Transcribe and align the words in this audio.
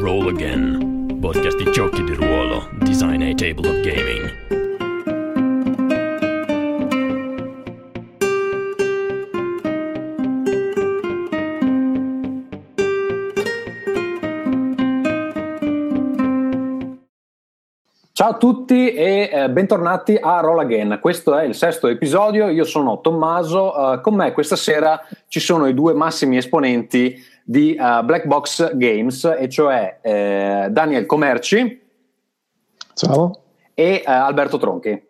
Roll 0.00 0.28
Again, 0.28 1.18
podcast 1.20 1.62
di 1.62 1.70
giochi 1.72 2.02
di 2.02 2.14
ruolo, 2.14 2.70
design 2.78 3.20
e 3.20 3.34
tabletop 3.34 3.80
gaming. 3.82 4.48
Ciao 18.12 18.30
a 18.30 18.36
tutti 18.36 18.92
e 18.92 19.30
eh, 19.32 19.50
bentornati 19.50 20.16
a 20.20 20.40
Roll 20.40 20.60
Again. 20.60 20.98
Questo 21.00 21.36
è 21.36 21.44
il 21.44 21.54
sesto 21.54 21.88
episodio. 21.88 22.48
Io 22.48 22.64
sono 22.64 23.00
Tommaso. 23.00 23.94
Eh, 23.94 24.00
con 24.00 24.14
me 24.14 24.32
questa 24.32 24.56
sera 24.56 25.00
ci 25.28 25.40
sono 25.40 25.66
i 25.66 25.74
due 25.74 25.94
massimi 25.94 26.36
esponenti 26.36 27.16
di 27.50 27.76
uh, 27.76 28.04
Black 28.04 28.26
Box 28.26 28.76
Games, 28.76 29.24
e 29.24 29.48
cioè 29.48 29.98
eh, 30.02 30.68
Daniel 30.70 31.04
Comerci. 31.04 31.82
Ciao. 32.94 33.42
E 33.74 34.04
uh, 34.06 34.08
Alberto 34.08 34.56
Tronchi. 34.56 35.02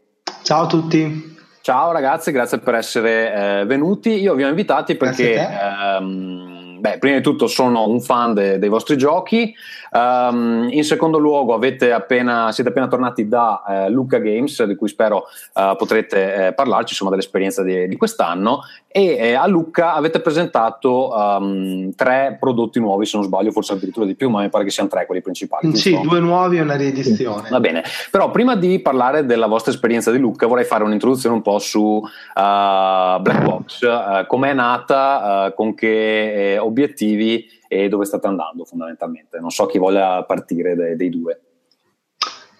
Ciao 0.43 0.63
a 0.63 0.66
tutti. 0.66 1.37
Ciao 1.61 1.93
ragazzi, 1.93 2.33
grazie 2.33 2.59
per 2.61 2.77
essere 2.77 3.35
eh, 3.61 3.65
venuti. 3.66 4.23
Io 4.23 4.33
vi 4.33 4.45
ho 4.45 4.49
invitati 4.49 4.97
perché, 4.97 5.35
ehm, 5.35 6.60
beh, 6.80 6.98
prima 6.98 7.16
di 7.16 7.23
tutto 7.23 7.47
sono 7.47 7.87
un 7.89 8.01
fan 8.01 8.34
de- 8.34 8.59
dei 8.59 8.69
vostri 8.69 8.97
giochi. 8.97 9.55
Um, 9.93 10.69
in 10.71 10.84
secondo 10.84 11.19
luogo 11.19 11.55
appena, 11.55 12.52
siete 12.52 12.71
appena 12.71 12.88
tornati 12.88 13.29
da 13.29 13.62
uh, 13.66 13.91
Luca 13.91 14.19
Games, 14.19 14.62
di 14.65 14.77
cui 14.77 14.88
spero 14.88 15.24
uh, 15.55 15.77
potrete 15.77 16.48
uh, 16.48 16.55
parlarci, 16.55 16.91
insomma, 16.91 17.11
dell'esperienza 17.11 17.62
di, 17.62 17.87
di 17.88 17.97
quest'anno. 17.97 18.62
E 18.93 19.35
a 19.35 19.47
Lucca 19.47 19.95
avete 19.95 20.19
presentato 20.19 21.15
um, 21.15 21.95
tre 21.95 22.37
prodotti 22.41 22.80
nuovi, 22.80 23.07
se 23.07 23.16
non 23.16 23.24
sbaglio, 23.24 23.52
forse 23.52 23.74
addirittura 23.74 24.05
di 24.05 24.16
più, 24.16 24.29
ma 24.30 24.40
mi 24.40 24.49
pare 24.49 24.65
che 24.65 24.71
siano 24.71 24.88
tre 24.88 25.07
quelli 25.07 25.23
principali. 25.23 25.77
Sì, 25.77 25.90
giusto? 25.90 26.09
due 26.09 26.18
nuovi 26.18 26.57
e 26.57 26.60
una 26.60 26.74
riedizione. 26.74 27.49
Va 27.51 27.60
bene, 27.60 27.85
però 28.10 28.33
prima 28.33 28.57
di 28.57 28.80
parlare 28.80 29.24
della 29.27 29.46
vostra 29.46 29.71
esperienza 29.71 30.10
di 30.10 30.18
Lucca 30.18 30.49
vorrei 30.49 30.65
fare 30.65 30.83
un'introduzione 30.83 31.37
un 31.37 31.43
po' 31.43 31.60
su 31.60 32.02
Black 32.35 33.45
Box, 33.45 34.27
com'è 34.27 34.55
nata, 34.55 35.52
con 35.55 35.74
che 35.74 36.55
eh, 36.55 36.59
obiettivi 36.71 37.46
e 37.68 37.88
dove 37.88 38.04
state 38.04 38.26
andando 38.26 38.65
fondamentalmente. 38.65 39.38
Non 39.38 39.51
so 39.51 39.66
chi 39.66 39.79
voglia 39.79 40.24
partire 40.24 40.74
dei, 40.74 40.96
dei 40.96 41.10
due. 41.10 41.40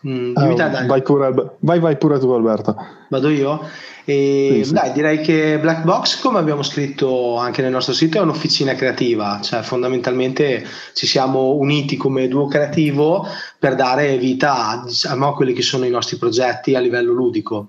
Mm, 0.06 0.34
uh, 0.34 0.86
vai, 0.86 1.02
pure, 1.02 1.56
vai, 1.58 1.78
vai, 1.78 1.97
pure, 1.98 2.19
tu 2.19 2.30
Alberto. 2.30 2.75
Vado 3.11 3.28
io? 3.28 3.61
E, 4.06 4.50
sì, 4.55 4.64
sì. 4.64 4.72
Dai, 4.72 4.92
direi 4.92 5.20
che 5.20 5.58
Black 5.61 5.84
Box, 5.84 6.20
come 6.20 6.39
abbiamo 6.39 6.62
scritto 6.62 7.36
anche 7.36 7.61
nel 7.61 7.70
nostro 7.70 7.92
sito, 7.92 8.17
è 8.17 8.22
un'officina 8.22 8.75
creativa, 8.75 9.41
cioè 9.42 9.61
fondamentalmente 9.61 10.64
ci 10.95 11.06
siamo 11.06 11.55
uniti 11.55 11.97
come 11.97 12.28
duo 12.28 12.47
creativo 12.47 13.27
per 13.58 13.74
dare 13.74 14.17
vita 14.17 14.69
a, 14.69 14.83
diciamo, 14.86 15.28
a 15.28 15.34
quelli 15.34 15.52
che 15.52 15.62
sono 15.62 15.84
i 15.84 15.91
nostri 15.91 16.17
progetti 16.17 16.74
a 16.74 16.80
livello 16.80 17.12
ludico. 17.12 17.69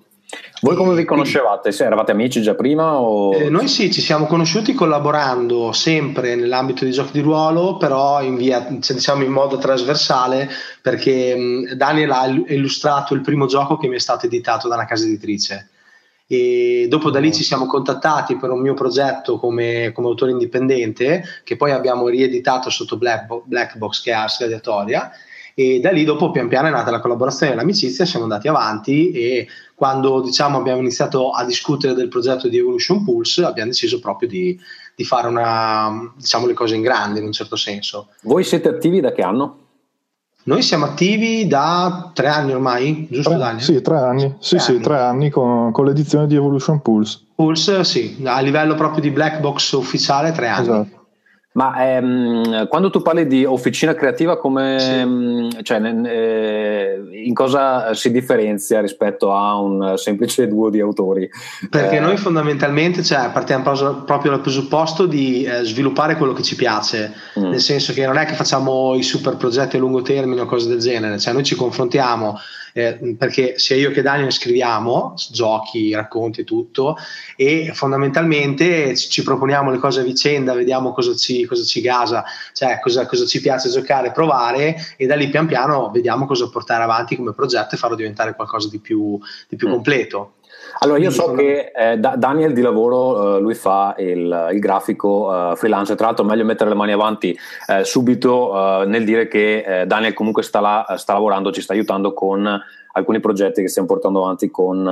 Voi 0.63 0.75
come 0.75 0.93
vi 0.93 1.05
conoscevate? 1.05 1.71
Se 1.71 1.85
eravate 1.85 2.11
amici 2.11 2.39
già 2.39 2.53
prima? 2.53 2.99
O... 2.99 3.33
Eh, 3.33 3.49
noi 3.49 3.67
sì, 3.67 3.91
ci 3.91 3.99
siamo 3.99 4.27
conosciuti 4.27 4.73
collaborando 4.73 5.71
sempre 5.71 6.35
nell'ambito 6.35 6.85
di 6.85 6.91
giochi 6.91 7.13
di 7.13 7.21
ruolo, 7.21 7.77
però 7.77 8.21
in, 8.21 8.35
via, 8.35 8.67
cioè, 8.79 8.95
diciamo 8.95 9.23
in 9.23 9.31
modo 9.31 9.57
trasversale, 9.57 10.47
perché 10.79 11.35
mh, 11.35 11.73
Daniel 11.73 12.11
ha 12.11 12.27
illustrato 12.27 13.15
il 13.15 13.21
primo 13.21 13.47
gioco 13.47 13.77
che 13.77 13.87
mi 13.87 13.95
è 13.95 13.99
stato 13.99 14.27
editato 14.27 14.67
da 14.67 14.75
una 14.75 14.85
casa 14.85 15.05
editrice. 15.05 15.69
E 16.27 16.85
dopo 16.87 17.09
da 17.09 17.19
lì 17.19 17.33
ci 17.33 17.43
siamo 17.43 17.65
contattati 17.65 18.37
per 18.37 18.51
un 18.51 18.61
mio 18.61 18.75
progetto 18.75 19.39
come, 19.39 19.91
come 19.95 20.07
autore 20.09 20.29
indipendente, 20.29 21.23
che 21.43 21.55
poi 21.55 21.71
abbiamo 21.71 22.07
rieditato 22.07 22.69
sotto 22.69 22.97
Black, 22.97 23.25
Black 23.45 23.77
Box, 23.77 24.03
che 24.03 24.11
è 24.11 24.13
Ars 24.13 24.37
Gladiatoria 24.37 25.11
e 25.53 25.79
da 25.79 25.91
lì 25.91 26.03
dopo 26.03 26.31
pian 26.31 26.47
piano 26.47 26.67
è 26.67 26.71
nata 26.71 26.91
la 26.91 26.99
collaborazione 26.99 27.51
e 27.51 27.55
l'amicizia, 27.55 28.05
siamo 28.05 28.25
andati 28.25 28.47
avanti 28.47 29.11
e 29.11 29.47
quando 29.81 30.21
diciamo, 30.21 30.59
abbiamo 30.59 30.79
iniziato 30.79 31.31
a 31.31 31.43
discutere 31.43 31.95
del 31.95 32.07
progetto 32.07 32.47
di 32.47 32.59
Evolution 32.59 33.03
Pulse 33.03 33.43
abbiamo 33.43 33.71
deciso 33.71 33.99
proprio 33.99 34.29
di, 34.29 34.55
di 34.95 35.03
fare 35.03 35.27
una, 35.27 36.13
diciamo, 36.15 36.45
le 36.45 36.53
cose 36.53 36.75
in 36.75 36.83
grande 36.83 37.17
in 37.17 37.25
un 37.25 37.31
certo 37.31 37.55
senso. 37.55 38.09
Voi 38.21 38.43
siete 38.43 38.69
attivi 38.69 38.99
da 38.99 39.11
che 39.11 39.23
anno? 39.23 39.57
Noi 40.43 40.61
siamo 40.61 40.85
attivi 40.85 41.47
da 41.47 42.11
tre 42.13 42.27
anni 42.27 42.53
ormai, 42.53 43.07
giusto 43.09 43.31
tre, 43.31 43.39
Daniel? 43.39 43.63
Sì, 43.63 43.81
tre 43.81 43.97
anni, 43.97 44.35
sì, 44.37 44.49
tre 44.49 44.59
sì, 44.59 44.71
anni. 44.71 44.81
tre 44.81 44.99
anni 44.99 45.29
con, 45.31 45.71
con, 45.71 45.85
l'edizione 45.85 46.27
di 46.27 46.35
Evolution 46.35 46.79
Pulse. 46.83 47.19
Pulse, 47.33 47.83
sì, 47.83 48.21
a 48.23 48.39
livello 48.39 48.75
proprio 48.75 49.01
di 49.01 49.09
black 49.09 49.39
box 49.39 49.71
ufficiale 49.71 50.31
tre 50.31 50.47
anni. 50.47 50.61
Esatto. 50.61 51.00
Ma 51.53 51.95
ehm, 51.95 52.69
quando 52.69 52.89
tu 52.89 53.01
parli 53.01 53.27
di 53.27 53.43
officina 53.43 53.93
creativa, 53.93 54.37
come, 54.37 54.79
sì. 54.79 54.91
Ehm, 54.91 55.63
cioè, 55.63 55.81
eh, 55.81 57.01
in 57.25 57.33
cosa 57.33 57.93
si 57.93 58.09
differenzia 58.09 58.79
rispetto 58.79 59.33
a 59.33 59.59
un 59.59 59.97
semplice 59.97 60.47
duo 60.47 60.69
di 60.69 60.79
autori? 60.79 61.29
Perché 61.69 61.97
eh, 61.97 61.99
noi 61.99 62.15
fondamentalmente 62.15 63.03
cioè, 63.03 63.31
partiamo 63.33 64.03
proprio 64.05 64.31
dal 64.31 64.39
presupposto 64.39 65.05
di 65.05 65.43
eh, 65.43 65.63
sviluppare 65.63 66.15
quello 66.15 66.31
che 66.31 66.41
ci 66.41 66.55
piace, 66.55 67.13
mm. 67.37 67.49
nel 67.49 67.59
senso 67.59 67.91
che 67.91 68.05
non 68.05 68.17
è 68.17 68.25
che 68.25 68.35
facciamo 68.35 68.95
i 68.95 69.03
super 69.03 69.35
progetti 69.35 69.75
a 69.75 69.79
lungo 69.79 70.01
termine 70.01 70.41
o 70.41 70.45
cose 70.45 70.69
del 70.69 70.79
genere, 70.79 71.19
cioè 71.19 71.33
noi 71.33 71.43
ci 71.43 71.55
confrontiamo 71.55 72.39
eh, 72.73 73.15
perché 73.17 73.57
sia 73.57 73.75
io 73.75 73.91
che 73.91 74.01
Daniel 74.01 74.31
scriviamo 74.31 75.13
giochi, 75.31 75.93
racconti 75.93 76.41
e 76.41 76.43
tutto 76.43 76.97
e 77.35 77.71
fondamentalmente 77.73 78.95
ci 78.95 79.23
proponiamo 79.23 79.71
le 79.71 79.77
cose 79.77 80.01
a 80.01 80.03
vicenda, 80.03 80.53
vediamo 80.53 80.91
cosa 80.93 81.15
ci, 81.15 81.45
cosa 81.45 81.63
ci 81.63 81.81
gasa, 81.81 82.23
cioè 82.53 82.79
cosa, 82.79 83.05
cosa 83.05 83.25
ci 83.25 83.41
piace 83.41 83.69
giocare, 83.69 84.11
provare 84.11 84.75
e 84.97 85.05
da 85.05 85.15
lì 85.15 85.29
pian 85.29 85.47
piano 85.47 85.89
vediamo 85.91 86.25
cosa 86.25 86.49
portare 86.49 86.83
avanti 86.83 87.15
come 87.15 87.33
progetto 87.33 87.75
e 87.75 87.77
farlo 87.77 87.95
diventare 87.95 88.35
qualcosa 88.35 88.69
di 88.69 88.79
più, 88.79 89.19
di 89.47 89.55
più 89.55 89.67
mm. 89.67 89.71
completo. 89.71 90.33
Allora, 90.79 90.99
io 90.99 91.11
so 91.11 91.33
che 91.33 91.71
eh, 91.75 91.97
Daniel 91.97 92.53
di 92.53 92.61
lavoro, 92.61 93.37
eh, 93.37 93.39
lui 93.39 93.53
fa 93.53 93.95
il, 93.97 94.49
il 94.51 94.59
grafico 94.59 95.51
eh, 95.51 95.55
freelance, 95.55 95.95
tra 95.95 96.07
l'altro 96.07 96.25
meglio 96.25 96.45
mettere 96.45 96.69
le 96.69 96.75
mani 96.75 96.91
avanti 96.91 97.37
eh, 97.67 97.83
subito 97.83 98.81
eh, 98.81 98.85
nel 98.85 99.03
dire 99.03 99.27
che 99.27 99.81
eh, 99.81 99.85
Daniel 99.85 100.13
comunque 100.13 100.43
sta, 100.43 100.59
là, 100.59 100.95
sta, 100.97 101.13
lavorando, 101.13 101.51
ci 101.51 101.61
sta 101.61 101.73
aiutando 101.73 102.13
con 102.13 102.59
alcuni 102.93 103.19
progetti 103.19 103.61
che 103.61 103.69
stiamo 103.69 103.87
portando 103.87 104.21
avanti 104.21 104.49
con 104.51 104.83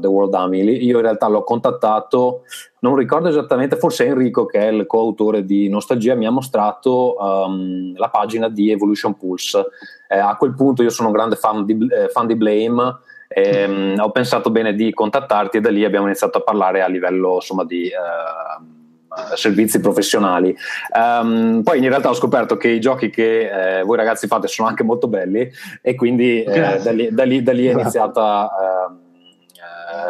The 0.00 0.06
World 0.08 0.32
Family. 0.32 0.84
Io 0.84 0.96
in 0.96 1.02
realtà 1.02 1.28
l'ho 1.28 1.44
contattato, 1.44 2.42
non 2.80 2.96
ricordo 2.96 3.28
esattamente, 3.28 3.76
forse 3.76 4.04
Enrico 4.04 4.46
che 4.46 4.58
è 4.58 4.66
il 4.72 4.84
coautore 4.86 5.44
di 5.44 5.68
Nostalgia 5.68 6.16
mi 6.16 6.26
ha 6.26 6.30
mostrato 6.30 7.14
um, 7.16 7.96
la 7.96 8.08
pagina 8.08 8.48
di 8.48 8.72
Evolution 8.72 9.16
Pulse. 9.16 9.64
a 10.08 10.34
quel 10.36 10.54
punto 10.54 10.82
io 10.82 10.90
sono 10.90 11.08
un 11.08 11.14
grande 11.14 11.36
fan 11.36 11.64
di, 11.64 11.86
fan 12.10 12.26
di 12.26 12.34
Blame 12.34 12.98
Ehm, 13.38 13.96
ho 13.98 14.10
pensato 14.12 14.50
bene 14.50 14.74
di 14.74 14.94
contattarti 14.94 15.58
e 15.58 15.60
da 15.60 15.68
lì 15.68 15.84
abbiamo 15.84 16.06
iniziato 16.06 16.38
a 16.38 16.40
parlare 16.40 16.80
a 16.80 16.86
livello 16.86 17.34
insomma 17.34 17.64
di 17.64 17.88
eh, 17.88 19.36
servizi 19.36 19.78
professionali. 19.78 20.56
Um, 20.96 21.60
poi 21.62 21.78
in 21.78 21.88
realtà 21.88 22.08
ho 22.08 22.14
scoperto 22.14 22.56
che 22.56 22.68
i 22.68 22.80
giochi 22.80 23.10
che 23.10 23.80
eh, 23.80 23.82
voi 23.82 23.98
ragazzi 23.98 24.26
fate 24.26 24.48
sono 24.48 24.68
anche 24.68 24.84
molto 24.84 25.06
belli 25.06 25.50
e 25.82 25.94
quindi 25.94 26.44
eh, 26.44 26.80
da, 26.82 26.92
lì, 26.92 27.10
da, 27.12 27.24
lì, 27.24 27.42
da, 27.42 27.52
lì, 27.52 27.66
è 27.66 27.72
iniziata 27.72 28.50
ehm, 28.88 28.98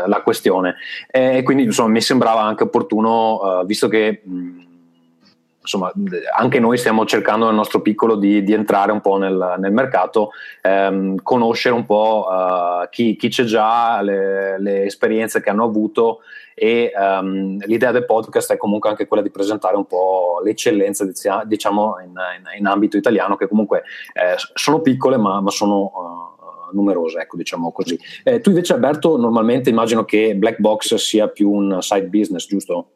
eh, 0.05 0.09
la 0.09 0.21
questione. 0.23 0.77
E 1.11 1.43
quindi 1.43 1.65
insomma 1.65 1.89
mi 1.89 2.01
sembrava 2.01 2.43
anche 2.43 2.63
opportuno, 2.63 3.63
eh, 3.63 3.65
visto 3.65 3.89
che... 3.89 4.23
Mh, 4.25 4.66
insomma, 5.67 5.93
anche 6.37 6.61
noi 6.61 6.79
stiamo 6.79 7.05
cercando 7.05 7.47
nel 7.47 7.55
nostro 7.57 7.83
piccolo 7.83 8.15
di, 8.15 8.45
di 8.45 8.53
entrare 8.53 8.93
un 8.93 9.01
po' 9.01 9.17
nel, 9.17 9.57
nel 9.59 9.73
mercato, 9.73 10.31
ehm, 10.63 11.17
conoscere 11.23 11.75
un 11.75 11.85
po' 11.85 12.27
uh, 12.29 12.89
chi, 12.89 13.17
chi, 13.17 13.29
c'è 13.29 13.43
già, 13.43 14.01
le, 14.01 14.61
le, 14.61 14.85
esperienze 14.85 15.43
che 15.43 15.51
hanno 15.51 15.65
avuto 15.65 16.21
e 16.55 16.93
um, 16.97 17.59
l'idea 17.67 17.91
del 17.91 18.07
podcast 18.07 18.53
è 18.53 18.57
comunque 18.57 18.89
anche 18.89 19.07
quella 19.07 19.23
di 19.23 19.31
presentare 19.31 19.77
un 19.77 19.87
po' 19.87 20.41
le 20.43 20.51
eccellenze 20.51 21.13
diciamo 21.45 21.97
in, 22.01 22.13
in, 22.13 22.59
in 22.59 22.67
ambito 22.67 22.97
italiano 22.97 23.37
che 23.37 23.49
comunque 23.49 23.83
eh, 24.15 24.37
sono 24.55 24.81
piccole 24.81 25.17
ma, 25.17 25.41
ma 25.41 25.51
sono... 25.51 25.77
Uh, 25.77 26.35
numerose, 26.73 27.21
ecco, 27.21 27.37
diciamo 27.37 27.71
così. 27.71 27.97
Eh, 28.25 28.41
tu 28.41 28.49
invece, 28.49 28.73
Alberto, 28.73 29.17
normalmente 29.17 29.71
immagino 29.71 30.05
che 30.05 30.35
Black 30.35 30.59
Box 30.59 30.97
sia 30.97 31.29
più 31.29 31.49
un 31.49 31.79
side 31.81 32.09
business, 32.09 32.49
giusto? 32.49 32.96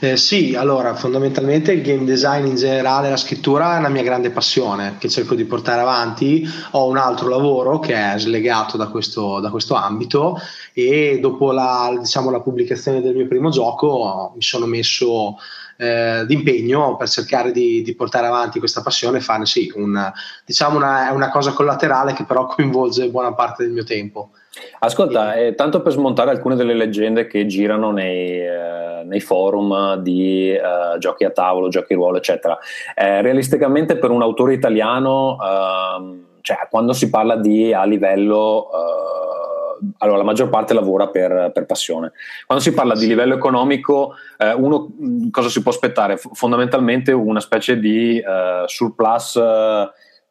Eh, 0.00 0.16
sì, 0.16 0.54
allora 0.54 0.94
fondamentalmente 0.94 1.72
il 1.72 1.82
game 1.82 2.04
design 2.04 2.46
in 2.46 2.54
generale, 2.54 3.10
la 3.10 3.16
scrittura 3.16 3.74
è 3.74 3.78
una 3.78 3.88
mia 3.88 4.04
grande 4.04 4.30
passione 4.30 4.94
che 4.98 5.08
cerco 5.08 5.34
di 5.34 5.44
portare 5.44 5.80
avanti. 5.80 6.48
Ho 6.72 6.86
un 6.86 6.96
altro 6.96 7.28
lavoro 7.28 7.80
che 7.80 7.94
è 7.94 8.16
slegato 8.18 8.76
da 8.76 8.86
questo, 8.86 9.40
da 9.40 9.50
questo 9.50 9.74
ambito 9.74 10.38
e 10.72 11.18
dopo 11.20 11.50
la, 11.50 11.92
diciamo, 11.98 12.30
la, 12.30 12.40
pubblicazione 12.40 13.02
del 13.02 13.16
mio 13.16 13.26
primo 13.26 13.50
gioco 13.50 14.32
mi 14.36 14.42
sono 14.42 14.66
messo 14.66 15.36
eh, 15.76 16.22
d'impegno 16.24 16.96
per 16.96 17.08
cercare 17.08 17.50
di, 17.50 17.82
di, 17.82 17.94
portare 17.96 18.28
avanti 18.28 18.60
questa 18.60 18.82
passione 18.82 19.18
e 19.18 19.20
fare 19.20 19.44
sì, 19.44 19.72
un, 19.74 20.12
diciamo 20.44 20.76
una, 20.76 21.10
una 21.10 21.30
cosa 21.30 21.52
collaterale 21.52 22.12
che 22.12 22.24
però 22.24 22.46
coinvolge 22.46 23.10
buona 23.10 23.34
parte 23.34 23.64
del 23.64 23.72
mio 23.72 23.84
tempo. 23.84 24.30
Ascolta, 24.80 25.34
eh, 25.34 25.54
tanto 25.54 25.82
per 25.82 25.92
smontare 25.92 26.30
alcune 26.30 26.56
delle 26.56 26.74
leggende 26.74 27.26
che 27.26 27.46
girano 27.46 27.90
nei... 27.90 28.40
Eh 28.40 28.78
eh, 28.98 29.04
nei 29.04 29.20
forum 29.20 29.96
di 29.96 30.50
eh, 30.50 30.98
giochi 30.98 31.24
a 31.24 31.30
tavolo, 31.30 31.68
giochi 31.68 31.94
ruolo, 31.94 32.18
eccetera. 32.18 32.58
Eh, 32.94 33.22
realisticamente 33.22 33.96
per 33.96 34.10
un 34.10 34.22
autore 34.22 34.54
italiano, 34.54 35.38
ehm, 35.40 36.24
cioè, 36.40 36.66
quando 36.70 36.92
si 36.92 37.08
parla 37.10 37.36
di 37.36 37.72
a 37.72 37.84
livello 37.84 38.70
allora 39.98 40.18
la 40.18 40.24
maggior 40.24 40.48
parte 40.48 40.74
lavora 40.74 41.06
per, 41.06 41.52
per, 41.54 41.64
passione. 41.64 42.12
Quando 42.46 42.64
si 42.64 42.74
parla 42.74 42.94
di 42.94 43.06
livello 43.06 43.34
economico, 43.34 44.14
eh, 44.36 44.52
uno 44.52 44.88
cosa 45.30 45.48
si 45.48 45.62
può 45.62 45.70
aspettare? 45.70 46.16
F- 46.16 46.30
fondamentalmente 46.32 47.12
una 47.12 47.38
specie 47.38 47.78
di 47.78 48.18
eh, 48.18 48.64
surplus 48.66 49.36
eh, 49.36 49.88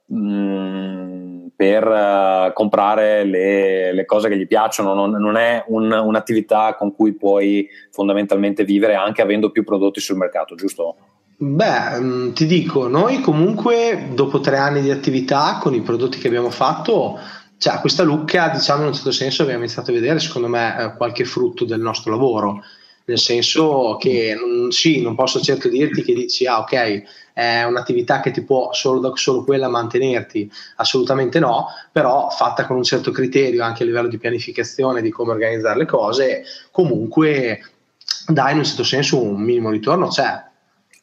per 0.10 1.86
uh, 1.86 2.54
comprare 2.54 3.26
le, 3.26 3.92
le, 3.94 4.06
cose 4.06 4.30
che 4.30 4.38
gli 4.38 4.48
piacciono, 4.48 4.94
non, 4.94 5.12
non 5.12 5.36
è 5.36 5.66
un, 5.68 5.92
un'attività 5.92 6.76
con 6.76 6.96
cui 6.96 7.14
puoi 7.14 7.68
fondamentalmente 7.92 8.64
vivere 8.64 8.96
anche 8.96 9.22
avendo 9.22 9.52
più 9.52 9.66
prodotti 9.66 10.00
sul 10.00 10.16
mercato, 10.16 10.56
giusto? 10.56 10.96
Beh, 11.40 12.32
ti 12.34 12.46
dico, 12.46 12.88
noi 12.88 13.20
comunque 13.20 14.10
dopo 14.14 14.40
tre 14.40 14.58
anni 14.58 14.82
di 14.82 14.92
attività 14.92 15.60
con 15.62 15.76
i 15.76 15.82
prodotti 15.82 16.18
che 16.20 16.28
abbiamo 16.28 16.50
fatto, 16.50 17.20
cioè 17.58 17.80
questa 17.80 18.04
lucca, 18.04 18.50
diciamo 18.50 18.82
in 18.82 18.88
un 18.88 18.94
certo 18.94 19.12
senso 19.12 19.44
abbiamo 19.44 19.64
iniziato 19.64 19.92
a 19.92 19.94
vedere 19.94 20.20
secondo 20.20 20.48
me 20.48 20.76
eh, 20.80 20.96
qualche 20.96 21.26
frutto 21.26 21.66
del 21.66 21.82
nostro 21.82 22.12
lavoro 22.12 22.62
nel 23.08 23.20
senso 23.20 23.96
che 23.98 24.38
non, 24.38 24.72
sì, 24.72 25.02
non 25.02 25.16
posso 25.16 25.40
certo 25.40 25.70
dirti 25.70 26.04
che 26.04 26.14
dici 26.14 26.46
ah 26.46 26.60
ok 26.60 27.04
è 27.34 27.64
un'attività 27.64 28.20
che 28.20 28.32
ti 28.32 28.42
può 28.42 28.74
solo, 28.74 29.16
solo 29.16 29.44
quella 29.44 29.68
mantenerti, 29.68 30.52
assolutamente 30.78 31.38
no, 31.38 31.68
però 31.92 32.30
fatta 32.32 32.66
con 32.66 32.78
un 32.78 32.84
certo 32.84 33.12
criterio 33.12 33.64
anche 33.64 33.84
a 33.84 33.86
livello 33.86 34.08
di 34.08 34.18
pianificazione 34.18 35.04
di 35.04 35.12
come 35.12 35.34
organizzare 35.34 35.78
le 35.78 35.86
cose, 35.86 36.44
comunque 36.72 37.62
dai 38.28 38.54
in 38.54 38.58
un 38.58 38.66
certo 38.66 38.84
senso 38.84 39.22
un 39.22 39.40
minimo 39.40 39.70
ritorno 39.70 40.08
c'è. 40.08 40.46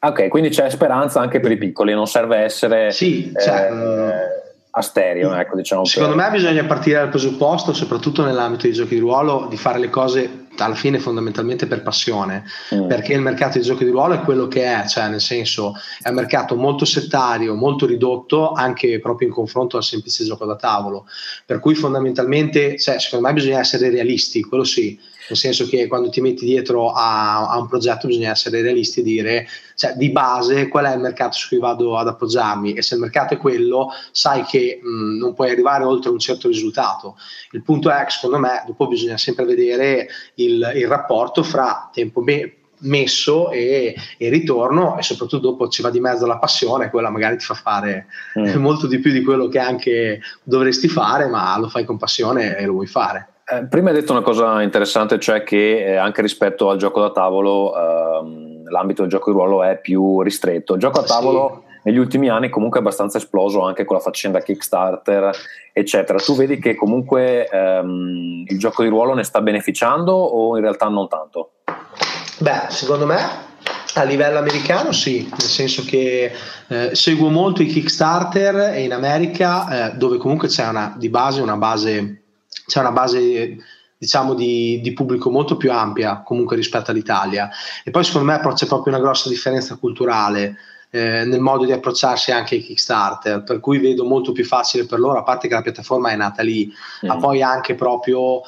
Ok, 0.01 0.27
quindi 0.27 0.49
c'è 0.49 0.69
speranza 0.69 1.21
anche 1.21 1.39
per 1.39 1.51
i 1.51 1.57
piccoli, 1.57 1.93
non 1.93 2.05
serve 2.05 2.39
essere... 2.39 2.91
Sì, 2.91 3.31
cioè, 3.33 3.71
eh, 3.71 4.43
a 4.71 4.81
stereo. 4.81 5.33
Ecco, 5.33 5.55
diciamo 5.55 5.85
Secondo 5.85 6.15
me 6.15 6.29
bisogna 6.31 6.65
partire 6.65 6.99
dal 6.99 7.09
presupposto, 7.09 7.73
soprattutto 7.73 8.25
nell'ambito 8.25 8.63
dei 8.63 8.73
giochi 8.73 8.95
di 8.95 8.99
ruolo, 8.99 9.47
di 9.49 9.55
fare 9.55 9.79
le 9.79 9.89
cose 9.89 10.44
alla 10.63 10.75
fine 10.75 10.99
fondamentalmente 10.99 11.67
per 11.67 11.81
passione, 11.81 12.43
mm. 12.73 12.87
perché 12.87 13.13
il 13.13 13.21
mercato 13.21 13.57
dei 13.57 13.67
giochi 13.67 13.83
di 13.83 13.91
ruolo 13.91 14.13
è 14.13 14.19
quello 14.21 14.47
che 14.47 14.63
è, 14.63 14.87
cioè 14.87 15.07
nel 15.07 15.21
senso 15.21 15.73
è 16.01 16.09
un 16.09 16.15
mercato 16.15 16.55
molto 16.55 16.85
settario, 16.85 17.55
molto 17.55 17.85
ridotto, 17.85 18.51
anche 18.51 18.99
proprio 18.99 19.27
in 19.27 19.33
confronto 19.33 19.77
al 19.77 19.83
semplice 19.83 20.23
gioco 20.23 20.45
da 20.45 20.55
tavolo, 20.55 21.05
per 21.45 21.59
cui 21.59 21.75
fondamentalmente, 21.75 22.77
cioè, 22.77 22.99
secondo 22.99 23.27
me 23.27 23.33
bisogna 23.33 23.59
essere 23.59 23.89
realisti, 23.89 24.43
quello 24.43 24.63
sì, 24.63 24.97
nel 25.27 25.37
senso 25.37 25.65
che 25.67 25.87
quando 25.87 26.09
ti 26.09 26.21
metti 26.21 26.45
dietro 26.45 26.91
a, 26.91 27.49
a 27.49 27.57
un 27.57 27.67
progetto 27.67 28.07
bisogna 28.07 28.31
essere 28.31 28.61
realisti 28.61 28.99
e 28.99 29.03
dire 29.03 29.47
cioè, 29.75 29.93
di 29.93 30.09
base 30.11 30.67
qual 30.67 30.85
è 30.85 30.93
il 30.93 31.01
mercato 31.01 31.37
su 31.37 31.47
cui 31.49 31.59
vado 31.59 31.97
ad 31.97 32.07
appoggiarmi 32.07 32.73
e 32.73 32.81
se 32.81 32.95
il 32.95 33.01
mercato 33.01 33.33
è 33.33 33.37
quello 33.37 33.89
sai 34.11 34.43
che 34.43 34.79
mh, 34.81 35.17
non 35.17 35.33
puoi 35.33 35.51
arrivare 35.51 35.83
oltre 35.83 36.09
un 36.09 36.19
certo 36.19 36.47
risultato. 36.47 37.17
Il 37.51 37.63
punto 37.63 37.89
è 37.89 38.03
che 38.03 38.11
secondo 38.11 38.39
me 38.39 38.63
dopo 38.65 38.87
bisogna 38.87 39.17
sempre 39.17 39.45
vedere 39.45 40.07
il, 40.35 40.71
il 40.75 40.87
rapporto 40.87 41.43
fra 41.43 41.89
tempo 41.91 42.21
me- 42.21 42.57
messo 42.79 43.51
e, 43.51 43.95
e, 44.17 44.29
ritorno 44.29 44.97
e 44.97 45.01
soprattutto 45.01 45.49
dopo 45.49 45.67
ci 45.69 45.81
va 45.81 45.89
di 45.89 45.99
mezzo 45.99 46.25
la 46.25 46.37
passione, 46.37 46.89
quella 46.89 47.09
magari 47.09 47.37
ti 47.37 47.45
fa 47.45 47.53
fare 47.53 48.07
mm. 48.39 48.55
molto 48.59 48.87
di 48.87 48.99
più 48.99 49.11
di 49.11 49.23
quello 49.23 49.47
che 49.47 49.59
anche 49.59 50.21
dovresti 50.43 50.87
fare, 50.87 51.27
ma 51.27 51.57
lo 51.57 51.69
fai 51.69 51.85
con 51.85 51.97
passione 51.97 52.57
e 52.57 52.65
lo 52.65 52.73
vuoi 52.73 52.87
fare. 52.87 53.29
Eh, 53.47 53.67
prima 53.67 53.89
hai 53.89 53.95
detto 53.95 54.11
una 54.11 54.23
cosa 54.23 54.63
interessante, 54.63 55.19
cioè 55.19 55.43
che 55.43 55.85
eh, 55.85 55.95
anche 55.97 56.23
rispetto 56.23 56.71
al 56.71 56.77
gioco 56.77 56.99
da 56.99 57.11
tavolo 57.11 57.75
ehm, 57.77 58.67
l'ambito 58.71 59.03
del 59.03 59.11
gioco 59.11 59.29
di 59.29 59.37
ruolo 59.37 59.61
è 59.61 59.79
più 59.79 60.21
ristretto. 60.23 60.73
Il 60.73 60.79
gioco 60.79 61.01
a 61.01 61.03
tavolo 61.03 61.63
sì. 61.63 61.79
negli 61.83 61.99
ultimi 61.99 62.27
anni 62.27 62.49
comunque 62.49 62.79
è 62.79 62.81
abbastanza 62.81 63.19
esploso 63.19 63.61
anche 63.61 63.85
con 63.85 63.97
la 63.97 64.01
faccenda 64.01 64.39
Kickstarter, 64.39 65.29
eccetera. 65.71 66.17
Tu 66.17 66.35
vedi 66.35 66.57
che 66.57 66.73
comunque 66.73 67.47
ehm, 67.47 68.45
il 68.47 68.57
gioco 68.57 68.81
di 68.81 68.89
ruolo 68.89 69.13
ne 69.13 69.23
sta 69.23 69.41
beneficiando 69.41 70.11
o 70.11 70.55
in 70.55 70.63
realtà 70.63 70.87
non 70.87 71.07
tanto? 71.07 71.51
Beh, 72.39 72.65
secondo 72.69 73.05
me 73.05 73.43
a 73.93 74.03
livello 74.03 74.39
americano 74.39 74.91
sì, 74.91 75.27
nel 75.29 75.39
senso 75.39 75.83
che 75.85 76.31
eh, 76.67 76.95
seguo 76.95 77.29
molto 77.29 77.61
i 77.61 77.67
Kickstarter 77.67 78.73
e 78.73 78.83
in 78.83 78.91
America 78.91 79.91
eh, 79.91 79.97
dove 79.97 80.17
comunque 80.17 80.47
c'è 80.47 80.67
una, 80.67 80.95
di 80.97 81.09
base 81.09 81.41
una 81.41 81.57
base 81.57 82.23
c'è 82.65 82.79
una 82.79 82.91
base 82.91 83.57
diciamo 83.97 84.33
di, 84.33 84.81
di, 84.81 84.93
pubblico 84.93 85.29
molto 85.29 85.55
più 85.55 85.71
ampia 85.71 86.21
comunque 86.21 86.55
rispetto 86.55 86.91
all'Italia 86.91 87.49
e 87.83 87.91
poi 87.91 88.03
secondo 88.03 88.31
me 88.31 88.39
c'è 88.53 88.65
proprio 88.65 88.93
una 88.93 89.01
grossa 89.01 89.29
differenza 89.29 89.75
culturale 89.77 90.57
eh, 90.89 91.23
nel 91.25 91.39
modo 91.39 91.65
di 91.65 91.71
approcciarsi 91.71 92.31
anche 92.31 92.55
ai 92.55 92.61
Kickstarter 92.61 93.43
per 93.43 93.59
cui 93.59 93.79
vedo 93.79 94.03
molto 94.03 94.31
più 94.31 94.45
facile 94.45 94.85
per 94.85 94.99
loro 94.99 95.19
a 95.19 95.23
parte 95.23 95.47
che 95.47 95.53
la 95.53 95.61
piattaforma 95.61 96.11
è 96.11 96.15
nata 96.15 96.41
lì 96.41 96.67
mm. 96.67 97.07
ma 97.07 97.17
poi 97.17 97.41
anche 97.41 97.75
proprio 97.75 98.41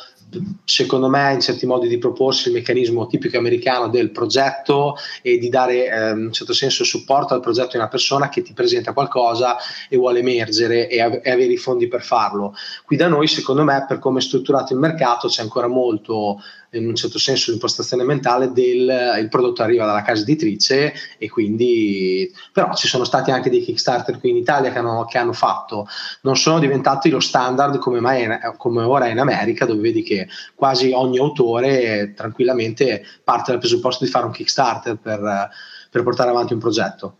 secondo 0.66 1.08
me 1.08 1.34
in 1.34 1.40
certi 1.40 1.66
modi 1.66 1.88
di 1.88 1.98
proporsi 1.98 2.50
il 2.50 2.56
meccanismo 2.56 3.08
tipico 3.08 3.38
americano 3.38 3.88
del 3.88 4.12
progetto 4.12 4.98
e 5.22 5.38
di 5.38 5.50
dare 5.50 5.88
eh, 5.88 6.10
in 6.12 6.26
un 6.26 6.34
certo 6.34 6.54
senso 6.54 6.84
supporto 6.84 7.34
al 7.34 7.40
progetto 7.40 7.72
di 7.72 7.78
una 7.78 7.88
persona 7.88 8.28
che 8.28 8.42
ti 8.42 8.54
presenta 8.54 8.92
qualcosa 8.92 9.56
e 9.90 9.96
vuole 9.96 10.20
emergere 10.20 10.90
e, 10.90 11.02
av- 11.02 11.22
e, 11.24 11.32
avere 11.32 11.54
i 11.54 11.58
fondi 11.58 11.88
per 11.88 12.04
farlo. 12.04 12.54
Qui 12.84 12.98
da 12.98 13.08
noi 13.08 13.28
secondo 13.28 13.64
me 13.64 13.86
per 13.88 14.00
come 14.00 14.20
è 14.20 14.22
strutturato 14.22 14.74
il 14.74 14.80
mercato 14.80 15.28
c'è 15.28 15.42
ancora 15.42 15.68
molto 15.68 16.42
in 16.72 16.86
un 16.86 16.96
certo 16.96 17.18
senso 17.18 17.52
l'impostazione 17.52 18.04
mentale 18.04 18.52
del 18.52 19.16
il 19.20 19.30
prodotto 19.30 19.64
arriva 19.64 19.86
dalla 19.86 20.02
casa 20.02 20.24
editrice 20.24 20.94
e 21.18 21.30
quindi 21.30 22.30
però 22.52 22.74
ci 22.74 22.88
sono 22.88 23.06
stati 23.06 23.32
anche 23.32 23.50
dei 23.50 23.62
Kickstarter 23.62 24.20
qui 24.20 24.32
in 24.32 24.36
Italia 24.36 24.72
che 24.72 24.78
hanno, 24.78 25.06
che 25.06 25.18
hanno 25.18 25.32
fatto 25.32 25.88
non 26.22 26.36
sono 26.36 26.60
diventati 26.60 27.10
lo 27.10 27.22
standard 27.22 27.78
come, 27.78 28.02
mai, 28.02 28.28
come 28.58 28.84
ora 28.84 29.08
in 29.08 29.20
America 29.20 29.66
dove 29.66 29.80
vedi 29.82 30.04
che 30.04 30.17
quasi 30.56 30.92
ogni 30.92 31.18
autore 31.18 32.14
tranquillamente 32.16 33.04
parte 33.24 33.52
dal 33.52 33.60
presupposto 33.60 34.06
di 34.06 34.10
fare 34.10 34.26
un 34.26 34.32
Kickstarter 34.32 34.96
per, 34.98 35.50
per 35.92 36.04
portare 36.04 36.30
avanti 36.30 36.54
un 36.54 36.60
progetto 36.60 37.18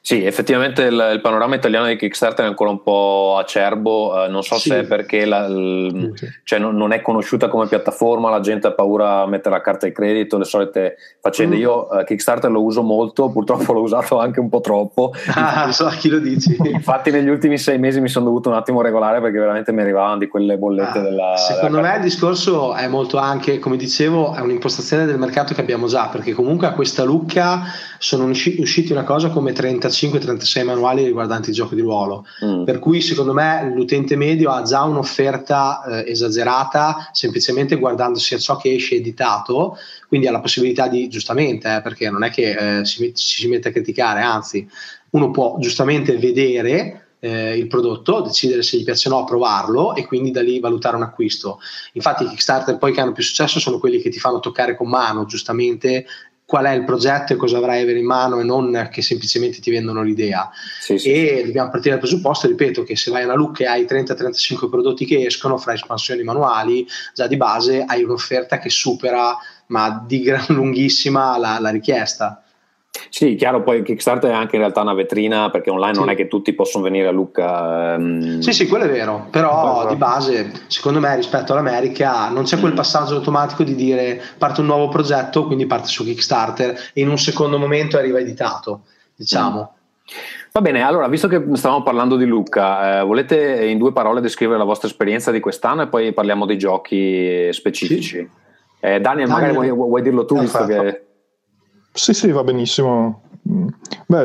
sì, 0.00 0.24
effettivamente 0.24 0.82
il, 0.84 1.10
il, 1.12 1.20
panorama 1.20 1.54
italiano 1.54 1.86
di 1.86 1.96
Kickstarter 1.96 2.44
è 2.44 2.48
ancora 2.48 2.70
un 2.70 2.82
po' 2.82 3.36
acerbo, 3.38 4.24
eh, 4.24 4.28
non 4.28 4.42
so 4.42 4.56
sì. 4.56 4.70
se 4.70 4.80
è 4.80 4.84
perché 4.84 5.24
la, 5.24 5.46
sì. 5.46 6.12
cioè 6.44 6.58
non, 6.58 6.76
non, 6.76 6.92
è 6.92 7.02
conosciuta 7.02 7.48
come 7.48 7.66
piattaforma, 7.66 8.30
la 8.30 8.40
gente 8.40 8.68
ha 8.68 8.72
paura 8.72 9.20
a 9.20 9.26
mettere 9.26 9.54
la 9.56 9.60
carta 9.60 9.86
di 9.86 9.92
credito, 9.92 10.38
le 10.38 10.44
solite 10.44 10.96
faccende. 11.20 11.56
Mm. 11.56 11.60
Io 11.60 11.88
uh, 11.90 12.04
Kickstarter 12.04 12.50
lo 12.50 12.62
uso 12.62 12.82
molto, 12.82 13.28
purtroppo 13.30 13.72
l'ho 13.72 13.82
usato 13.82 14.18
anche 14.18 14.40
un 14.40 14.48
po' 14.48 14.60
troppo. 14.60 15.12
Ah, 15.48 15.70
so 15.72 15.86
chi 15.86 16.08
lo 16.08 16.18
dici. 16.18 16.56
Infatti 16.64 17.10
negli 17.10 17.28
ultimi 17.28 17.58
sei 17.58 17.78
mesi 17.78 18.00
mi 18.00 18.08
sono 18.08 18.26
dovuto 18.26 18.48
un 18.48 18.56
attimo 18.56 18.82
regolare 18.82 19.20
perché 19.20 19.38
veramente 19.38 19.72
mi 19.72 19.80
arrivavano 19.80 20.18
di 20.18 20.26
quelle 20.26 20.56
bollette 20.58 20.98
ah, 20.98 21.02
della... 21.02 21.36
Secondo 21.36 21.76
della 21.76 21.90
me 21.90 21.96
il 21.96 22.02
discorso 22.02 22.74
è 22.74 22.86
molto 22.88 23.18
anche, 23.18 23.58
come 23.58 23.76
dicevo, 23.76 24.34
è 24.34 24.40
un'impostazione 24.40 25.06
del 25.06 25.18
mercato 25.18 25.54
che 25.54 25.60
abbiamo 25.60 25.86
già, 25.86 26.08
perché 26.08 26.32
comunque 26.32 26.66
a 26.66 26.72
questa 26.72 27.04
lucca 27.04 27.62
sono 27.98 28.24
usciti 28.24 28.92
una 28.92 29.04
cosa 29.04 29.30
come 29.30 29.52
35 29.52 29.87
35-36 29.88 30.64
manuali 30.64 31.04
riguardanti 31.04 31.50
il 31.50 31.54
gioco 31.54 31.74
di 31.74 31.80
ruolo. 31.80 32.24
Mm. 32.44 32.64
Per 32.64 32.78
cui 32.78 33.00
secondo 33.00 33.32
me 33.32 33.72
l'utente 33.74 34.16
medio 34.16 34.50
ha 34.50 34.62
già 34.62 34.82
un'offerta 34.84 35.82
eh, 36.04 36.10
esagerata 36.10 37.10
semplicemente 37.12 37.76
guardandosi 37.76 38.34
a 38.34 38.38
ciò 38.38 38.56
che 38.56 38.74
esce 38.74 38.96
editato, 38.96 39.76
quindi 40.06 40.26
ha 40.26 40.30
la 40.30 40.40
possibilità 40.40 40.88
di, 40.88 41.08
giustamente, 41.08 41.76
eh, 41.76 41.82
perché 41.82 42.10
non 42.10 42.24
è 42.24 42.30
che 42.30 42.78
eh, 42.78 42.84
si, 42.84 43.14
ci 43.14 43.40
si 43.42 43.48
mette 43.48 43.68
a 43.68 43.72
criticare, 43.72 44.20
anzi, 44.20 44.68
uno 45.10 45.30
può 45.30 45.56
giustamente 45.58 46.16
vedere. 46.16 47.02
Eh, 47.20 47.58
il 47.58 47.66
prodotto, 47.66 48.20
decidere 48.20 48.62
se 48.62 48.76
gli 48.76 48.84
piace 48.84 49.08
o 49.08 49.18
no, 49.18 49.24
provarlo 49.24 49.96
e 49.96 50.06
quindi 50.06 50.30
da 50.30 50.40
lì 50.40 50.60
valutare 50.60 50.94
un 50.94 51.02
acquisto. 51.02 51.58
Infatti, 51.94 52.22
i 52.22 52.28
Kickstarter 52.28 52.78
poi 52.78 52.92
che 52.92 53.00
hanno 53.00 53.10
più 53.10 53.24
successo 53.24 53.58
sono 53.58 53.80
quelli 53.80 54.00
che 54.00 54.08
ti 54.08 54.20
fanno 54.20 54.38
toccare 54.38 54.76
con 54.76 54.88
mano 54.88 55.24
giustamente 55.24 56.06
qual 56.48 56.64
è 56.64 56.70
il 56.70 56.84
progetto 56.84 57.34
e 57.34 57.36
cosa 57.36 57.58
avrai 57.58 57.82
avere 57.82 57.98
in 57.98 58.06
mano 58.06 58.40
e 58.40 58.42
non 58.42 58.88
che 58.90 59.02
semplicemente 59.02 59.60
ti 59.60 59.70
vendono 59.70 60.02
l'idea. 60.02 60.48
Sì, 60.80 60.96
sì, 60.96 61.12
e 61.12 61.42
dobbiamo 61.44 61.68
partire 61.68 61.90
dal 61.90 61.98
presupposto, 61.98 62.46
ripeto, 62.46 62.84
che 62.84 62.96
se 62.96 63.10
vai 63.10 63.20
a 63.20 63.24
una 63.26 63.34
look 63.34 63.60
e 63.60 63.66
hai 63.66 63.84
30-35 63.84 64.70
prodotti 64.70 65.04
che 65.04 65.26
escono 65.26 65.58
fra 65.58 65.74
espansioni 65.74 66.22
manuali, 66.22 66.86
già 67.12 67.26
di 67.26 67.36
base 67.36 67.84
hai 67.86 68.02
un'offerta 68.02 68.58
che 68.58 68.70
supera, 68.70 69.36
ma 69.66 70.02
di 70.06 70.22
gran 70.22 70.46
lunghissima, 70.48 71.36
la, 71.36 71.58
la 71.60 71.68
richiesta. 71.68 72.42
Sì, 73.08 73.34
chiaro, 73.34 73.62
poi 73.62 73.82
Kickstarter 73.82 74.30
è 74.30 74.34
anche 74.34 74.56
in 74.56 74.62
realtà 74.62 74.80
una 74.80 74.94
vetrina 74.94 75.50
perché 75.50 75.70
online 75.70 75.94
sì. 75.94 76.00
non 76.00 76.10
è 76.10 76.14
che 76.14 76.28
tutti 76.28 76.52
possono 76.52 76.84
venire 76.84 77.08
a 77.08 77.10
Lucca. 77.10 77.94
Ehm... 77.94 78.40
Sì, 78.40 78.52
sì, 78.52 78.66
quello 78.66 78.84
è 78.84 78.90
vero, 78.90 79.26
però 79.30 79.86
di 79.88 79.96
base, 79.96 80.52
secondo 80.66 81.00
me 81.00 81.14
rispetto 81.16 81.52
all'America 81.52 82.28
non 82.28 82.44
c'è 82.44 82.58
quel 82.58 82.72
mm. 82.72 82.76
passaggio 82.76 83.16
automatico 83.16 83.62
di 83.62 83.74
dire 83.74 84.20
parte 84.36 84.60
un 84.60 84.66
nuovo 84.66 84.88
progetto, 84.88 85.46
quindi 85.46 85.66
parte 85.66 85.88
su 85.88 86.04
Kickstarter 86.04 86.90
e 86.92 87.00
in 87.00 87.08
un 87.08 87.18
secondo 87.18 87.58
momento 87.58 87.96
arriva 87.96 88.18
editato, 88.18 88.82
diciamo. 89.14 89.72
Mm. 89.72 89.76
Va 90.50 90.60
bene, 90.62 90.82
allora, 90.82 91.06
visto 91.08 91.28
che 91.28 91.44
stavamo 91.52 91.82
parlando 91.82 92.16
di 92.16 92.24
Lucca, 92.24 93.00
eh, 93.00 93.04
volete 93.04 93.66
in 93.66 93.76
due 93.76 93.92
parole 93.92 94.22
descrivere 94.22 94.58
la 94.58 94.64
vostra 94.64 94.88
esperienza 94.88 95.30
di 95.30 95.40
quest'anno 95.40 95.82
e 95.82 95.88
poi 95.88 96.12
parliamo 96.12 96.46
dei 96.46 96.56
giochi 96.56 97.48
specifici? 97.52 98.16
Sì. 98.16 98.28
Eh, 98.80 99.00
Daniel, 99.00 99.28
Daniel, 99.28 99.28
magari 99.28 99.52
vuoi, 99.52 99.88
vuoi 99.88 100.02
dirlo 100.02 100.24
tu, 100.24 100.38
visto 100.38 100.64
che 100.64 101.07
Sì, 101.98 102.14
sì, 102.14 102.30
va 102.30 102.44
benissimo. 102.44 103.22
Beh, 103.42 104.24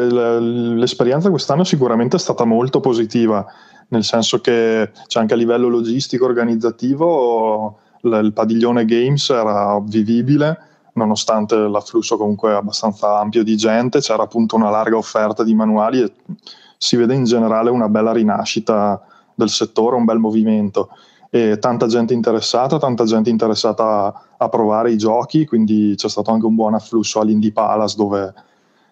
l'esperienza 0.76 1.32
quest'anno 1.32 1.64
sicuramente 1.64 2.18
è 2.18 2.20
stata 2.20 2.46
molto 2.46 2.80
positiva, 2.80 3.44
nel 3.88 4.04
senso 4.04 4.40
che 4.42 4.92
c'è 5.08 5.20
anche 5.20 5.34
a 5.34 5.38
livello 5.38 5.70
logistico, 5.70 6.26
organizzativo, 6.26 7.80
il 8.04 8.32
padiglione 8.32 8.86
Games 8.86 9.28
era 9.32 9.80
vivibile, 9.84 10.56
nonostante 10.94 11.56
l'afflusso 11.56 12.16
comunque 12.16 12.54
abbastanza 12.54 13.18
ampio 13.18 13.44
di 13.44 13.58
gente, 13.58 14.02
c'era 14.02 14.22
appunto 14.22 14.56
una 14.56 14.70
larga 14.70 14.98
offerta 14.98 15.44
di 15.44 15.56
manuali 15.56 16.02
e 16.02 16.14
si 16.78 16.96
vede 16.96 17.16
in 17.16 17.24
generale 17.24 17.72
una 17.72 17.90
bella 17.90 18.12
rinascita 18.12 19.02
del 19.34 19.50
settore, 19.50 19.96
un 19.96 20.06
bel 20.06 20.20
movimento 20.20 20.90
e 21.32 21.58
tanta 21.58 21.88
gente 21.88 22.14
interessata, 22.14 22.78
tanta 22.78 23.06
gente 23.06 23.32
interessata 23.32 24.14
a 24.44 24.50
provare 24.50 24.92
i 24.92 24.98
giochi, 24.98 25.46
quindi 25.46 25.94
c'è 25.96 26.10
stato 26.10 26.32
anche 26.32 26.46
un 26.46 26.56
buon 26.56 26.74
afflusso 26.74 27.20
all'Indie 27.20 27.52
Palace 27.52 27.96
dove, 27.98 28.34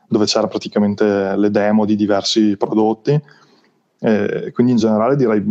dove 0.08 0.26
c'era 0.26 0.48
praticamente 0.48 1.36
le 1.36 1.50
demo 1.52 1.86
di 1.86 1.96
diversi 1.96 2.58
prodotti. 2.58 3.20
E 4.04 4.52
quindi 4.54 4.72
in 4.72 4.78
generale 4.80 5.16
direi 5.16 5.44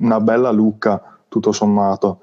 una 0.00 0.20
bella 0.20 0.50
lucca 0.50 1.18
tutto 1.28 1.52
sommato. 1.52 2.20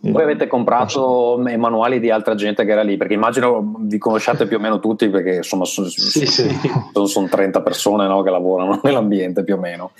Voi 0.00 0.22
avete 0.22 0.46
comprato 0.46 1.42
i 1.48 1.56
manuali 1.56 1.98
di 1.98 2.08
altra 2.08 2.36
gente 2.36 2.64
che 2.64 2.70
era 2.70 2.82
lì, 2.82 2.96
perché 2.96 3.14
immagino 3.14 3.74
vi 3.80 3.98
conosciate 3.98 4.46
più 4.46 4.58
o 4.58 4.60
meno 4.60 4.78
tutti, 4.78 5.08
perché 5.08 5.36
insomma 5.36 5.64
sono, 5.64 5.88
sì, 5.88 6.24
sì. 6.24 6.48
sono, 6.92 7.06
sono 7.06 7.26
30 7.26 7.62
persone 7.62 8.06
no, 8.06 8.22
che 8.22 8.30
lavorano 8.30 8.78
nell'ambiente 8.84 9.42
più 9.42 9.54
o 9.54 9.58
meno. 9.58 9.90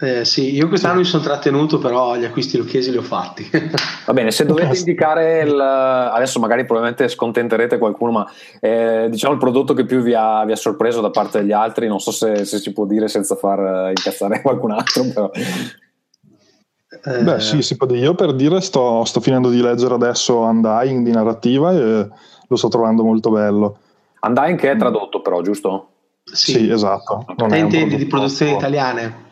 Eh, 0.00 0.24
sì, 0.24 0.54
io 0.54 0.68
quest'anno 0.68 1.00
mi 1.00 1.04
sono 1.04 1.24
trattenuto, 1.24 1.78
però 1.78 2.16
gli 2.16 2.24
acquisti 2.24 2.56
lucchesi 2.56 2.92
li 2.92 2.98
ho 2.98 3.02
fatti. 3.02 3.50
Va 4.06 4.12
bene, 4.12 4.30
se 4.30 4.46
dovete 4.46 4.78
indicare 4.78 5.42
il, 5.42 5.60
adesso 5.60 6.38
magari 6.38 6.64
probabilmente 6.64 7.08
scontenterete 7.08 7.78
qualcuno, 7.78 8.12
ma 8.12 8.30
eh, 8.60 9.08
diciamo 9.10 9.32
il 9.32 9.40
prodotto 9.40 9.74
che 9.74 9.84
più 9.84 10.00
vi 10.00 10.14
ha, 10.14 10.44
vi 10.44 10.52
ha, 10.52 10.56
sorpreso 10.56 11.00
da 11.00 11.10
parte 11.10 11.40
degli 11.40 11.50
altri, 11.50 11.88
non 11.88 11.98
so 11.98 12.12
se, 12.12 12.44
se 12.44 12.58
si 12.58 12.72
può 12.72 12.86
dire 12.86 13.08
senza 13.08 13.34
far 13.34 13.88
incazzare 13.88 14.40
qualcun 14.42 14.70
altro, 14.70 15.04
però. 15.12 15.30
Eh... 17.04 17.22
Beh, 17.22 17.40
sì, 17.40 17.60
si 17.62 17.76
può 17.76 17.86
dire. 17.88 17.98
Io 17.98 18.14
per 18.14 18.34
dire 18.34 18.60
sto, 18.60 19.04
sto 19.04 19.20
finendo 19.20 19.50
di 19.50 19.60
leggere 19.60 19.94
adesso 19.94 20.38
Undying 20.38 21.04
di 21.04 21.10
narrativa 21.10 21.72
e 21.72 22.08
lo 22.46 22.56
sto 22.56 22.68
trovando 22.68 23.02
molto 23.02 23.30
bello. 23.30 23.78
Undying 24.20 24.58
che 24.58 24.70
è 24.70 24.76
tradotto, 24.76 25.20
però, 25.22 25.42
giusto? 25.42 25.88
Sì, 26.22 26.52
sì 26.52 26.70
esatto. 26.70 27.24
Non 27.36 27.48
Te 27.48 27.56
intendi 27.56 27.96
di 27.96 28.06
produzioni 28.06 28.52
italiane? 28.52 29.26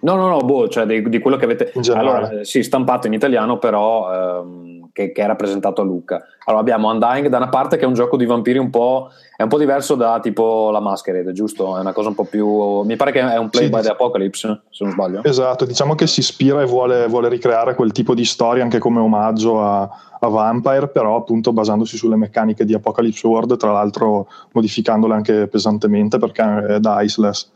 No, 0.00 0.14
no, 0.14 0.28
no, 0.28 0.38
boh, 0.38 0.68
cioè 0.68 0.84
di, 0.84 1.08
di 1.08 1.18
quello 1.18 1.36
che 1.36 1.44
avete... 1.44 1.72
Allora, 1.92 2.30
eh, 2.30 2.44
sì, 2.44 2.62
stampato 2.62 3.06
in 3.06 3.14
italiano, 3.14 3.58
però 3.58 4.40
ehm, 4.40 4.90
che, 4.92 5.10
che, 5.10 5.22
è 5.22 5.26
rappresentato 5.26 5.80
a 5.80 5.84
Lucca. 5.84 6.22
Allora 6.44 6.62
abbiamo 6.62 6.90
Undying 6.90 7.28
da 7.28 7.38
una 7.38 7.48
parte 7.48 7.76
che 7.76 7.84
è 7.84 7.86
un 7.86 7.94
gioco 7.94 8.16
di 8.16 8.26
vampiri 8.26 8.58
un 8.58 8.70
po'... 8.70 9.10
è 9.36 9.42
un 9.42 9.48
po' 9.48 9.58
diverso 9.58 9.94
da 9.94 10.20
tipo 10.20 10.70
la 10.70 10.80
Masquerade, 10.80 11.32
giusto? 11.32 11.76
È 11.76 11.80
una 11.80 11.92
cosa 11.92 12.08
un 12.08 12.14
po' 12.14 12.24
più... 12.24 12.82
mi 12.82 12.96
pare 12.96 13.10
che 13.10 13.20
è 13.20 13.38
un 13.38 13.48
play 13.48 13.64
sì, 13.64 13.70
by 13.70 13.82
the 13.82 13.88
Apocalypse, 13.88 14.62
se 14.70 14.84
non 14.84 14.92
sbaglio. 14.92 15.24
Esatto, 15.24 15.64
diciamo 15.64 15.94
che 15.94 16.06
si 16.06 16.20
ispira 16.20 16.60
e 16.60 16.66
vuole, 16.66 17.06
vuole 17.08 17.28
ricreare 17.28 17.74
quel 17.74 17.92
tipo 17.92 18.14
di 18.14 18.24
storia 18.24 18.62
anche 18.62 18.78
come 18.78 19.00
omaggio 19.00 19.62
a, 19.62 19.88
a 20.20 20.28
Vampire, 20.28 20.88
però 20.88 21.16
appunto 21.16 21.52
basandosi 21.52 21.96
sulle 21.96 22.16
meccaniche 22.16 22.64
di 22.64 22.74
Apocalypse 22.74 23.26
World, 23.26 23.56
tra 23.56 23.72
l'altro 23.72 24.28
modificandole 24.52 25.14
anche 25.14 25.48
pesantemente 25.48 26.18
perché 26.18 26.42
è 26.42 26.80
diceless. 26.80 27.54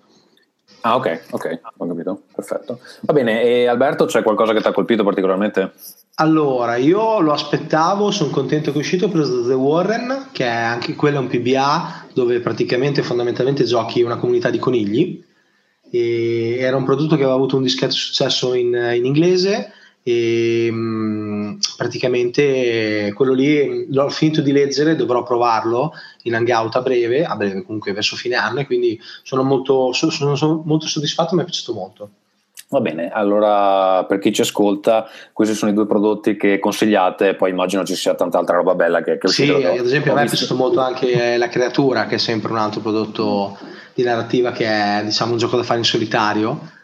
Ah, 0.82 0.96
ok, 0.96 1.20
ok, 1.30 1.60
ho 1.76 1.86
capito, 1.86 2.22
perfetto. 2.34 2.80
Va 3.02 3.12
bene, 3.12 3.42
e 3.42 3.66
Alberto, 3.66 4.06
c'è 4.06 4.22
qualcosa 4.22 4.52
che 4.52 4.60
ti 4.60 4.68
ha 4.68 4.72
colpito 4.72 5.04
particolarmente? 5.04 5.72
Allora, 6.16 6.76
io 6.76 7.20
lo 7.20 7.32
aspettavo, 7.32 8.10
sono 8.10 8.30
contento 8.30 8.70
che 8.70 8.78
è 8.78 8.80
uscito, 8.80 9.06
ho 9.06 9.10
preso 9.10 9.46
The 9.46 9.54
Warren, 9.54 10.28
che 10.32 10.44
è 10.44 10.48
anche 10.48 10.94
quello 10.94 11.20
un 11.20 11.28
PBA, 11.28 12.06
dove 12.14 12.40
praticamente 12.40 13.02
fondamentalmente 13.02 13.64
giochi 13.64 14.02
una 14.02 14.16
comunità 14.16 14.50
di 14.50 14.58
conigli. 14.58 15.22
E 15.90 16.56
era 16.58 16.76
un 16.76 16.84
prodotto 16.84 17.16
che 17.16 17.22
aveva 17.22 17.36
avuto 17.36 17.56
un 17.56 17.62
discreto 17.62 17.94
successo 17.94 18.54
in, 18.54 18.74
in 18.94 19.04
inglese 19.04 19.72
e 20.02 20.70
mh, 20.70 21.58
praticamente 21.76 23.12
quello 23.14 23.32
lì 23.32 23.86
l'ho 23.92 24.08
finito 24.08 24.40
di 24.40 24.52
leggere, 24.52 24.96
dovrò 24.96 25.22
provarlo 25.22 25.92
in 26.22 26.34
hangout 26.34 26.76
a 26.76 26.80
breve, 26.80 27.24
a 27.24 27.36
breve 27.36 27.62
comunque 27.62 27.92
verso 27.92 28.16
fine 28.16 28.36
anno 28.36 28.60
e 28.60 28.66
quindi 28.66 29.00
sono 29.22 29.42
molto, 29.42 29.92
sono, 29.92 30.34
sono 30.34 30.62
molto 30.64 30.86
soddisfatto, 30.86 31.34
mi 31.34 31.42
è 31.42 31.44
piaciuto 31.44 31.72
molto. 31.72 32.10
Va 32.68 32.80
bene, 32.80 33.10
allora 33.10 34.04
per 34.04 34.20
chi 34.20 34.32
ci 34.32 34.42
ascolta, 34.42 35.08
questi 35.32 35.56
sono 35.56 35.72
i 35.72 35.74
due 35.74 35.86
prodotti 35.86 36.36
che 36.36 36.60
consigliate, 36.60 37.34
poi 37.34 37.50
immagino 37.50 37.84
ci 37.84 37.96
sia 37.96 38.14
tanta 38.14 38.38
altra 38.38 38.56
roba 38.56 38.76
bella 38.76 39.02
che, 39.02 39.18
che 39.18 39.26
Sì, 39.26 39.50
ad 39.50 39.84
esempio 39.84 40.12
a 40.12 40.14
me 40.14 40.22
è 40.22 40.28
piaciuto 40.28 40.54
molto 40.54 40.78
anche 40.78 41.36
La 41.36 41.48
Creatura, 41.48 42.06
che 42.06 42.14
è 42.14 42.18
sempre 42.18 42.52
un 42.52 42.58
altro 42.58 42.80
prodotto 42.80 43.58
di 43.92 44.04
narrativa 44.04 44.52
che 44.52 44.66
è 44.66 45.02
diciamo 45.02 45.32
un 45.32 45.38
gioco 45.38 45.56
da 45.56 45.64
fare 45.64 45.80
in 45.80 45.84
solitario 45.84 46.78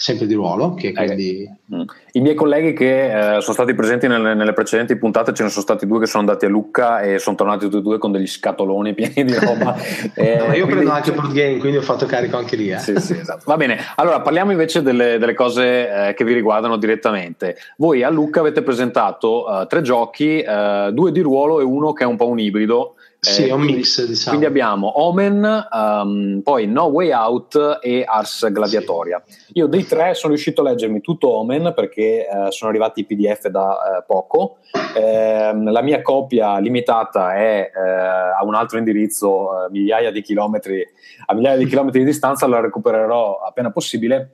sempre 0.00 0.26
di 0.28 0.34
ruolo. 0.34 0.74
Che 0.74 0.92
quindi... 0.92 1.42
Eh, 1.42 1.84
I 2.12 2.20
miei 2.20 2.36
colleghi 2.36 2.72
che 2.72 3.36
eh, 3.36 3.40
sono 3.40 3.52
stati 3.52 3.74
presenti 3.74 4.06
nelle, 4.06 4.32
nelle, 4.32 4.52
precedenti 4.52 4.94
puntate, 4.94 5.34
ce 5.34 5.42
ne 5.42 5.48
sono 5.48 5.62
stati 5.62 5.88
due 5.88 5.98
che 5.98 6.06
sono 6.06 6.22
andati 6.22 6.44
a 6.44 6.48
Lucca 6.48 7.00
e 7.00 7.18
sono 7.18 7.34
tornati 7.34 7.64
tutti 7.64 7.78
e 7.78 7.82
due 7.82 7.98
con 7.98 8.12
degli 8.12 8.28
scatoloni 8.28 8.94
pieni 8.94 9.24
di 9.24 9.34
roba. 9.34 9.74
eh, 10.14 10.36
no, 10.36 10.44
io 10.44 10.50
quindi... 10.50 10.70
prendo 10.70 10.92
anche 10.92 11.12
board 11.12 11.32
game, 11.32 11.56
quindi 11.58 11.78
ho 11.78 11.82
fatto 11.82 12.06
carico 12.06 12.36
anche 12.36 12.54
lì. 12.54 12.70
Eh. 12.70 12.78
Sì, 12.78 12.94
sì, 13.00 13.18
esatto. 13.18 13.42
Va 13.46 13.56
bene, 13.56 13.76
allora 13.96 14.20
parliamo 14.20 14.52
invece 14.52 14.82
delle, 14.82 15.18
delle 15.18 15.34
cose 15.34 16.08
eh, 16.08 16.14
che 16.14 16.22
vi 16.22 16.32
riguardano 16.32 16.76
direttamente. 16.76 17.56
Voi 17.78 18.04
a 18.04 18.08
Lucca 18.08 18.38
avete 18.38 18.62
presentato 18.62 19.62
eh, 19.62 19.66
tre 19.66 19.82
giochi, 19.82 20.44
due 20.92 21.10
di 21.10 21.20
ruolo 21.20 21.58
e 21.58 21.64
uno 21.64 21.92
che 21.92 22.04
è 22.04 22.06
un 22.06 22.16
po' 22.16 22.28
un 22.28 22.38
ibrido. 22.38 22.94
Sì, 23.20 23.48
è 23.48 23.50
un 23.50 23.62
quindi, 23.62 23.78
mix, 23.78 24.04
diciamo. 24.06 24.36
Quindi 24.36 24.46
abbiamo 24.46 25.00
Omen, 25.00 25.66
um, 25.72 26.40
poi 26.44 26.68
No 26.68 26.84
Way 26.84 27.12
Out 27.12 27.78
e 27.82 28.04
Ars 28.06 28.48
Gladiatoria. 28.50 29.20
Sì. 29.26 29.52
Io 29.54 29.66
dei 29.66 29.84
tre 29.86 30.14
sono 30.14 30.32
riuscito 30.32 30.60
a 30.60 30.64
leggermi 30.64 31.00
tutto 31.00 31.30
Omen 31.30 31.72
perché 31.74 32.26
uh, 32.30 32.50
sono 32.50 32.70
arrivati 32.70 33.00
i 33.00 33.04
PDF 33.04 33.48
da 33.48 33.70
uh, 33.70 34.04
poco. 34.06 34.58
Eh, 34.96 35.52
la 35.52 35.82
mia 35.82 36.00
copia 36.00 36.58
limitata 36.58 37.34
è 37.34 37.70
uh, 37.74 38.40
a 38.40 38.44
un 38.44 38.54
altro 38.54 38.78
indirizzo, 38.78 39.66
migliaia 39.70 40.12
di 40.12 40.22
chilometri, 40.22 40.86
a 41.26 41.34
migliaia 41.34 41.56
di 41.56 41.66
chilometri 41.66 42.00
di 42.00 42.06
distanza, 42.06 42.46
la 42.46 42.60
recupererò 42.60 43.40
appena 43.40 43.72
possibile 43.72 44.30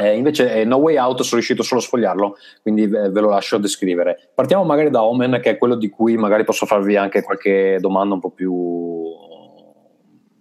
eh, 0.00 0.16
invece 0.16 0.52
eh, 0.52 0.64
No 0.64 0.76
Way 0.76 0.96
Out 0.96 1.22
sono 1.22 1.36
riuscito 1.36 1.64
solo 1.64 1.80
a 1.80 1.82
sfogliarlo, 1.82 2.36
quindi 2.62 2.86
ve, 2.86 3.10
ve, 3.10 3.20
lo 3.20 3.30
lascio 3.30 3.58
descrivere. 3.58 4.30
Partiamo 4.32 4.62
magari 4.62 4.90
da 4.90 5.02
Omen, 5.02 5.40
che 5.42 5.50
è 5.50 5.58
quello 5.58 5.74
di 5.74 5.88
cui 5.88 6.16
magari 6.16 6.44
posso 6.44 6.66
farvi 6.66 6.96
anche 6.96 7.22
qualche 7.22 7.78
domanda 7.80 8.14
un 8.14 8.20
po' 8.20 8.30
più 8.30 9.16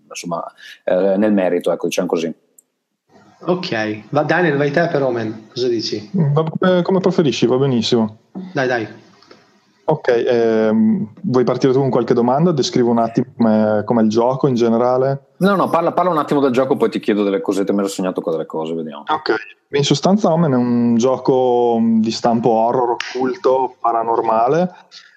insomma, 0.07 0.43
eh, 0.83 1.17
nel 1.17 1.33
merito, 1.33 1.71
ecco, 1.71 1.87
diciamo 1.87 2.07
così. 2.07 2.33
Ok, 3.39 4.03
va, 4.09 4.23
Daniel, 4.23 4.57
vai 4.57 4.71
te 4.71 4.87
per 4.91 5.01
Omen, 5.01 5.47
cosa 5.51 5.67
dici? 5.67 6.09
Va, 6.11 6.81
come 6.81 6.99
preferisci, 6.99 7.47
va 7.47 7.57
benissimo. 7.57 8.17
Dai, 8.53 8.67
dai. 8.67 8.87
Ok, 9.89 10.09
ehm, 10.09 11.13
vuoi 11.21 11.45
partire 11.45 11.71
tu 11.71 11.79
con 11.79 11.89
qualche 11.89 12.13
domanda? 12.13 12.51
Descrivo 12.51 12.89
un 12.89 12.97
attimo 12.97 13.27
come, 13.85 14.01
il 14.01 14.09
gioco 14.09 14.47
in 14.47 14.55
generale. 14.55 15.27
No, 15.37 15.55
no, 15.55 15.69
parla, 15.69 15.93
parla, 15.93 16.11
un 16.11 16.17
attimo 16.17 16.41
del 16.41 16.51
gioco, 16.51 16.75
poi 16.75 16.89
ti 16.89 16.99
chiedo 16.99 17.23
delle 17.23 17.39
cosette, 17.39 17.71
mi 17.71 17.79
ero 17.79 17.87
segnato 17.87 18.19
qua 18.19 18.33
delle 18.33 18.45
cose, 18.45 18.73
vediamo. 18.73 19.05
Ok, 19.07 19.33
in 19.69 19.83
sostanza 19.85 20.29
Omen 20.29 20.51
è 20.51 20.55
un 20.57 20.97
gioco 20.97 21.79
di 21.81 22.11
stampo 22.11 22.49
horror, 22.49 22.97
occulto, 22.97 23.75
paranormale, 23.79 24.69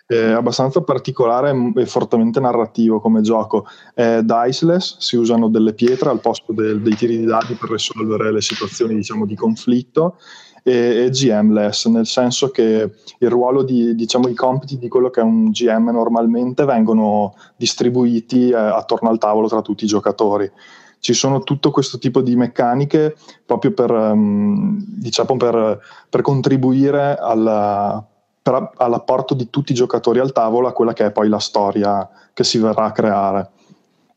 è 0.07 0.31
abbastanza 0.31 0.81
particolare 0.83 1.53
e 1.75 1.87
fortemente 1.87 2.39
narrativo 2.39 3.01
come 3.01 3.23
gioco. 3.23 3.67
È 3.93 4.21
diceless, 4.23 4.99
si 4.99 5.17
usano 5.17 5.49
delle 5.49 5.73
pietre 5.73 6.11
al 6.11 6.21
posto 6.21 6.53
del, 6.53 6.81
dei 6.81 6.95
tiri 6.95 7.19
di 7.19 7.25
dadi 7.25 7.55
per 7.55 7.71
risolvere 7.71 8.33
le 8.33 8.41
situazioni 8.41 8.95
diciamo, 8.95 9.27
di 9.27 9.35
conflitto 9.35 10.17
e, 10.63 11.05
e 11.05 11.11
GM-less, 11.11 11.87
nel 11.87 12.07
senso 12.07 12.51
che 12.51 12.91
il 13.19 13.31
ruolo 13.31 13.63
di, 13.63 13.95
diciamo, 13.95 14.29
i 14.29 14.35
compiti 14.35 14.79
di 14.79 14.89
quello 14.89 15.11
che 15.11 15.21
è 15.21 15.25
un 15.25 15.51
GM 15.51 15.91
normalmente 15.91 16.65
vengono 16.65 17.35
distribuiti 17.57 18.51
eh, 18.51 18.55
attorno 18.55 19.09
al 19.09 19.19
tavolo 19.19 19.49
tra 19.49 19.63
tutti 19.63 19.85
i 19.85 19.89
giocatori. 19.89 20.51
Ci 20.99 21.15
sono 21.15 21.43
tutto 21.43 21.71
questo 21.71 21.99
tipo 21.99 22.21
di 22.21 22.37
meccaniche 22.37 23.17
proprio 23.47 23.73
per, 23.73 23.91
um, 23.91 24.77
diciamo 24.87 25.37
per, 25.39 25.81
per 26.11 26.21
contribuire 26.21 27.17
alla, 27.19 28.05
per, 28.43 28.73
all'apporto 28.77 29.33
di 29.33 29.49
tutti 29.49 29.73
i 29.73 29.75
giocatori 29.75 30.19
al 30.19 30.33
tavolo 30.33 30.69
a 30.69 30.73
quella 30.73 30.93
che 30.93 31.07
è 31.07 31.11
poi 31.11 31.29
la 31.31 31.39
storia 31.39 32.07
che 32.35 32.45
si 32.45 32.59
verrà 32.59 32.85
a 32.85 32.93
creare. 32.93 33.51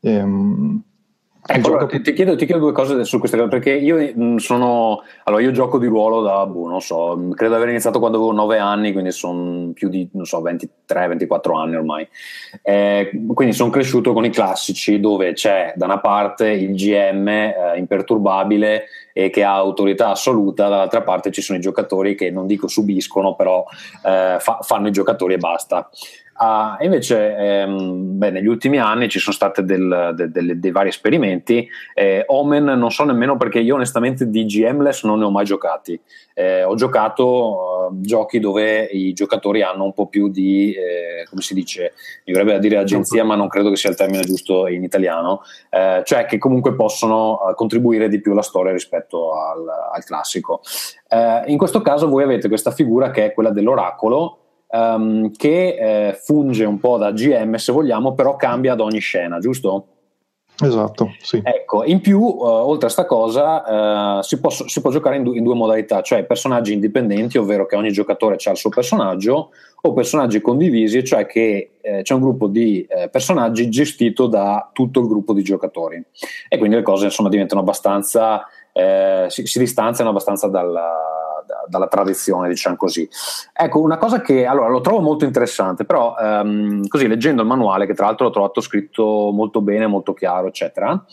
E, 0.00 0.22
um, 0.22 0.82
Ecco, 0.82 0.93
allora, 1.46 1.86
ti, 1.86 2.00
ti, 2.00 2.14
chiedo, 2.14 2.36
ti, 2.36 2.46
chiedo, 2.46 2.60
due 2.60 2.72
cose 2.72 3.04
su 3.04 3.18
queste 3.18 3.36
cose, 3.36 3.50
perché 3.50 3.72
io 3.72 3.98
mm, 3.98 4.36
sono. 4.36 5.02
Allora, 5.24 5.42
io 5.42 5.50
gioco 5.50 5.78
di 5.78 5.86
ruolo 5.86 6.22
da, 6.22 6.46
boh, 6.46 6.68
non 6.68 6.80
so, 6.80 7.16
mm, 7.16 7.32
credo 7.32 7.52
di 7.52 7.60
aver 7.60 7.68
iniziato 7.70 7.98
quando 7.98 8.16
avevo 8.16 8.32
9 8.32 8.58
anni, 8.58 8.92
quindi 8.92 9.12
sono 9.12 9.72
più 9.74 9.90
di, 9.90 10.08
non 10.12 10.24
so, 10.24 10.40
23-24 10.40 11.54
anni 11.54 11.76
ormai. 11.76 12.08
Eh, 12.62 13.10
quindi 13.34 13.54
sono 13.54 13.68
cresciuto 13.68 14.14
con 14.14 14.24
i 14.24 14.30
classici 14.30 15.00
dove 15.00 15.34
c'è 15.34 15.74
da 15.76 15.84
una 15.84 16.00
parte 16.00 16.48
il 16.48 16.74
GM 16.74 17.28
eh, 17.28 17.54
imperturbabile 17.76 18.86
e 19.12 19.28
che 19.28 19.44
ha 19.44 19.54
autorità 19.54 20.08
assoluta, 20.08 20.68
dall'altra 20.68 21.02
parte 21.02 21.30
ci 21.30 21.42
sono 21.42 21.58
i 21.58 21.60
giocatori 21.60 22.14
che 22.14 22.30
non 22.30 22.46
dico 22.46 22.68
subiscono, 22.68 23.34
però 23.34 23.64
eh, 24.04 24.38
fa, 24.40 24.58
fanno 24.62 24.88
i 24.88 24.92
giocatori 24.92 25.34
e 25.34 25.38
basta. 25.38 25.90
Uh, 26.36 26.82
invece, 26.82 27.36
ehm, 27.36 28.18
beh, 28.18 28.30
negli 28.30 28.48
ultimi 28.48 28.78
anni 28.78 29.08
ci 29.08 29.20
sono 29.20 29.34
stati 29.34 29.64
dei 29.64 30.70
vari 30.72 30.88
esperimenti. 30.88 31.68
Eh, 31.94 32.24
Omen 32.26 32.64
non 32.64 32.90
so 32.90 33.04
nemmeno 33.04 33.36
perché 33.36 33.60
io 33.60 33.76
onestamente 33.76 34.28
di 34.28 34.44
GMless 34.44 35.04
non 35.04 35.20
ne 35.20 35.26
ho 35.26 35.30
mai 35.30 35.44
giocati. 35.44 36.00
Eh, 36.34 36.64
ho 36.64 36.74
giocato 36.74 37.88
uh, 37.88 38.00
giochi 38.00 38.40
dove 38.40 38.82
i 38.82 39.12
giocatori 39.12 39.62
hanno 39.62 39.84
un 39.84 39.92
po' 39.92 40.08
più 40.08 40.28
di, 40.28 40.72
eh, 40.72 41.24
come 41.28 41.42
si 41.42 41.54
dice, 41.54 41.92
mi 42.24 42.32
vorrebbe 42.32 42.58
dire 42.58 42.78
agenzia, 42.78 43.22
ma 43.24 43.36
non 43.36 43.46
credo 43.46 43.70
che 43.70 43.76
sia 43.76 43.90
il 43.90 43.96
termine 43.96 44.24
giusto 44.24 44.66
in 44.66 44.82
italiano, 44.82 45.42
eh, 45.70 46.02
cioè 46.04 46.26
che 46.26 46.38
comunque 46.38 46.74
possono 46.74 47.34
uh, 47.34 47.54
contribuire 47.54 48.08
di 48.08 48.20
più 48.20 48.32
alla 48.32 48.42
storia 48.42 48.72
rispetto 48.72 49.34
al, 49.34 49.64
al 49.92 50.04
classico. 50.04 50.62
Eh, 51.08 51.42
in 51.46 51.58
questo 51.58 51.80
caso 51.80 52.08
voi 52.08 52.24
avete 52.24 52.48
questa 52.48 52.72
figura 52.72 53.12
che 53.12 53.26
è 53.26 53.32
quella 53.32 53.50
dell'oracolo 53.50 54.38
um, 54.74 55.30
che 55.30 55.76
eh, 56.08 56.14
funge 56.14 56.64
un 56.64 56.78
po' 56.80 56.98
da 56.98 57.12
GM 57.12 57.54
se 57.54 57.72
vogliamo, 57.72 58.14
però 58.14 58.36
cambia 58.36 58.72
ad 58.72 58.80
ogni 58.80 58.98
scena, 58.98 59.38
giusto? 59.38 59.86
Esatto, 60.62 61.14
sì. 61.20 61.40
Ecco, 61.42 61.84
in 61.84 62.00
più, 62.00 62.20
uh, 62.20 62.44
oltre 62.44 62.86
a 62.86 62.90
sta 62.90 63.06
cosa, 63.06 64.18
uh, 64.18 64.22
si, 64.22 64.38
può, 64.38 64.50
si, 64.50 64.80
può, 64.80 64.90
giocare 64.90 65.16
in, 65.16 65.24
du- 65.24 65.34
in, 65.34 65.42
due 65.42 65.54
modalità, 65.54 66.00
cioè 66.00 66.24
personaggi 66.24 66.72
indipendenti, 66.72 67.38
ovvero 67.38 67.66
che 67.66 67.74
ogni 67.74 67.90
giocatore 67.90 68.36
ha 68.42 68.50
il 68.50 68.56
suo 68.56 68.70
personaggio, 68.70 69.50
o 69.82 69.92
personaggi 69.92 70.40
condivisi, 70.40 71.04
cioè 71.04 71.26
che 71.26 71.72
eh, 71.80 72.02
c'è 72.02 72.14
un 72.14 72.20
gruppo 72.20 72.46
di 72.46 72.86
eh, 72.88 73.08
personaggi 73.08 73.68
gestito 73.68 74.28
da 74.28 74.70
tutto 74.72 75.00
il 75.00 75.08
gruppo 75.08 75.32
di 75.32 75.42
giocatori. 75.42 76.02
E 76.48 76.56
quindi 76.56 76.76
le 76.76 76.82
cose 76.82 77.06
insomma 77.06 77.28
diventano 77.28 77.60
abbastanza, 77.60 78.46
eh, 78.72 79.26
si, 79.28 79.44
si 79.46 79.58
distanziano 79.58 80.10
abbastanza 80.10 80.46
dalla 80.46 81.23
dalla 81.68 81.88
tradizione, 81.88 82.48
diciamo 82.48 82.76
così. 82.76 83.08
Ecco, 83.52 83.80
una 83.80 83.98
cosa 83.98 84.20
che 84.20 84.46
allora 84.46 84.68
lo 84.68 84.80
trovo 84.80 85.00
molto 85.00 85.24
interessante, 85.24 85.84
però 85.84 86.14
um, 86.18 86.86
così 86.88 87.06
leggendo 87.06 87.42
il 87.42 87.48
manuale, 87.48 87.86
che 87.86 87.94
tra 87.94 88.06
l'altro 88.06 88.26
l'ho 88.26 88.32
trovato 88.32 88.60
scritto 88.60 89.30
molto 89.32 89.60
bene, 89.60 89.86
molto 89.86 90.12
chiaro, 90.14 90.48
eccetera, 90.48 91.04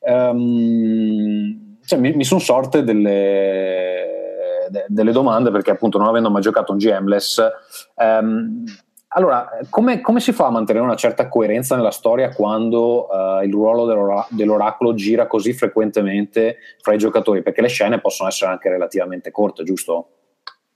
um, 0.00 1.76
cioè, 1.84 1.98
mi, 1.98 2.12
mi 2.12 2.24
sono 2.24 2.40
sorte 2.40 2.84
delle, 2.84 4.66
de, 4.70 4.84
delle, 4.88 5.12
domande 5.12 5.50
perché 5.50 5.72
appunto 5.72 5.98
non 5.98 6.06
avendo 6.06 6.30
mai 6.30 6.42
giocato 6.42 6.72
un 6.72 6.78
GMless. 6.78 7.48
Um, 7.96 8.64
allora, 9.12 9.48
come, 9.70 10.00
come, 10.00 10.20
si 10.20 10.30
fa 10.32 10.46
a 10.46 10.50
mantenere 10.50 10.84
una 10.84 10.94
certa 10.94 11.28
coerenza 11.28 11.74
nella 11.74 11.90
storia 11.90 12.32
quando 12.32 13.08
uh, 13.08 13.42
il 13.42 13.50
ruolo 13.50 13.84
dell'ora- 13.84 14.26
dell'oracolo 14.28 14.94
gira 14.94 15.26
così 15.26 15.52
frequentemente 15.52 16.58
fra 16.80 16.94
i 16.94 16.98
giocatori? 16.98 17.42
Perché 17.42 17.60
le 17.60 17.68
scene 17.68 18.00
possono 18.00 18.28
essere 18.28 18.52
anche 18.52 18.68
relativamente 18.68 19.32
corte, 19.32 19.64
giusto? 19.64 20.08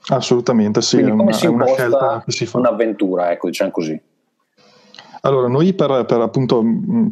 Assolutamente, 0.08 0.82
sì. 0.82 0.96
Quindi 0.96 1.12
come 1.12 1.22
una, 1.22 1.32
si 1.32 1.46
imposta 1.46 1.72
una 1.72 1.90
scelta 1.90 2.22
che 2.24 2.32
si 2.32 2.46
fa. 2.46 2.58
un'avventura, 2.58 3.30
ecco, 3.30 3.46
diciamo 3.46 3.70
così. 3.70 4.02
Allora, 5.20 5.46
noi 5.46 5.72
per, 5.72 6.04
per, 6.04 6.20
appunto, 6.20 6.62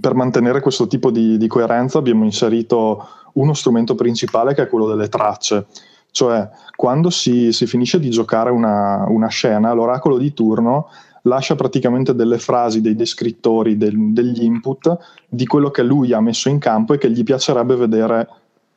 per 0.00 0.14
mantenere 0.14 0.60
questo 0.60 0.88
tipo 0.88 1.12
di, 1.12 1.38
di 1.38 1.46
coerenza 1.46 1.98
abbiamo 1.98 2.24
inserito 2.24 3.06
uno 3.34 3.54
strumento 3.54 3.94
principale 3.94 4.54
che 4.54 4.62
è 4.62 4.68
quello 4.68 4.88
delle 4.88 5.08
tracce. 5.08 5.66
Cioè, 6.10 6.46
quando 6.76 7.08
si, 7.08 7.52
si 7.52 7.66
finisce 7.66 7.98
di 7.98 8.10
giocare 8.10 8.50
una, 8.50 9.06
una 9.08 9.28
scena, 9.28 9.72
l'oracolo 9.72 10.18
di 10.18 10.34
turno 10.34 10.88
lascia 11.22 11.54
praticamente 11.54 12.14
delle 12.14 12.38
frasi, 12.38 12.80
dei 12.80 12.94
descrittori, 12.94 13.76
del, 13.76 14.12
degli 14.12 14.42
input 14.42 14.96
di 15.28 15.46
quello 15.46 15.70
che 15.70 15.82
lui 15.82 16.12
ha 16.12 16.20
messo 16.20 16.48
in 16.48 16.58
campo 16.58 16.94
e 16.94 16.98
che 16.98 17.10
gli 17.10 17.22
piacerebbe 17.22 17.76
vedere 17.76 18.28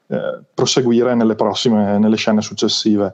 eh, 0.07 0.41
proseguire 0.53 1.15
nelle 1.15 1.35
prossime, 1.35 1.97
nelle 1.97 2.15
scene 2.15 2.41
successive. 2.41 3.13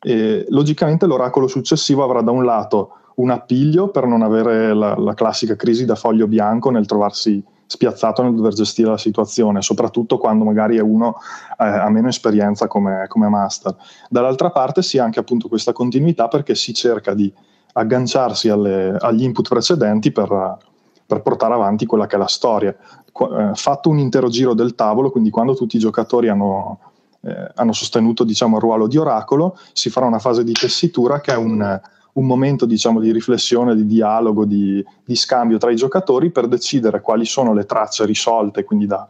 E, 0.00 0.46
logicamente 0.50 1.06
l'oracolo 1.06 1.46
successivo 1.46 2.04
avrà 2.04 2.20
da 2.20 2.30
un 2.30 2.44
lato 2.44 2.98
un 3.16 3.30
appiglio 3.30 3.88
per 3.88 4.06
non 4.06 4.22
avere 4.22 4.74
la, 4.74 4.96
la 4.96 5.14
classica 5.14 5.56
crisi 5.56 5.84
da 5.84 5.94
foglio 5.94 6.26
bianco 6.26 6.70
nel 6.70 6.86
trovarsi 6.86 7.42
spiazzato 7.66 8.22
nel 8.22 8.34
dover 8.34 8.52
gestire 8.52 8.90
la 8.90 8.98
situazione, 8.98 9.62
soprattutto 9.62 10.18
quando 10.18 10.44
magari 10.44 10.76
è 10.76 10.80
uno 10.80 11.16
eh, 11.58 11.64
ha 11.64 11.88
meno 11.90 12.08
esperienza 12.08 12.66
come, 12.66 13.06
come, 13.08 13.28
master. 13.28 13.74
Dall'altra 14.08 14.50
parte 14.50 14.82
si 14.82 14.98
ha 14.98 15.04
anche 15.04 15.18
appunto 15.18 15.48
questa 15.48 15.72
continuità 15.72 16.28
perché 16.28 16.54
si 16.54 16.74
cerca 16.74 17.14
di 17.14 17.32
agganciarsi 17.76 18.48
alle, 18.48 18.96
agli 18.98 19.22
input 19.22 19.48
precedenti 19.48 20.12
per, 20.12 20.58
per, 21.06 21.22
portare 21.22 21.54
avanti 21.54 21.86
quella 21.86 22.06
che 22.06 22.16
è 22.16 22.18
la 22.18 22.26
storia. 22.26 22.74
Qu- 23.10 23.32
eh, 23.32 23.50
fatto 23.54 23.88
un 23.88 23.98
intero 23.98 24.28
giro 24.28 24.54
del 24.54 24.74
tavolo, 24.74 25.10
quindi 25.10 25.30
quando 25.30 25.54
tutti 25.54 25.76
i 25.76 25.80
giocatori 25.80 26.28
hanno, 26.28 26.78
eh, 27.22 27.50
hanno 27.54 27.72
sostenuto 27.72 28.24
diciamo, 28.24 28.56
il 28.56 28.62
ruolo 28.62 28.86
di 28.86 28.96
oracolo, 28.96 29.56
si 29.72 29.90
farà 29.90 30.06
una 30.06 30.18
fase 30.18 30.44
di 30.44 30.52
tessitura 30.52 31.20
che 31.20 31.32
è 31.32 31.36
un, 31.36 31.80
un 32.12 32.26
momento 32.26 32.64
diciamo, 32.64 33.00
di 33.00 33.12
riflessione, 33.12 33.74
di 33.74 33.86
dialogo, 33.86 34.44
di, 34.44 34.84
di, 35.04 35.16
scambio 35.16 35.58
tra 35.58 35.70
i 35.70 35.76
giocatori 35.76 36.30
per 36.30 36.46
decidere 36.46 37.00
quali 37.00 37.24
sono 37.24 37.52
le 37.52 37.66
tracce 37.66 38.04
risolte, 38.04 38.64
quindi 38.64 38.86
da, 38.86 39.06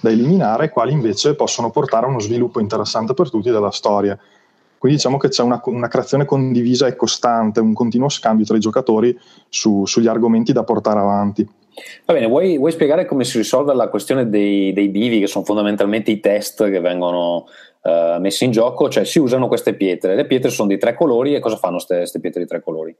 da 0.00 0.10
eliminare, 0.10 0.66
e 0.66 0.70
quali 0.70 0.92
invece 0.92 1.34
possono 1.34 1.70
portare 1.70 2.06
a 2.06 2.08
uno 2.08 2.20
sviluppo 2.20 2.60
interessante 2.60 3.12
per 3.14 3.28
tutti 3.28 3.50
della 3.50 3.72
storia. 3.72 4.16
Quindi 4.84 5.00
diciamo 5.00 5.16
che 5.16 5.28
c'è 5.28 5.42
una, 5.42 5.62
una, 5.64 5.88
creazione 5.88 6.26
condivisa 6.26 6.86
e 6.86 6.94
costante, 6.94 7.58
un 7.58 7.72
continuo 7.72 8.10
scambio 8.10 8.44
tra 8.44 8.54
i 8.54 8.60
giocatori 8.60 9.18
su, 9.48 9.86
sugli 9.86 10.08
argomenti 10.08 10.52
da 10.52 10.62
portare 10.62 11.00
avanti. 11.00 11.42
Va 12.04 12.12
bene, 12.12 12.26
vuoi, 12.26 12.58
vuoi, 12.58 12.70
spiegare 12.70 13.06
come 13.06 13.24
si 13.24 13.38
risolve 13.38 13.72
la 13.72 13.88
questione 13.88 14.28
dei, 14.28 14.74
dei, 14.74 14.88
bivi, 14.88 15.20
che 15.20 15.26
sono 15.26 15.42
fondamentalmente 15.42 16.10
i 16.10 16.20
test 16.20 16.68
che 16.68 16.80
vengono 16.80 17.46
uh, 17.80 18.20
messi 18.20 18.44
in 18.44 18.50
gioco? 18.50 18.90
Cioè 18.90 19.06
si 19.06 19.18
usano 19.18 19.48
queste 19.48 19.72
pietre, 19.72 20.16
le 20.16 20.26
pietre 20.26 20.50
sono 20.50 20.68
di 20.68 20.76
tre 20.76 20.92
colori 20.92 21.34
e 21.34 21.40
cosa 21.40 21.56
fanno 21.56 21.78
queste 21.82 22.20
pietre 22.20 22.42
di 22.42 22.46
tre 22.46 22.60
colori? 22.62 22.94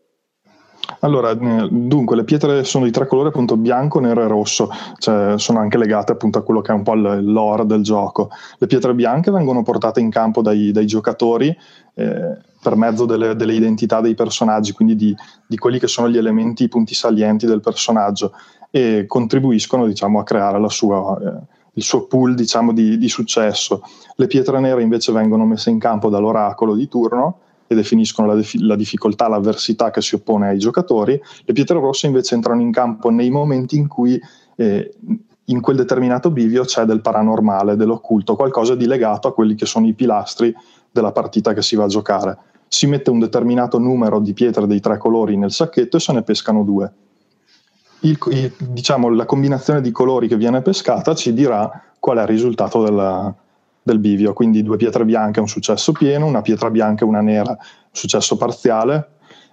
Allora, 1.01 1.31
eh, 1.31 1.69
dunque, 1.71 2.17
le 2.17 2.25
pietre 2.25 2.65
sono 2.65 2.85
di 2.85 2.91
tre 2.91 3.07
colori, 3.07 3.29
appunto 3.29 3.57
bianco, 3.57 4.01
nero 4.01 4.23
e 4.23 4.27
rosso, 4.27 4.71
cioè, 4.99 5.39
sono 5.39 5.59
anche 5.59 5.79
legate 5.79 6.13
appunto 6.13 6.39
a 6.39 6.43
quello 6.43 6.61
che 6.61 6.73
è 6.73 6.75
un 6.75 6.83
po' 6.83 6.95
il 6.95 7.31
lore 7.31 7.67
del 7.67 7.83
gioco. 7.83 8.31
Le 8.59 8.67
pietre 8.67 8.95
bianche 8.95 9.31
vengono 9.31 9.63
portate 9.63 10.01
in 10.01 10.11
campo 10.11 10.43
dai, 10.43 10.73
dai 10.73 10.87
giocatori 10.87 11.57
eh, 11.95 12.37
per 12.61 12.77
mezzo 12.77 13.05
delle, 13.05 13.37
delle, 13.37 13.55
identità 13.55 14.01
dei 14.01 14.15
personaggi, 14.15 14.73
quindi 14.73 14.97
di, 14.97 15.15
di, 15.47 15.57
quelli 15.59 15.79
che 15.79 15.87
sono 15.87 16.09
gli 16.09 16.17
elementi, 16.17 16.65
i 16.65 16.69
punti 16.69 16.95
salienti 16.95 17.47
del 17.47 17.61
personaggio 17.61 18.33
e 18.71 19.05
contribuiscono 19.07 19.87
diciamo, 19.87 20.19
a 20.19 20.25
creare 20.25 20.59
sua, 20.71 21.19
eh, 21.21 21.41
il 21.75 21.83
suo 21.83 22.07
pool 22.07 22.35
diciamo, 22.35 22.73
di, 22.73 22.97
di 22.97 23.09
successo. 23.09 23.83
Le 24.17 24.27
pietre 24.27 24.59
nere 24.61 24.83
invece 24.83 25.13
vengono 25.13 25.45
messe 25.45 25.71
in 25.71 25.79
campo 25.79 26.09
dall'oracolo 26.09 26.75
di 26.75 26.89
turno 26.89 27.41
e 27.67 27.75
definiscono 27.75 28.29
la, 28.29 28.35
def- 28.35 28.61
la, 28.61 28.77
difficoltà, 28.77 29.29
l'avversità 29.29 29.91
che 29.91 30.01
si 30.01 30.15
oppone 30.15 30.49
ai 30.49 30.59
giocatori. 30.59 31.21
Le 31.45 31.53
pietre 31.53 31.79
rosse 31.79 32.07
invece 32.07 32.35
entrano 32.35 32.61
in 32.61 32.73
campo 32.73 33.11
nei 33.11 33.31
momenti 33.31 33.77
in 33.77 33.89
cui 33.89 34.21
eh, 34.57 34.95
in 35.47 35.61
quel 35.61 35.77
determinato 35.77 36.31
bivio 36.31 36.65
c'è 36.65 36.85
del 36.85 37.01
paranormale, 37.01 37.77
dell'occulto, 37.77 38.37
qualcosa 38.37 38.75
di 38.75 38.87
legato 38.87 39.29
a 39.29 39.35
quelli 39.35 39.55
che 39.55 39.67
sono 39.67 39.87
i 39.87 39.93
pilastri 39.93 40.55
della 40.91 41.13
partita 41.13 41.53
che 41.53 41.63
si 41.63 41.77
va 41.77 41.85
a 41.85 41.89
giocare. 41.89 42.39
Si 42.69 42.87
mette 42.87 43.11
un 43.11 43.19
determinato 43.19 43.79
numero 43.79 44.21
di 44.21 44.33
pietre 44.33 44.67
dei 44.67 44.81
tre 44.81 44.97
colori 44.97 45.37
nel 45.37 45.53
sacchetto 45.53 45.97
e 45.97 46.01
se 46.01 46.13
ne 46.13 46.23
pescano 46.23 46.63
due. 46.63 46.93
Il, 48.01 48.19
diciamo, 48.59 49.09
la 49.11 49.25
combinazione 49.25 49.81
di 49.81 49.91
colori 49.91 50.29
che 50.29 50.37
viene 50.37 50.61
pescata 50.61 51.15
ci 51.15 51.33
dirà 51.33 51.71
qual 51.99 52.19
è 52.19 52.23
il 52.23 52.27
risultato 52.27 52.83
della, 52.83 53.35
del 53.85 53.99
bivio, 53.99 54.33
quindi 54.33 54.63
due 54.63 54.77
pietre 54.77 55.05
bianche 55.05 55.39
un 55.41 55.47
successo 55.47 55.93
pieno, 55.93 56.27
una 56.27 56.43
pietra 56.43 56.71
bianca 56.71 57.05
e 57.05 57.09
una 57.09 57.21
nera 57.21 57.51
un 57.51 57.57
successo 57.93 58.37
parziale 58.37 59.11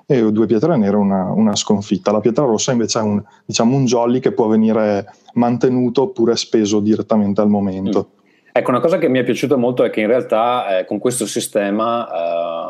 e 0.08 0.32
due 0.32 0.46
pietre 0.46 0.76
nere 0.78 0.96
una, 0.96 1.32
una 1.32 1.56
sconfitta. 1.56 2.12
La 2.12 2.20
pietra 2.20 2.46
rossa 2.46 2.72
invece 2.72 3.00
è 3.00 3.04
un, 3.04 3.22
diciamo, 3.46 3.76
un 3.76 3.86
jolly 3.86 4.20
che 4.20 4.32
può 4.32 4.48
venire 4.48 5.06
mantenuto 5.34 6.04
oppure 6.04 6.36
speso 6.36 6.80
direttamente 6.80 7.42
al 7.42 7.50
momento. 7.50 8.10
Mm. 8.10 8.20
Ecco, 8.54 8.70
una 8.70 8.82
cosa 8.82 8.98
che 8.98 9.08
mi 9.08 9.20
è 9.20 9.24
piaciuta 9.24 9.56
molto 9.56 9.86
è 9.86 9.90
che 9.90 10.02
in 10.02 10.08
realtà 10.08 10.80
eh, 10.80 10.86
con 10.86 11.00
questo 11.00 11.26
sistema 11.26 12.06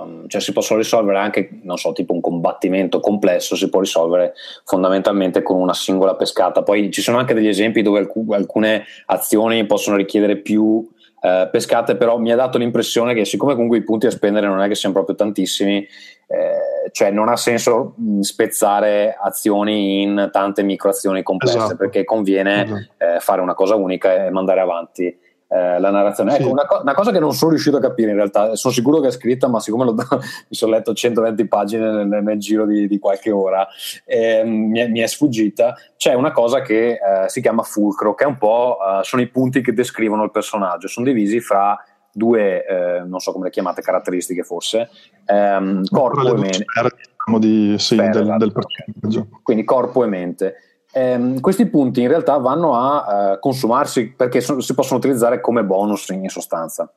eh, 0.03 0.27
cioè 0.27 0.39
si 0.39 0.51
possono 0.51 0.79
risolvere 0.79 1.17
anche, 1.17 1.49
non 1.63 1.77
so, 1.77 1.91
tipo 1.91 2.13
un 2.13 2.21
combattimento 2.21 2.99
complesso, 2.99 3.55
si 3.55 3.67
può 3.67 3.79
risolvere 3.79 4.33
fondamentalmente 4.63 5.41
con 5.41 5.59
una 5.59 5.73
singola 5.73 6.15
pescata. 6.15 6.61
Poi 6.61 6.91
ci 6.91 7.01
sono 7.01 7.17
anche 7.17 7.33
degli 7.33 7.47
esempi 7.47 7.81
dove 7.81 7.97
alc- 7.97 8.31
alcune 8.31 8.85
azioni 9.07 9.65
possono 9.65 9.95
richiedere 9.95 10.37
più 10.37 10.87
eh, 11.21 11.49
pescate, 11.51 11.95
però 11.95 12.17
mi 12.17 12.31
ha 12.31 12.35
dato 12.35 12.57
l'impressione 12.57 13.13
che 13.13 13.25
siccome 13.25 13.53
comunque 13.53 13.77
i 13.77 13.83
punti 13.83 14.07
a 14.07 14.11
spendere 14.11 14.47
non 14.47 14.59
è 14.59 14.67
che 14.67 14.75
siano 14.75 14.95
proprio 14.95 15.15
tantissimi, 15.15 15.77
eh, 15.77 16.89
cioè 16.91 17.11
non 17.11 17.29
ha 17.29 17.37
senso 17.37 17.95
spezzare 18.21 19.15
azioni 19.21 20.01
in 20.01 20.29
tante 20.31 20.63
microazioni 20.63 21.21
complesse 21.21 21.57
esatto. 21.57 21.75
perché 21.75 22.03
conviene 22.03 22.63
esatto. 22.63 22.93
eh, 22.97 23.19
fare 23.19 23.41
una 23.41 23.53
cosa 23.53 23.75
unica 23.75 24.25
e 24.25 24.31
mandare 24.31 24.61
avanti 24.61 25.15
eh, 25.53 25.81
la 25.81 25.91
narrazione. 25.91 26.35
Ecco, 26.35 26.43
sì. 26.43 26.49
una, 26.49 26.65
co- 26.65 26.79
una, 26.81 26.93
cosa 26.93 27.11
che 27.11 27.19
non 27.19 27.33
sono 27.33 27.51
riuscito 27.51 27.75
a 27.75 27.81
capire 27.81 28.11
in 28.11 28.15
realtà, 28.15 28.55
sono 28.55 28.73
sicuro 28.73 29.01
che 29.01 29.09
è 29.09 29.11
scritta, 29.11 29.49
ma 29.49 29.59
siccome 29.59 29.83
l'ho, 29.83 29.93
mi 30.47 30.55
sono 30.55 30.71
letto 30.71 30.93
120 30.93 31.45
pagine 31.47 32.05
nel, 32.05 32.23
nel 32.23 32.39
giro 32.39 32.65
di, 32.65 32.87
di, 32.87 32.99
qualche 32.99 33.31
ora, 33.31 33.67
eh, 34.05 34.43
mi, 34.45 34.79
è, 34.79 34.87
mi, 34.87 34.99
è, 34.99 35.07
sfuggita, 35.07 35.75
c'è 35.97 36.13
una 36.13 36.31
cosa 36.31 36.61
che 36.61 36.91
eh, 36.91 37.27
si 37.27 37.41
chiama 37.41 37.63
fulcro, 37.63 38.15
che 38.15 38.23
è 38.23 38.27
un 38.27 38.37
po' 38.37 38.77
eh, 38.77 39.03
sono 39.03 39.21
i 39.21 39.27
punti 39.27 39.61
che 39.61 39.73
descrivono 39.73 40.23
il 40.23 40.31
personaggio, 40.31 40.87
sono 40.87 41.05
divisi 41.05 41.41
fra 41.41 41.77
due, 42.13 42.65
eh, 42.65 43.03
non 43.03 43.19
so 43.19 43.33
come 43.33 43.45
le 43.45 43.51
chiamate, 43.51 43.81
caratteristiche 43.81 44.43
forse, 44.43 44.89
ehm, 45.25 45.83
corpo 45.89 46.29
e 46.29 46.39
mente. 46.39 46.65
diciamo, 46.65 47.39
di, 47.39 47.75
sì, 47.77 47.95
Spero, 47.95 48.11
del, 48.13 48.21
esatto. 48.21 48.37
del 48.37 48.53
personaggio. 48.53 49.39
Quindi 49.43 49.65
corpo 49.65 50.05
e 50.05 50.07
mente. 50.07 50.55
Eh, 50.93 51.37
questi 51.39 51.67
punti 51.67 52.01
in 52.01 52.09
realtà 52.09 52.37
vanno 52.37 52.75
a 52.75 53.33
uh, 53.33 53.39
consumarsi 53.39 54.07
perché 54.09 54.41
so, 54.41 54.59
si 54.59 54.73
possono 54.73 54.99
utilizzare 54.99 55.39
come 55.39 55.63
bonus 55.63 56.09
in, 56.09 56.23
in 56.23 56.29
sostanza. 56.29 56.91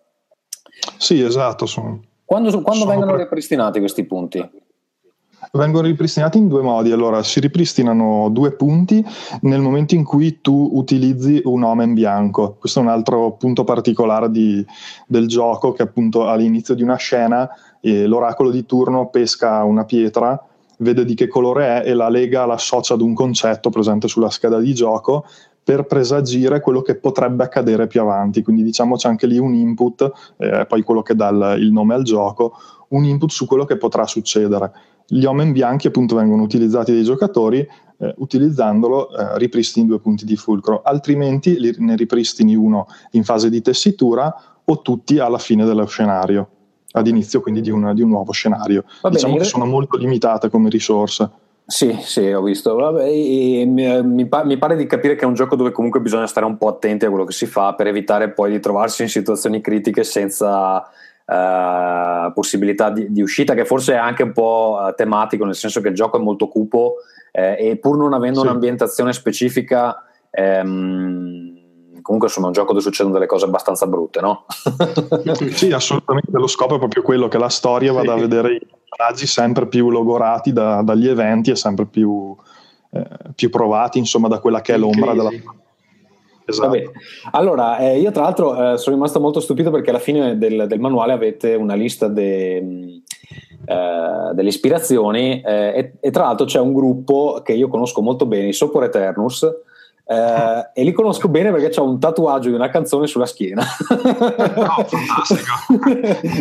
Sì, 0.99 1.23
esatto. 1.23 1.67
Sono, 1.67 2.01
quando, 2.25 2.51
quando 2.63 2.83
sono 2.83 2.91
vengono 2.91 3.13
pre- 3.13 3.23
ripristinati 3.23 3.79
questi 3.79 4.05
punti? 4.05 4.63
Vengono 5.53 5.87
ripristinati 5.87 6.39
in 6.39 6.49
due 6.49 6.63
modi. 6.63 6.91
Allora, 6.91 7.23
si 7.23 7.39
ripristinano 7.39 8.31
due 8.31 8.53
punti 8.53 9.05
nel 9.43 9.61
momento 9.61 9.95
in 9.95 10.03
cui 10.03 10.41
tu 10.41 10.71
utilizzi 10.73 11.41
un 11.45 11.63
omen 11.63 11.95
bianco. 11.95 12.57
Questo 12.59 12.81
è 12.81 12.83
un 12.83 12.89
altro 12.89 13.33
punto 13.33 13.63
particolare 13.63 14.31
di, 14.31 14.65
del 15.07 15.29
gioco 15.29 15.73
che 15.73 15.83
appunto 15.83 16.27
all'inizio 16.27 16.75
di 16.75 16.83
una 16.83 16.97
scena 16.97 17.49
eh, 17.81 18.07
l'oracolo 18.07 18.51
di 18.51 18.65
turno 18.65 19.09
pesca 19.09 19.63
una 19.63 19.85
pietra 19.85 20.43
vede 20.79 21.05
di 21.05 21.15
che 21.15 21.29
colore 21.29 21.83
è 21.83 21.89
e 21.89 21.95
la 21.95 22.09
lega, 22.09 22.47
l'associa 22.47 22.95
ad 22.95 23.01
un 23.01 23.15
concetto 23.15 23.71
presente 23.71 24.09
sulla 24.09 24.31
scheda 24.31 24.59
di 24.59 24.75
gioco 24.75 25.25
per 25.65 25.87
presagire 25.87 26.61
quello 26.61 26.83
che 26.83 26.97
potrebbe 26.97 27.43
accadere 27.43 27.87
più 27.87 28.03
avanti. 28.03 28.43
Quindi 28.43 28.63
diciamo 28.63 28.97
c'è 28.97 29.09
anche 29.09 29.27
lì 29.27 29.39
un 29.39 29.55
input, 29.55 30.13
eh, 30.37 30.67
poi 30.67 30.83
quello 30.83 31.03
che 31.03 31.15
dà 31.15 31.29
il, 31.29 31.63
il 31.63 31.73
nome 31.73 31.95
al 31.95 32.03
gioco, 32.03 32.55
un 32.89 33.05
input 33.05 33.31
su 33.31 33.47
quello 33.47 33.65
che 33.65 33.79
potrà 33.79 34.07
succedere. 34.07 34.73
Gli 35.07 35.25
omen 35.25 35.53
bianchi 35.53 35.87
appunto 35.87 36.17
vengono 36.17 36.43
utilizzati 36.43 36.93
dai 36.93 37.03
giocatori, 37.03 37.59
eh, 37.59 38.15
utilizzandolo 38.19 39.17
eh, 39.17 39.39
ripristini 39.39 39.87
due 39.87 40.01
punti 40.01 40.27
di 40.27 40.37
fulcro, 40.37 40.83
altrimenti 40.83 41.59
ne 41.79 41.97
ripristini 41.97 42.55
uno 42.55 42.87
in 43.13 43.25
fase 43.25 43.49
di 43.49 43.63
tessitura 43.63 44.35
o 44.63 44.83
tutti 44.83 45.19
alla 45.19 45.39
fine 45.39 45.65
dello 45.65 45.87
scenario 45.87 46.49
ad 46.97 47.07
inizio 47.07 47.41
quindi 47.41 47.61
di 47.61 47.71
un, 47.71 47.93
di 47.95 48.03
un 48.03 48.11
nuovo 48.11 48.33
scenario. 48.33 48.85
Va 49.03 49.09
diciamo 49.09 49.33
bene, 49.33 49.45
che 49.45 49.51
sono 49.51 49.67
molto 49.67 49.97
limitate 49.97 50.49
come 50.49 50.69
risorse. 50.69 51.29
Sì, 51.67 51.97
sì, 52.01 52.31
ho 52.31 52.43
visto. 52.43 52.75
Vabbè, 52.75 53.05
mi, 53.05 53.67
mi, 53.67 54.29
mi, 54.29 54.59
pare 54.59 54.77
di 54.77 54.87
capire 54.87 55.15
che 55.15 55.25
è 55.25 55.27
un 55.27 55.35
gioco 55.35 55.57
dove 55.57 55.73
comunque 55.73 56.01
bisogna 56.01 56.27
stare 56.27 56.47
un 56.47 56.57
po' 56.57 56.69
attenti 56.69 57.05
a 57.05 57.09
quello 57.09 57.25
che 57.25 57.33
si 57.33 57.47
fa 57.47 57.75
per 57.75 57.87
evitare 57.87 58.31
poi 58.31 58.51
di 58.51 58.61
trovarsi 58.61 59.03
in 59.03 59.09
situazioni 59.09 59.61
critiche 59.61 60.05
senza 60.05 60.77
uh, 60.79 62.33
possibilità 62.33 62.91
di, 62.91 63.11
di, 63.11 63.23
uscita, 63.23 63.55
che 63.55 63.65
forse 63.65 63.95
è 63.95 63.97
anche 63.97 64.23
un 64.23 64.33
po' 64.33 64.79
uh, 64.79 64.95
tematico, 64.95 65.45
nel 65.45 65.55
senso 65.55 65.81
che 65.81 65.89
il 65.89 65.95
gioco 65.95 66.19
è 66.19 66.23
molto 66.23 66.49
cupo 66.49 66.97
eh, 67.33 67.57
e 67.59 67.77
pur 67.77 67.97
non 67.97 68.13
avendo 68.13 68.41
sì. 68.41 68.47
un'ambientazione 68.47 69.13
specifica. 69.13 70.05
Ehm, 70.31 71.54
comunque 72.05 72.29
insomma 72.29 72.47
è 72.47 72.49
un 72.51 72.55
gioco 72.55 72.73
dove 72.73 72.85
succedono 72.85 73.15
delle 73.15 73.27
cose 73.27 73.47
abbastanza 73.47 73.87
brutte, 73.87 74.21
no? 74.21 74.45
sì, 75.53 75.73
assolutamente, 75.73 76.31
lo 76.33 76.47
scopo 76.47 76.75
è 76.75 76.79
proprio 76.79 77.03
quello, 77.03 77.29
che 77.29 77.39
la 77.39 77.49
storia 77.49 77.95
vada 77.95 78.13
a 78.13 78.17
vedere 78.19 78.57
i 78.57 78.61
personaggi 78.61 79.27
sempre 79.27 79.67
più 79.67 79.89
logorati 79.89 80.53
da, 80.53 80.83
dagli 80.83 81.09
eventi 81.09 81.51
e 81.51 81.57
sempre 81.57 81.87
più, 81.87 82.37
eh, 82.91 83.09
più, 83.35 83.49
provati, 83.49 83.99
insomma, 83.99 84.29
da 84.29 84.39
quella 84.39 84.61
che 84.61 84.75
è 84.75 84.77
l'ombra 84.77 85.15
della 85.15 85.31
Esatto. 86.47 86.93
Allora, 87.31 87.79
eh, 87.79 87.99
io 87.99 88.11
tra 88.11 88.25
l'altro 88.25 88.75
eh, 88.75 88.77
sono 88.77 88.97
rimasto 88.97 89.19
molto 89.19 89.41
stupito 89.41 89.71
perché 89.71 89.89
alla 89.89 89.99
fine 89.99 90.37
del, 90.37 90.67
del 90.69 90.79
manuale 90.79 91.15
avete 91.15 91.55
una 91.55 91.73
lista 91.73 92.07
de, 92.07 92.57
eh, 92.57 94.35
delle 94.35 94.49
ispirazioni 94.49 95.41
eh, 95.41 95.73
e, 95.75 95.93
e, 95.99 96.11
tra 96.11 96.25
l'altro 96.25 96.45
c'è 96.45 96.61
un 96.61 96.75
gruppo 96.75 97.41
che 97.43 97.55
io 97.55 97.69
conosco 97.69 98.03
molto 98.03 98.27
bene, 98.27 98.49
i 98.49 98.53
Sopor 98.53 98.85
Eternus, 98.85 99.49
eh, 100.07 100.71
e 100.75 100.85
li 100.85 100.93
conosco 100.93 101.29
bene 101.29 101.51
perché 101.51 101.69
c'è 101.69 101.81
un 101.81 101.99
tatuaggio 101.99 102.51
di 102.51 102.55
una 102.55 102.69
canzone 102.69 103.07
sulla 103.07 103.27
schiena. 103.27 103.63
Oh, 103.63 104.85
fantastico! 104.85 105.91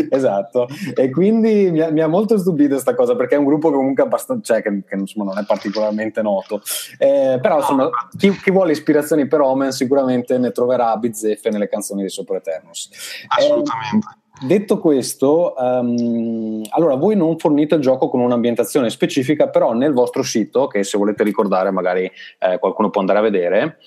esatto, 0.10 0.68
e 0.96 1.10
quindi 1.10 1.72
mi 1.72 1.80
ha, 1.80 1.90
mi 1.90 2.02
ha 2.02 2.08
molto 2.08 2.38
stupito 2.38 2.72
questa 2.72 2.94
cosa 2.94 3.16
perché 3.16 3.36
è 3.36 3.38
un 3.38 3.46
gruppo 3.46 3.72
comunque 3.72 4.04
abbastanza, 4.04 4.54
cioè, 4.54 4.62
che, 4.62 4.84
che 4.88 4.96
insomma, 4.96 5.32
non 5.32 5.42
è 5.42 5.46
particolarmente 5.46 6.22
noto. 6.22 6.62
Eh, 6.98 7.40
però 7.42 7.60
insomma, 7.60 7.90
chi, 8.18 8.32
chi, 8.38 8.52
vuole 8.52 8.74
ispirazioni 8.74 9.28
per 9.28 9.42
Omen 9.42 9.72
sicuramente 9.72 10.38
ne 10.38 10.52
troverà 10.52 10.96
bizzeffe 10.98 11.50
nelle 11.50 11.70
canzoni 11.70 12.04
di 12.04 12.10
Sopra 12.10 12.38
Eternus. 12.38 12.90
Assolutamente. 13.28 14.08
Eh, 14.10 14.23
Detto 14.42 14.80
questo, 14.80 15.54
um, 15.56 16.64
allora 16.70 16.96
voi 16.96 17.16
non 17.16 17.38
fornite 17.38 17.76
il 17.76 17.82
gioco 17.82 18.10
con 18.10 18.20
un'ambientazione 18.20 18.90
specifica, 18.90 19.48
però 19.48 19.74
nel 19.74 19.94
vostro 19.94 20.24
sito, 20.24 20.68
che 20.68 20.84
se 20.84 20.98
volete 20.98 21.24
ricordare 21.24 21.72
magari 21.72 22.12
eh, 22.40 22.60
qualcuno 22.60 22.90
può 22.90 23.00
andare 23.00 23.20
a 23.20 23.22
vedere, 23.22 23.78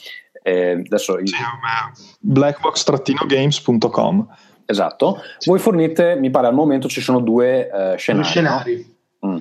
eh, 0.43 0.83
adesso... 0.87 1.19
Sì, 1.25 1.35
blackbox-games.com 2.21 4.29
Esatto, 4.69 5.21
voi 5.45 5.61
fornite, 5.61 6.17
mi 6.17 6.31
pare 6.31 6.49
al 6.49 6.55
momento 6.55 6.89
ci 6.89 7.01
sono 7.01 7.21
due 7.21 7.71
eh, 7.71 7.97
scenari. 7.97 8.25
scenari. 8.25 8.95
Mm. 9.25 9.37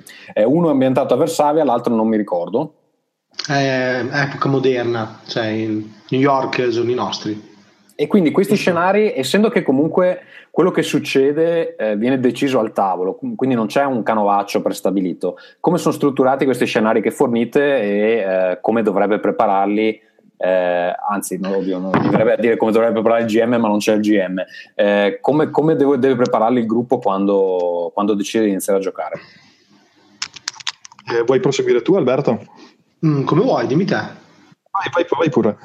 uno 0.46 0.68
è 0.68 0.70
ambientato 0.70 1.14
a 1.14 1.16
Varsavia, 1.16 1.64
l'altro 1.64 1.94
non 1.94 2.08
mi 2.08 2.16
ricordo. 2.16 2.74
È 3.46 4.04
epoca 4.10 4.48
moderna, 4.48 5.20
cioè 5.26 5.46
in 5.46 5.92
New 6.08 6.20
York 6.20 6.72
sono 6.72 6.90
i 6.90 6.94
nostri. 6.94 7.55
E 7.98 8.06
quindi 8.08 8.30
questi 8.30 8.56
scenari, 8.56 9.10
essendo 9.14 9.48
che 9.48 9.62
comunque 9.62 10.20
quello 10.50 10.70
che 10.70 10.82
succede 10.82 11.76
eh, 11.76 11.96
viene 11.96 12.20
deciso 12.20 12.58
al 12.58 12.72
tavolo, 12.72 13.18
quindi 13.34 13.56
non 13.56 13.68
c'è 13.68 13.84
un 13.84 14.02
canovaccio 14.02 14.60
prestabilito, 14.60 15.38
come 15.60 15.78
sono 15.78 15.94
strutturati 15.94 16.44
questi 16.44 16.66
scenari 16.66 17.00
che 17.00 17.10
fornite 17.10 17.80
e 17.80 17.98
eh, 18.18 18.58
come 18.60 18.82
dovrebbe 18.82 19.18
prepararli? 19.18 19.98
Eh, 20.36 20.94
anzi, 21.08 21.38
no, 21.40 21.56
ovvio, 21.56 21.78
non 21.78 21.90
mi 21.98 22.10
verrebbe 22.10 22.34
a 22.34 22.36
dire 22.36 22.58
come 22.58 22.70
dovrebbe 22.70 23.00
preparare 23.00 23.22
il 23.22 23.28
GM, 23.28 23.56
ma 23.56 23.68
non 23.68 23.78
c'è 23.78 23.94
il 23.94 24.00
GM. 24.00 24.44
Eh, 24.74 25.18
come, 25.22 25.50
come 25.50 25.74
deve, 25.74 25.98
deve, 25.98 26.16
prepararli 26.16 26.60
il 26.60 26.66
gruppo 26.66 26.98
quando, 26.98 27.90
quando 27.94 28.12
decide 28.12 28.44
di 28.44 28.50
iniziare 28.50 28.78
a 28.78 28.82
giocare? 28.82 29.20
Eh, 31.14 31.22
vuoi 31.24 31.40
proseguire 31.40 31.80
tu, 31.80 31.94
Alberto? 31.94 32.44
Mm, 33.06 33.24
come 33.24 33.40
vuoi, 33.40 33.66
dimmi 33.66 33.86
te. 33.86 33.94
Vai, 33.94 34.90
vai, 34.92 35.06
vai 35.08 35.30
pure. 35.30 35.56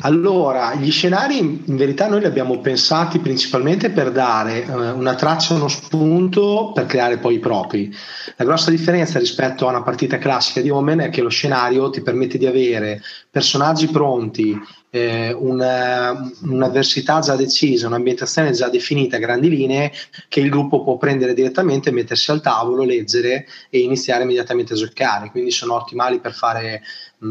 Allora, 0.00 0.74
gli 0.74 0.90
scenari 0.90 1.38
in 1.38 1.76
verità 1.76 2.08
noi 2.08 2.20
li 2.20 2.26
abbiamo 2.26 2.60
pensati 2.60 3.18
principalmente 3.18 3.90
per 3.90 4.10
dare 4.10 4.64
eh, 4.64 4.70
una 4.72 5.14
traccia, 5.14 5.54
uno 5.54 5.68
spunto 5.68 6.72
per 6.74 6.86
creare 6.86 7.18
poi 7.18 7.34
i 7.34 7.38
propri. 7.38 7.94
La 8.36 8.44
grossa 8.44 8.70
differenza 8.70 9.18
rispetto 9.18 9.66
a 9.66 9.70
una 9.70 9.82
partita 9.82 10.18
classica 10.18 10.60
di 10.60 10.70
Omen 10.70 11.00
è 11.00 11.10
che 11.10 11.22
lo 11.22 11.28
scenario 11.28 11.90
ti 11.90 12.02
permette 12.02 12.38
di 12.38 12.46
avere 12.46 13.02
personaggi 13.30 13.88
pronti, 13.88 14.58
eh, 14.94 15.32
una, 15.32 16.30
un'avversità 16.42 17.18
già 17.18 17.34
decisa, 17.34 17.88
un'ambientazione 17.88 18.52
già 18.52 18.68
definita 18.68 19.16
a 19.16 19.18
grandi 19.18 19.48
linee 19.48 19.90
che 20.28 20.38
il 20.38 20.50
gruppo 20.50 20.84
può 20.84 20.96
prendere 20.96 21.34
direttamente, 21.34 21.90
mettersi 21.90 22.30
al 22.30 22.40
tavolo, 22.40 22.84
leggere 22.84 23.44
e 23.70 23.80
iniziare 23.80 24.22
immediatamente 24.22 24.74
a 24.74 24.76
giocare. 24.76 25.32
Quindi 25.32 25.50
sono 25.50 25.74
ottimali 25.74 26.20
per 26.20 26.32
fare 26.32 26.82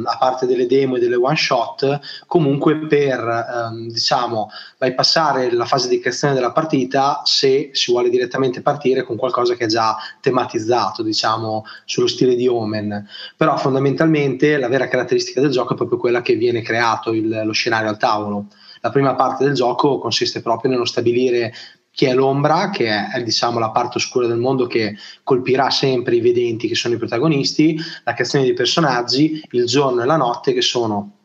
a 0.06 0.17
parte 0.17 0.45
delle 0.45 0.65
demo 0.65 0.95
e 0.95 0.99
delle 0.99 1.15
one 1.15 1.36
shot, 1.36 1.99
comunque 2.26 2.88
per 2.88 3.19
ehm, 3.19 3.89
diciamo 3.91 4.49
bypassare 4.80 5.52
la 5.52 5.65
fase 5.65 5.88
di 5.88 5.99
creazione 5.99 6.34
della 6.34 6.52
partita 6.52 7.21
se 7.26 7.69
si 7.73 7.91
vuole 7.91 8.10
direttamente 8.10 8.62
partire 8.62 9.04
con 9.04 9.17
qualcosa 9.17 9.56
che 9.56 9.65
è 9.65 9.67
già 9.67 9.95
tematizzato, 10.19 11.04
diciamo, 11.04 11.65
sullo 11.86 12.08
stile 12.08 12.36
di 12.36 12.47
Omen. 12.47 13.08
Però 13.38 13.56
fondamentalmente 13.58 14.58
la 14.58 14.67
vera 14.67 14.88
caratteristica 14.88 15.41
del 15.41 15.52
gioco 15.52 15.73
è 15.73 15.78
proprio 15.78 15.99
quella 15.99 16.21
che 16.21 16.36
viene 16.36 16.62
creato 16.62 17.13
il, 17.13 17.43
lo 17.45 17.53
scenario 17.54 17.89
al 17.89 17.98
tavolo. 17.98 18.48
La 18.82 18.89
prima 18.89 19.16
parte 19.16 19.46
del 19.46 19.54
gioco 19.54 19.98
consiste 19.98 20.42
proprio 20.42 20.72
nello 20.72 20.86
stabilire 20.86 21.54
chi 21.89 22.06
è 22.06 22.13
l'ombra, 22.13 22.72
che 22.72 22.88
è, 22.88 23.12
è 23.12 23.24
diciamo, 23.24 23.60
la 23.60 23.70
parte 23.70 23.98
oscura 23.98 24.26
del 24.26 24.39
mondo 24.39 24.66
che 24.66 24.96
colpirà 25.24 25.70
sempre 25.70 26.16
i 26.16 26.22
vedenti, 26.22 26.68
che 26.68 26.76
sono 26.76 26.96
i 26.96 26.98
protagonisti, 26.98 27.80
la 28.04 28.13
creazione 28.13 28.46
dei 28.46 28.54
personaggi, 28.54 29.42
il 29.52 29.66
giorno 29.66 30.02
e 30.02 30.06
la 30.06 30.18
notte, 30.18 30.54
che 30.54 30.62
sono 30.62 31.20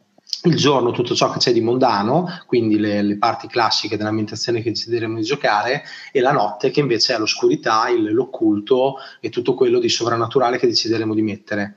il 0.45 0.57
giorno 0.57 0.93
tutto 0.93 1.15
ciò 1.15 1.33
che 1.33 1.39
c'è 1.39 1.53
di 1.53 1.61
mondano, 1.61 2.29
quindi 2.47 2.79
le, 2.79 3.03
le, 3.03 3.17
parti 3.17 3.49
classiche 3.49 3.97
dell'ambientazione 3.97 4.63
che 4.63 4.71
decideremo 4.71 5.17
di 5.17 5.23
giocare, 5.23 5.83
e 6.13 6.21
la 6.21 6.33
notte 6.33 6.71
che 6.71 6.81
invece 6.81 7.15
è 7.15 7.19
l'oscurità, 7.19 7.89
il, 7.89 8.13
l'occulto 8.13 8.97
e 9.21 9.31
tutto 9.31 9.55
quello 9.55 9.81
di 9.81 9.89
sovrannaturale 9.89 10.59
che 10.59 10.67
decideremo 10.67 11.15
di 11.15 11.23
mettere. 11.23 11.77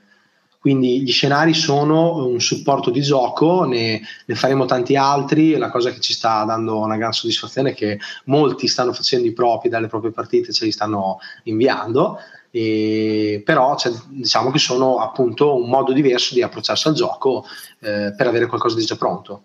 Quindi 0.62 1.02
gli 1.02 1.10
scenari 1.10 1.54
sono 1.54 2.24
un 2.24 2.40
supporto 2.40 2.90
di 2.90 3.02
gioco, 3.02 3.64
ne, 3.64 4.00
ne, 4.26 4.34
faremo 4.36 4.64
tanti 4.64 4.94
altri. 4.94 5.56
La 5.56 5.70
cosa 5.70 5.90
che 5.90 5.98
ci 5.98 6.12
sta 6.12 6.44
dando 6.44 6.78
una 6.78 6.96
gran 6.96 7.12
soddisfazione 7.12 7.70
è 7.70 7.74
che 7.74 7.98
molti 8.26 8.68
stanno 8.68 8.92
facendo 8.92 9.26
i 9.26 9.32
propri 9.32 9.68
dalle 9.68 9.88
proprie 9.88 10.12
partite, 10.12 10.52
ce 10.52 10.64
li 10.64 10.70
stanno 10.70 11.18
inviando. 11.42 12.16
E, 12.52 13.42
però 13.44 13.76
cioè, 13.76 13.92
diciamo 14.06 14.52
che 14.52 14.60
sono 14.60 14.98
appunto 14.98 15.56
un 15.56 15.68
modo 15.68 15.90
diverso 15.90 16.32
di 16.32 16.42
approcciarsi 16.42 16.86
al 16.86 16.94
gioco 16.94 17.44
eh, 17.80 18.14
per 18.16 18.28
avere 18.28 18.46
qualcosa 18.46 18.76
di 18.76 18.84
già 18.84 18.94
pronto. 18.94 19.42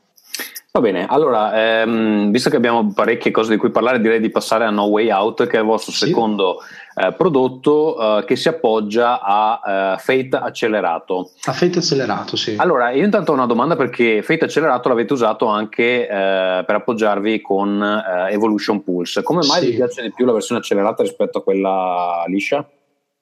Va 0.72 0.84
bene, 0.84 1.08
allora, 1.08 1.82
ehm, 1.82 2.30
visto 2.30 2.52
che 2.52 2.58
abbiamo 2.58 2.94
parecchie 2.94 3.32
cose 3.32 3.50
di 3.50 3.58
cui 3.58 3.72
parlare, 3.72 4.00
direi 4.00 4.20
di 4.20 4.30
passare 4.30 4.66
a 4.66 4.70
No 4.70 4.84
Way 4.84 5.10
Out, 5.10 5.48
che 5.48 5.58
è 5.58 5.62
il 5.62 5.66
vostro 5.66 5.92
sì. 5.92 6.06
secondo 6.06 6.60
eh, 6.98 7.14
prodotto 7.14 8.18
eh, 8.18 8.26
che 8.26 8.36
si 8.36 8.48
appoggia 8.48 9.22
a 9.22 9.96
eh, 9.96 10.00
Fate 10.00 10.36
Accelerato. 10.36 11.32
A 11.44 11.54
Fate 11.54 11.78
Accelerato, 11.78 12.36
sì. 12.36 12.56
Allora, 12.58 12.90
io 12.90 13.04
intanto 13.04 13.32
ho 13.32 13.36
una 13.36 13.46
domanda 13.46 13.76
perché 13.76 14.24
Fate 14.24 14.46
Accelerato 14.46 14.90
l'avete 14.90 15.14
usato 15.14 15.46
anche 15.46 16.08
eh, 16.08 16.64
per 16.66 16.76
appoggiarvi 16.76 17.42
con 17.42 17.82
eh, 17.84 18.34
Evolution 18.34 18.84
Pulse. 18.84 19.22
Come 19.22 19.46
mai 19.46 19.62
sì. 19.62 19.70
vi 19.70 19.76
piace 19.76 20.02
di 20.02 20.12
più 20.12 20.26
la 20.26 20.34
versione 20.34 20.60
accelerata 20.60 21.04
rispetto 21.04 21.38
a 21.38 21.44
quella 21.44 22.24
liscia? 22.28 22.68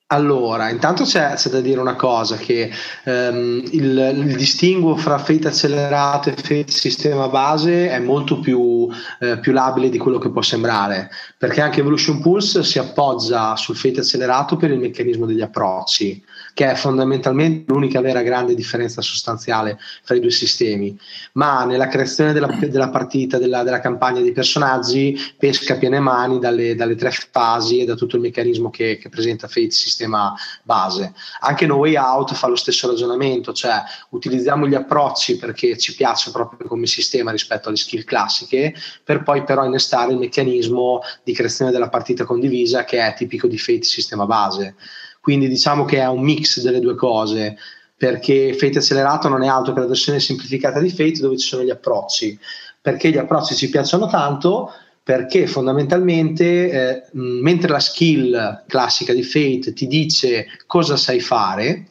Allora, 0.08 0.70
intanto 0.70 1.04
c'è, 1.04 1.34
c'è, 1.34 1.50
da 1.50 1.62
dire 1.62 1.80
una 1.80 1.96
cosa, 1.96 2.36
che 2.36 2.70
um, 3.06 3.63
il, 3.72 3.98
il, 4.15 4.36
distinguo 4.36 4.96
fra 4.96 5.18
fate 5.18 5.48
accelerato 5.48 6.30
e 6.30 6.36
fate 6.36 6.68
sistema 6.68 7.28
base 7.28 7.89
è 7.89 7.98
molto 7.98 8.39
più, 8.39 8.88
eh, 9.20 9.39
più, 9.39 9.52
labile 9.52 9.89
di 9.89 9.98
quello 9.98 10.20
che 10.20 10.30
può 10.30 10.44
sembrare, 10.44 11.10
perché 11.39 11.62
anche 11.62 11.80
Evolution 11.80 12.22
Pulse 12.22 12.63
si 12.63 12.78
appoggia 12.78 13.56
sul 13.56 13.76
fate 13.76 14.02
accelerato 14.02 14.58
per 14.58 14.70
il 14.70 14.78
meccanismo 14.78 15.26
degli 15.26 15.41
approcci 15.41 16.24
che 16.56 16.72
è 16.72 16.76
fondamentalmente 16.76 17.70
l'unica 17.74 18.00
vera 18.00 18.22
grande 18.22 18.56
differenza 18.56 19.02
sostanziale 19.02 19.78
fra 20.04 20.15
i 20.15 20.22
due 20.22 20.32
sistemi, 20.32 20.98
ma 21.34 21.65
nella 21.65 21.89
creazione 21.89 22.32
della, 22.32 22.48
della 22.48 22.88
partita, 22.88 23.38
della, 23.38 23.62
della, 23.62 23.82
campagna 23.82 24.22
dei 24.22 24.32
personaggi, 24.32 25.18
pesca 25.38 25.76
piene 25.76 26.00
mani 26.00 26.39
dalle, 26.39 26.74
dalle, 26.74 26.96
tre 26.96 27.12
fasi 27.12 27.80
e 27.82 27.86
da 27.86 27.96
tutto 27.96 28.15
il 28.15 28.22
meccanismo 28.22 28.70
che, 28.70 28.98
che 28.98 29.10
presenta 29.10 29.50
Fate 29.50 29.72
sistema 29.72 30.34
base. 30.63 31.13
Anche 31.41 31.65
No 31.65 31.76
Way 31.76 31.98
Out 31.98 32.34
fa 32.36 32.48
lo 32.48 32.56
stesso 32.56 32.88
ragionamento, 32.88 33.52
cioè 33.52 33.84
utilizziamo 34.12 34.65
gli 34.65 34.76
approcci 34.76 35.38
perché 35.38 35.78
ci 35.78 35.94
piace 35.94 36.32
proprio 36.32 36.70
come 36.70 36.88
sistema 36.88 37.32
rispetto 37.32 37.68
alle 37.68 37.76
skill 37.76 38.06
classiche, 38.06 38.74
per 39.04 39.24
poi 39.24 39.44
però 39.44 39.65
innestare 39.65 40.13
il 40.13 40.20
meccanismo 40.20 41.02
di 41.22 41.34
creazione 41.34 41.72
della 41.72 41.89
partita 41.89 42.24
condivisa 42.24 42.86
che 42.86 43.06
è 43.06 43.13
tipico 43.13 43.48
di 43.48 43.58
Fate 43.58 43.84
sistema 43.84 44.26
base. 44.26 44.76
Quindi 45.25 45.47
diciamo 45.47 45.85
che 45.85 45.97
è 45.97 46.07
un 46.07 46.21
mix 46.21 46.61
delle 46.61 46.79
due 46.79 46.93
cose, 46.93 47.57
perché 47.97 48.53
Fate 48.53 48.77
Accelerato 48.77 49.27
non 49.27 49.41
è 49.41 49.47
altro 49.47 49.73
che 49.73 49.79
la 49.79 49.88
versione 49.88 50.19
semplificata 50.19 50.79
di 50.79 50.91
Fate 50.91 51.19
dove 51.19 51.35
ci 51.35 51.47
sono 51.47 51.63
gli 51.63 51.71
approcci. 51.71 52.38
Perché 52.79 53.09
gli 53.09 53.17
approcci 53.17 53.55
ci 53.55 53.71
piacciono 53.71 54.05
tanto? 54.05 54.71
Perché 55.01 55.47
fondamentalmente, 55.47 56.69
eh, 56.69 57.03
mentre 57.13 57.69
la 57.69 57.79
skill 57.79 58.65
classica 58.67 59.13
di 59.13 59.23
Fate 59.23 59.73
ti 59.73 59.88
dice 59.88 60.45
cosa 60.67 60.95
sai 60.95 61.19
fare, 61.19 61.88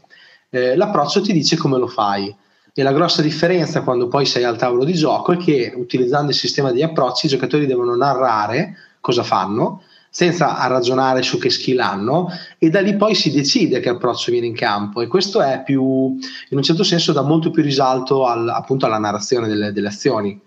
eh, 0.51 0.77
l'approccio 0.77 1.21
ti 1.21 1.33
dice 1.33 1.57
come 1.57 1.77
lo 1.77 1.89
fai. 1.89 2.33
E 2.73 2.83
la 2.85 2.93
grossa 2.93 3.21
differenza 3.21 3.83
quando 3.83 4.07
poi 4.07 4.27
sei 4.27 4.45
al 4.45 4.57
tavolo 4.57 4.85
di 4.85 4.95
gioco 4.95 5.33
è 5.33 5.37
che 5.39 5.73
utilizzando 5.75 6.31
il 6.31 6.37
sistema 6.37 6.71
di 6.71 6.85
approcci 6.85 7.27
i 7.27 7.31
giocatori 7.31 7.67
devono 7.67 7.97
narrare 7.97 8.77
cosa 9.01 9.25
fanno 9.25 9.83
senza 10.15 10.65
ragionare 10.69 11.23
su 11.23 11.39
che 11.39 11.51
skill 11.51 11.81
hanno 11.81 12.29
e 12.59 12.71
da 12.71 12.81
lì 12.81 12.95
poi 12.95 13.17
si 13.17 13.33
decide 13.33 13.81
che 13.81 13.89
approccio 13.89 14.31
viene 14.31 14.47
in 14.47 14.55
campo 14.55 15.01
e 15.01 15.09
questo 15.09 15.43
è 15.43 15.65
più, 15.65 15.83
in 15.83 16.57
un 16.57 16.63
certo 16.63 16.85
senso 16.85 17.11
dà 17.11 17.23
molto 17.23 17.51
più 17.51 17.65
risalto 17.65 18.25
al, 18.25 18.49
appunto 18.49 18.87
alla 18.87 18.99
narrazione 18.99 19.49
delle, 19.49 19.73
delle 19.73 19.89
azioni. 19.89 20.41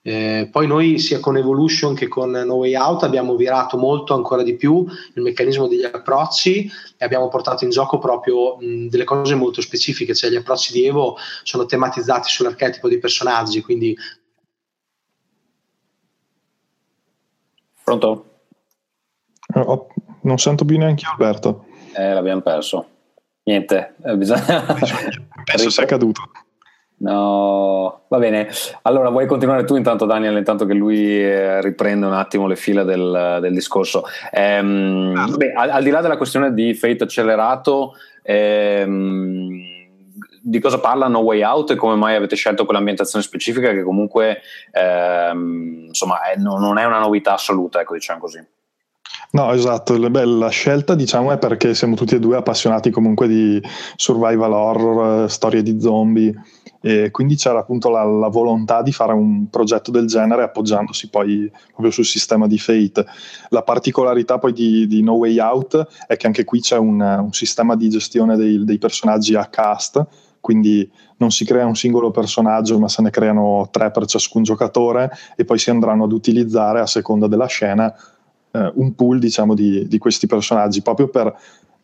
Eh, 0.00 0.48
poi 0.50 0.66
noi 0.66 0.98
sia 0.98 1.20
con 1.20 1.36
Evolution 1.36 1.94
che 1.94 2.08
con 2.08 2.30
No 2.30 2.54
Way 2.54 2.74
Out 2.74 3.02
abbiamo 3.02 3.36
virato 3.36 3.76
molto 3.76 4.14
ancora 4.14 4.42
di 4.42 4.56
più 4.56 4.82
il 5.12 5.22
meccanismo 5.22 5.68
degli 5.68 5.84
approcci 5.84 6.70
e 6.96 7.04
abbiamo 7.04 7.28
portato 7.28 7.64
in 7.64 7.70
gioco 7.70 7.98
proprio 7.98 8.56
mh, 8.56 8.88
delle 8.88 9.04
cose 9.04 9.34
molto 9.34 9.60
specifiche, 9.60 10.14
cioè 10.14 10.30
gli 10.30 10.36
approcci 10.36 10.72
di 10.72 10.86
Evo 10.86 11.18
sono 11.42 11.66
tematizzati 11.66 12.30
sull'archetipo 12.30 12.88
dei 12.88 12.98
personaggi, 12.98 13.60
quindi... 13.60 13.94
Pronto? 17.84 18.31
Oh, 19.54 19.88
non 20.22 20.38
sento 20.38 20.64
più 20.64 20.78
neanche 20.78 21.04
io 21.04 21.10
Alberto. 21.10 21.66
Eh, 21.94 22.12
l'abbiamo 22.12 22.40
perso. 22.40 22.86
Niente, 23.44 23.94
eh, 24.04 24.16
bisogna... 24.16 24.64
Penso 25.44 25.70
sia 25.70 25.84
caduto. 25.84 26.22
No, 27.02 28.02
va 28.06 28.18
bene. 28.18 28.48
Allora, 28.82 29.10
vuoi 29.10 29.26
continuare 29.26 29.64
tu 29.64 29.74
intanto, 29.74 30.04
Daniel, 30.04 30.36
intanto 30.36 30.66
che 30.66 30.74
lui 30.74 31.20
eh, 31.20 31.60
riprende 31.60 32.06
un 32.06 32.12
attimo 32.12 32.46
le 32.46 32.54
fila 32.54 32.84
del, 32.84 33.38
del 33.40 33.52
discorso. 33.52 34.04
Ehm, 34.30 35.36
beh, 35.36 35.52
al, 35.52 35.70
al, 35.70 35.82
di 35.82 35.90
là 35.90 36.00
della 36.00 36.16
questione 36.16 36.54
di 36.54 36.74
Fate 36.74 37.02
accelerato, 37.02 37.94
ehm, 38.22 39.50
di 40.42 40.60
cosa 40.60 40.78
parla 40.78 41.08
No 41.08 41.20
Way 41.20 41.42
Out 41.42 41.70
e 41.72 41.76
come 41.76 41.96
mai 41.96 42.14
avete 42.14 42.36
scelto 42.36 42.64
quell'ambientazione 42.64 43.24
specifica 43.24 43.72
che 43.72 43.82
comunque 43.82 44.40
ehm, 44.70 45.86
insomma 45.88 46.22
è, 46.22 46.36
non 46.36 46.78
è 46.78 46.84
una 46.84 47.00
novità 47.00 47.32
assoluta, 47.32 47.80
ecco, 47.80 47.94
diciamo 47.94 48.20
così. 48.20 48.40
No, 49.32 49.50
esatto, 49.52 49.98
Beh, 49.98 50.26
la 50.26 50.50
scelta 50.50 50.94
diciamo 50.94 51.32
è 51.32 51.38
perché 51.38 51.74
siamo 51.74 51.96
tutti 51.96 52.14
e 52.14 52.18
due 52.18 52.36
appassionati 52.36 52.90
comunque 52.90 53.26
di 53.26 53.62
survival 53.96 54.52
horror, 54.52 55.30
storie 55.30 55.62
di 55.62 55.80
zombie 55.80 56.34
e 56.82 57.10
quindi 57.10 57.36
c'era 57.36 57.60
appunto 57.60 57.88
la, 57.88 58.04
la, 58.04 58.28
volontà 58.28 58.82
di 58.82 58.92
fare 58.92 59.14
un 59.14 59.48
progetto 59.48 59.90
del 59.90 60.06
genere 60.06 60.42
appoggiandosi 60.42 61.08
poi 61.08 61.50
proprio 61.70 61.90
sul 61.90 62.04
sistema 62.04 62.46
di 62.46 62.58
Fate. 62.58 63.06
La 63.48 63.62
particolarità 63.62 64.38
poi 64.38 64.52
di, 64.52 64.86
di 64.86 65.02
No 65.02 65.14
Way 65.14 65.38
Out 65.38 65.86
è 66.06 66.16
che 66.16 66.26
anche 66.26 66.44
qui 66.44 66.60
c'è 66.60 66.76
un, 66.76 67.00
un 67.00 67.32
sistema 67.32 67.74
di 67.74 67.88
gestione 67.88 68.36
dei, 68.36 68.62
dei 68.64 68.78
personaggi 68.78 69.34
a 69.34 69.46
cast, 69.46 70.04
quindi 70.40 70.90
non 71.16 71.30
si 71.30 71.46
crea 71.46 71.64
un 71.64 71.76
singolo 71.76 72.10
personaggio 72.10 72.78
ma 72.78 72.88
se 72.88 73.00
ne 73.00 73.08
creano 73.08 73.66
tre 73.70 73.90
per 73.90 74.04
ciascun 74.04 74.42
giocatore 74.42 75.10
e 75.36 75.46
poi 75.46 75.58
si 75.58 75.70
andranno 75.70 76.04
ad 76.04 76.12
utilizzare 76.12 76.80
a 76.80 76.86
seconda 76.86 77.28
della 77.28 77.46
scena 77.46 77.94
eh, 78.52 78.72
un 78.74 78.94
pool 78.94 79.18
diciamo, 79.18 79.54
di, 79.54 79.86
di, 79.88 79.98
questi 79.98 80.26
personaggi 80.26 80.82
proprio 80.82 81.08
per, 81.08 81.34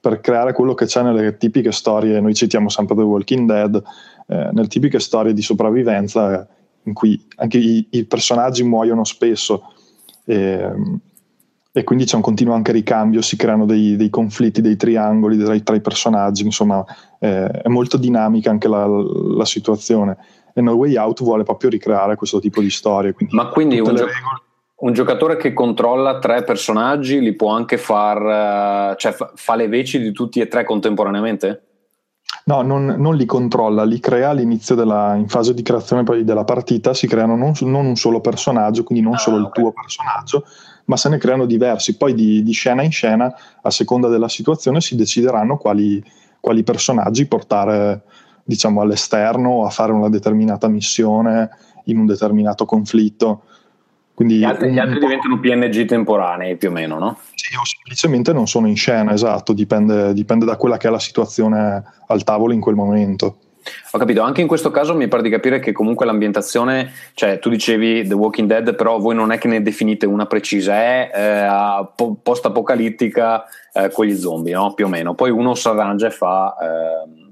per, 0.00 0.20
creare 0.20 0.52
quello 0.52 0.74
che 0.74 0.86
c'è 0.86 1.02
nelle 1.02 1.36
tipiche 1.36 1.72
storie, 1.72 2.20
noi 2.20 2.34
citiamo 2.34 2.68
sempre 2.68 2.94
The 2.94 3.02
Walking 3.02 3.48
Dead, 3.48 3.82
eh, 4.28 4.50
nelle 4.52 4.68
tipiche 4.68 5.00
storie 5.00 5.32
di 5.32 5.42
sopravvivenza 5.42 6.46
in 6.84 6.92
cui 6.92 7.20
anche 7.36 7.58
i, 7.58 7.86
i 7.90 8.04
personaggi 8.04 8.62
muoiono 8.62 9.04
spesso 9.04 9.72
e, 10.24 10.72
e, 11.72 11.84
quindi 11.84 12.04
c'è 12.04 12.16
un 12.16 12.22
continuo 12.22 12.54
anche 12.54 12.72
ricambio, 12.72 13.22
si 13.22 13.36
creano 13.36 13.66
dei, 13.66 13.96
dei 13.96 14.10
conflitti, 14.10 14.60
dei 14.60 14.76
triangoli 14.76 15.38
tra, 15.38 15.58
tra 15.60 15.74
i 15.74 15.80
personaggi, 15.80 16.44
insomma 16.44 16.84
eh, 17.18 17.46
è 17.46 17.68
molto 17.68 17.96
dinamica 17.96 18.50
anche 18.50 18.68
la, 18.68 18.86
la 18.86 19.44
situazione 19.44 20.16
e 20.54 20.60
No 20.60 20.72
Way 20.72 20.96
Out 20.96 21.22
vuole 21.22 21.44
proprio 21.44 21.70
ricreare 21.70 22.16
questo 22.16 22.40
tipo 22.40 22.60
di 22.60 22.70
storie. 22.70 23.12
Quindi 23.12 23.34
Ma 23.34 23.48
quindi 23.48 23.78
un, 23.78 23.94
gio- 23.94 24.06
regole 24.06 24.42
un 24.80 24.92
giocatore 24.92 25.36
che 25.36 25.52
controlla 25.52 26.18
tre 26.18 26.44
personaggi 26.44 27.20
li 27.20 27.34
può 27.34 27.50
anche 27.50 27.78
far, 27.78 28.92
eh, 28.92 28.96
cioè 28.96 29.12
fa, 29.12 29.32
fa 29.34 29.56
le 29.56 29.68
veci 29.68 29.98
di 29.98 30.12
tutti 30.12 30.40
e 30.40 30.48
tre 30.48 30.64
contemporaneamente? 30.64 31.62
No, 32.44 32.62
non, 32.62 32.86
non, 32.86 33.14
li 33.14 33.26
controlla, 33.26 33.84
li 33.84 34.00
crea 34.00 34.30
all'inizio 34.30 34.74
della, 34.74 35.14
in 35.16 35.28
fase 35.28 35.52
di 35.52 35.62
creazione 35.62 36.02
poi 36.02 36.24
della 36.24 36.44
partita, 36.44 36.94
si 36.94 37.06
creano 37.06 37.36
non, 37.36 37.52
non 37.60 37.86
un 37.86 37.96
solo 37.96 38.20
personaggio, 38.20 38.84
quindi 38.84 39.04
non 39.04 39.14
ah, 39.14 39.18
solo 39.18 39.36
okay. 39.36 39.48
il 39.48 39.52
tuo 39.52 39.72
personaggio, 39.72 40.44
ma 40.86 40.96
se 40.96 41.08
ne 41.10 41.18
creano 41.18 41.44
diversi. 41.44 41.96
Poi 41.96 42.14
di, 42.14 42.42
di, 42.42 42.52
scena 42.52 42.82
in 42.82 42.90
scena, 42.90 43.34
a 43.60 43.70
seconda 43.70 44.08
della 44.08 44.28
situazione, 44.28 44.80
si 44.80 44.96
decideranno 44.96 45.58
quali, 45.58 46.02
quali 46.40 46.62
personaggi 46.62 47.26
portare 47.26 48.02
diciamo, 48.44 48.80
all'esterno 48.80 49.66
a 49.66 49.70
fare 49.70 49.92
una 49.92 50.08
determinata 50.08 50.68
missione 50.68 51.50
in 51.84 51.98
un 51.98 52.06
determinato 52.06 52.64
conflitto. 52.64 53.42
Quindi 54.18 54.38
gli 54.38 54.44
altri, 54.44 54.72
gli 54.72 54.80
altri 54.80 54.98
diventano 54.98 55.38
PNG 55.38 55.84
temporanei 55.84 56.56
più 56.56 56.70
o 56.70 56.72
meno, 56.72 56.98
no? 56.98 57.18
Sì, 57.36 57.54
o 57.54 57.64
semplicemente 57.64 58.32
non 58.32 58.48
sono 58.48 58.66
in 58.66 58.74
scena, 58.74 59.12
esatto, 59.12 59.52
dipende, 59.52 60.12
dipende 60.12 60.44
da 60.44 60.56
quella 60.56 60.76
che 60.76 60.88
è 60.88 60.90
la 60.90 60.98
situazione 60.98 61.84
al 62.08 62.24
tavolo 62.24 62.52
in 62.52 62.58
quel 62.58 62.74
momento. 62.74 63.38
Ho 63.92 63.96
capito, 63.98 64.22
anche 64.22 64.40
in 64.40 64.48
questo 64.48 64.72
caso 64.72 64.96
mi 64.96 65.06
pare 65.06 65.22
di 65.22 65.30
capire 65.30 65.60
che 65.60 65.70
comunque 65.70 66.04
l'ambientazione, 66.04 66.90
cioè 67.14 67.38
tu 67.38 67.48
dicevi 67.48 68.08
The 68.08 68.14
Walking 68.14 68.48
Dead, 68.48 68.74
però 68.74 68.98
voi 68.98 69.14
non 69.14 69.30
è 69.30 69.38
che 69.38 69.46
ne 69.46 69.62
definite 69.62 70.04
una 70.04 70.26
precisa, 70.26 70.74
è 70.74 71.10
eh, 71.14 72.04
post-apocalittica 72.20 73.44
eh, 73.72 73.88
con 73.92 74.04
gli 74.04 74.16
zombie, 74.16 74.52
no? 74.52 74.74
Più 74.74 74.86
o 74.86 74.88
meno. 74.88 75.14
Poi 75.14 75.30
uno 75.30 75.54
si 75.54 75.68
arrangia 75.68 76.08
e 76.08 76.10
fa... 76.10 76.56
Eh, 76.60 77.27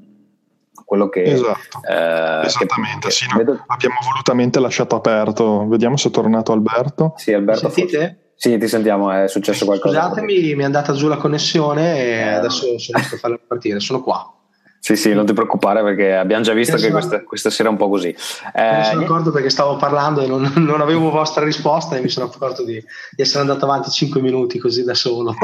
quello 0.87 1.09
che... 1.09 1.23
Esatto, 1.25 1.81
eh, 1.83 2.47
esattamente, 2.47 3.09
che, 3.09 3.11
sì, 3.11 3.27
no, 3.29 3.39
vedo... 3.39 3.65
abbiamo 3.67 3.97
volutamente 4.05 4.61
lasciato 4.61 4.95
aperto, 4.95 5.67
vediamo 5.67 5.97
se 5.97 6.09
è 6.09 6.11
tornato 6.13 6.53
Alberto. 6.53 7.15
Sì, 7.17 7.33
Alberto. 7.33 7.69
Sentite? 7.69 8.31
Sì, 8.37 8.57
ti 8.57 8.69
sentiamo, 8.69 9.11
è 9.11 9.27
successo 9.27 9.65
qualcosa. 9.65 10.01
Scusatemi, 10.01 10.55
mi 10.55 10.63
è 10.63 10.65
andata 10.65 10.93
giù 10.93 11.09
la 11.09 11.17
connessione 11.17 11.99
e 11.99 12.23
adesso 12.23 12.79
sono 12.79 12.99
riesco 12.99 13.17
a 13.17 13.19
farla 13.19 13.41
partire, 13.45 13.81
sono 13.81 14.01
qua. 14.01 14.33
Sì, 14.79 14.95
sì, 14.95 15.13
non 15.13 15.27
ti 15.27 15.33
preoccupare 15.33 15.83
perché 15.83 16.15
abbiamo 16.15 16.45
già 16.45 16.53
visto 16.53 16.77
che 16.77 16.93
questa, 16.93 17.25
questa, 17.25 17.51
sera 17.51 17.69
è 17.69 17.73
un 17.73 17.79
po' 17.79 17.89
così. 17.89 18.15
Eh, 18.55 18.77
mi 18.77 18.85
sono 18.85 19.03
accorto 19.03 19.33
perché 19.33 19.51
stavo 19.51 19.75
parlando 19.75 20.21
e 20.21 20.29
non, 20.29 20.53
non, 20.65 20.81
avevo 20.81 21.11
vostra 21.11 21.45
risposta 21.45 21.97
e 21.97 22.01
mi 22.01 22.09
sono 22.09 22.27
accorto 22.27 22.63
di, 22.63 22.75
di 22.75 23.23
essere 23.23 23.41
andato 23.41 23.65
avanti 23.65 23.91
5 23.91 24.21
minuti 24.21 24.61
così 24.61 24.85
da 24.85 24.95
solo. 24.95 25.35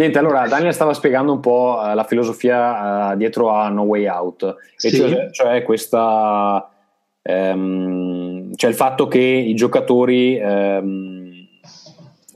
Niente, 0.00 0.18
allora 0.18 0.48
Daniel 0.48 0.72
stava 0.72 0.94
spiegando 0.94 1.30
un 1.30 1.40
po' 1.40 1.78
uh, 1.78 1.94
la 1.94 2.04
filosofia 2.04 3.10
uh, 3.12 3.16
dietro 3.18 3.50
a 3.50 3.68
No 3.68 3.82
Way 3.82 4.06
Out, 4.06 4.56
sì. 4.76 4.96
cioè, 4.96 5.28
cioè, 5.30 5.62
questa, 5.62 6.70
um, 7.22 8.50
cioè 8.54 8.70
il 8.70 8.76
fatto 8.76 9.08
che 9.08 9.18
i 9.18 9.52
giocatori 9.52 10.40
um, 10.42 11.30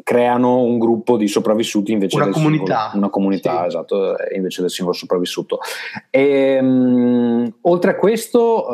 creano 0.02 0.60
un 0.60 0.78
gruppo 0.78 1.16
di 1.16 1.26
sopravvissuti 1.26 1.92
invece 1.92 2.16
una 2.16 2.26
del 2.26 2.34
comunità. 2.34 2.64
Singolo, 2.64 2.98
una 2.98 3.08
comunità, 3.08 3.60
sì. 3.62 3.66
esatto, 3.68 4.18
eh, 4.18 4.36
invece 4.36 4.60
del 4.60 4.70
singolo 4.70 4.94
sopravvissuto. 4.94 5.60
E, 6.10 6.58
um, 6.60 7.50
oltre 7.62 7.92
a 7.92 7.96
questo, 7.96 8.66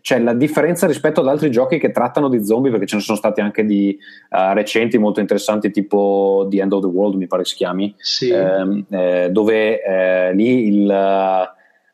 cioè, 0.00 0.18
la 0.18 0.34
differenza 0.34 0.86
rispetto 0.86 1.20
ad 1.20 1.28
altri 1.28 1.50
giochi 1.50 1.78
che 1.78 1.90
trattano 1.90 2.28
di 2.28 2.44
zombie, 2.44 2.70
perché 2.70 2.86
ce 2.86 2.96
ne 2.96 3.02
sono 3.02 3.16
stati 3.16 3.40
anche 3.40 3.64
di 3.64 3.98
uh, 4.30 4.52
recenti 4.54 4.98
molto 4.98 5.20
interessanti, 5.20 5.70
tipo 5.70 6.46
The 6.50 6.60
End 6.60 6.72
of 6.72 6.82
the 6.82 6.88
World, 6.88 7.16
mi 7.16 7.26
pare 7.26 7.44
si 7.44 7.54
chiami, 7.54 7.94
sì. 7.98 8.30
ehm, 8.30 8.86
eh, 8.90 9.28
dove 9.30 9.82
eh, 9.82 10.34
lì 10.34 10.66
il 10.68 11.48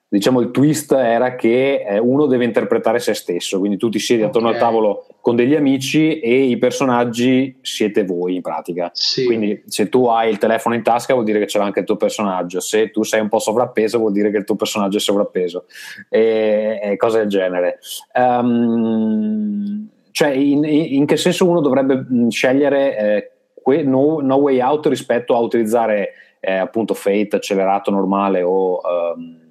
diciamo 0.09 0.41
il 0.41 0.51
twist 0.53 0.93
era 0.93 1.35
che 1.35 1.85
eh, 1.87 1.99
uno 1.99 2.27
deve 2.27 2.45
interpretare 2.45 2.99
se 3.01 3.15
stesso, 3.15 3.59
quindi 3.59 3.77
tu 3.77 3.89
ti 3.89 3.99
siedi 3.99 4.23
attorno 4.23 4.49
okay. 4.49 4.61
al 4.61 4.67
tavolo 4.67 5.07
con 5.21 5.35
degli 5.35 5.55
amici 5.55 6.21
e 6.21 6.45
i 6.45 6.57
personaggi 6.59 7.59
siete 7.63 8.05
voi 8.05 8.37
in 8.37 8.43
pratica. 8.43 8.91
Sì. 8.93 9.25
Quindi 9.25 9.63
se 9.67 9.89
tu 9.89 10.07
hai 10.07 10.31
il 10.31 10.39
telefono 10.39 10.75
in 10.75 10.83
tasca 10.83 11.15
vuol 11.15 11.25
dire 11.25 11.45
che 11.45 11.59
l'ha 11.59 11.65
anche 11.65 11.81
il 11.81 11.87
tuo 11.87 11.97
personaggio, 11.97 12.61
se 12.61 12.91
tu 12.91 13.03
sei 13.03 13.21
un 13.21 13.29
po' 13.29 13.41
sovrappeso 13.41 13.99
vuol 13.99 14.13
dire 14.13 14.31
che 14.31 14.39
il 14.39 14.45
tuo 14.45 14.55
personaggio 14.55 14.99
è 14.99 15.01
sovrappeso 15.01 15.65
e, 16.09 16.79
e 16.83 16.97
cose 16.97 17.19
del 17.19 17.29
genere. 17.29 17.79
Um, 18.15 19.89
cioè 20.13 20.29
in, 20.29 20.65
in, 20.65 21.05
che 21.05 21.17
senso 21.17 21.47
uno 21.47 21.61
dovrebbe 21.61 22.07
scegliere 22.31 22.97
eh, 22.97 23.31
que, 23.61 23.83
no, 23.83 24.21
no, 24.21 24.37
Way 24.37 24.61
Out 24.61 24.87
rispetto 24.87 25.35
a 25.35 25.41
utilizzare 25.41 26.13
eh, 26.41 26.55
appunto 26.55 26.95
Fate 26.95 27.37
accelerato 27.37 27.91
normale 27.91 28.43
o... 28.43 28.81
Um, 28.81 29.45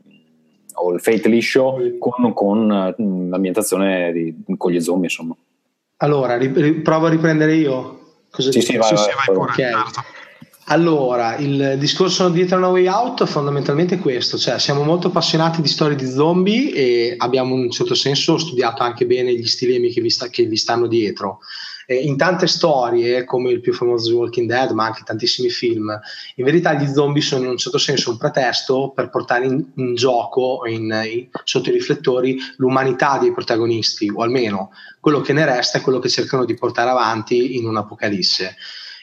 o 0.75 0.93
il 0.93 1.01
Fate 1.01 1.27
liscio 1.27 1.77
con, 1.99 2.33
con 2.33 2.95
mm, 3.01 3.29
l'ambientazione 3.29 4.11
di, 4.11 4.43
con 4.57 4.71
gli 4.71 4.79
zombie 4.79 5.07
insomma 5.07 5.35
allora 5.97 6.37
ri, 6.37 6.49
provo 6.81 7.07
a 7.07 7.09
riprendere 7.09 7.55
io 7.55 7.95
Cosa 8.35 8.51
sì, 8.51 8.61
sì, 8.61 8.75
vai, 8.75 8.87
sì, 8.89 8.93
vai, 8.95 9.13
vai, 9.27 9.35
okay. 9.37 9.71
certo. 9.71 10.03
Allora, 10.65 11.37
il 11.37 11.75
discorso 11.77 12.27
dietro 12.29 12.57
No 12.57 12.69
Way 12.69 12.87
Out 12.87 13.23
è 13.23 13.27
fondamentalmente 13.27 13.97
questo, 13.99 14.37
cioè 14.37 14.59
siamo 14.59 14.83
molto 14.83 15.07
appassionati 15.07 15.61
di 15.61 15.67
storie 15.67 15.95
di 15.95 16.09
zombie 16.09 16.73
e 16.73 17.15
abbiamo 17.17 17.53
in 17.53 17.61
un 17.61 17.71
certo 17.71 17.93
senso 17.93 18.37
studiato 18.37 18.83
anche 18.83 19.05
bene 19.05 19.33
gli 19.33 19.45
stilemi 19.45 19.91
che 19.91 20.01
vi, 20.01 20.09
sta, 20.09 20.27
che 20.27 20.43
vi 20.43 20.57
stanno 20.57 20.87
dietro. 20.87 21.39
Eh, 21.85 21.95
in 21.95 22.17
tante 22.17 22.47
storie, 22.47 23.23
come 23.25 23.51
il 23.51 23.61
più 23.61 23.73
famoso 23.73 24.09
The 24.09 24.15
Walking 24.15 24.47
Dead, 24.47 24.71
ma 24.71 24.85
anche 24.85 25.03
tantissimi 25.03 25.49
film, 25.49 25.97
in 26.35 26.45
verità 26.45 26.73
gli 26.73 26.87
zombie 26.87 27.21
sono 27.21 27.43
in 27.43 27.49
un 27.51 27.57
certo 27.57 27.77
senso 27.77 28.11
un 28.11 28.17
pretesto 28.17 28.91
per 28.95 29.09
portare 29.09 29.45
in, 29.45 29.63
in 29.75 29.95
gioco, 29.95 30.65
in, 30.65 30.83
in, 30.83 31.27
sotto 31.43 31.69
i 31.69 31.73
riflettori, 31.73 32.37
l'umanità 32.57 33.17
dei 33.19 33.31
protagonisti, 33.31 34.11
o 34.13 34.21
almeno 34.21 34.71
quello 34.99 35.21
che 35.21 35.33
ne 35.33 35.45
resta 35.45 35.77
è 35.77 35.81
quello 35.81 35.99
che 35.99 36.09
cercano 36.09 36.45
di 36.45 36.55
portare 36.55 36.89
avanti 36.89 37.57
in 37.57 37.67
un'apocalisse. 37.67 38.55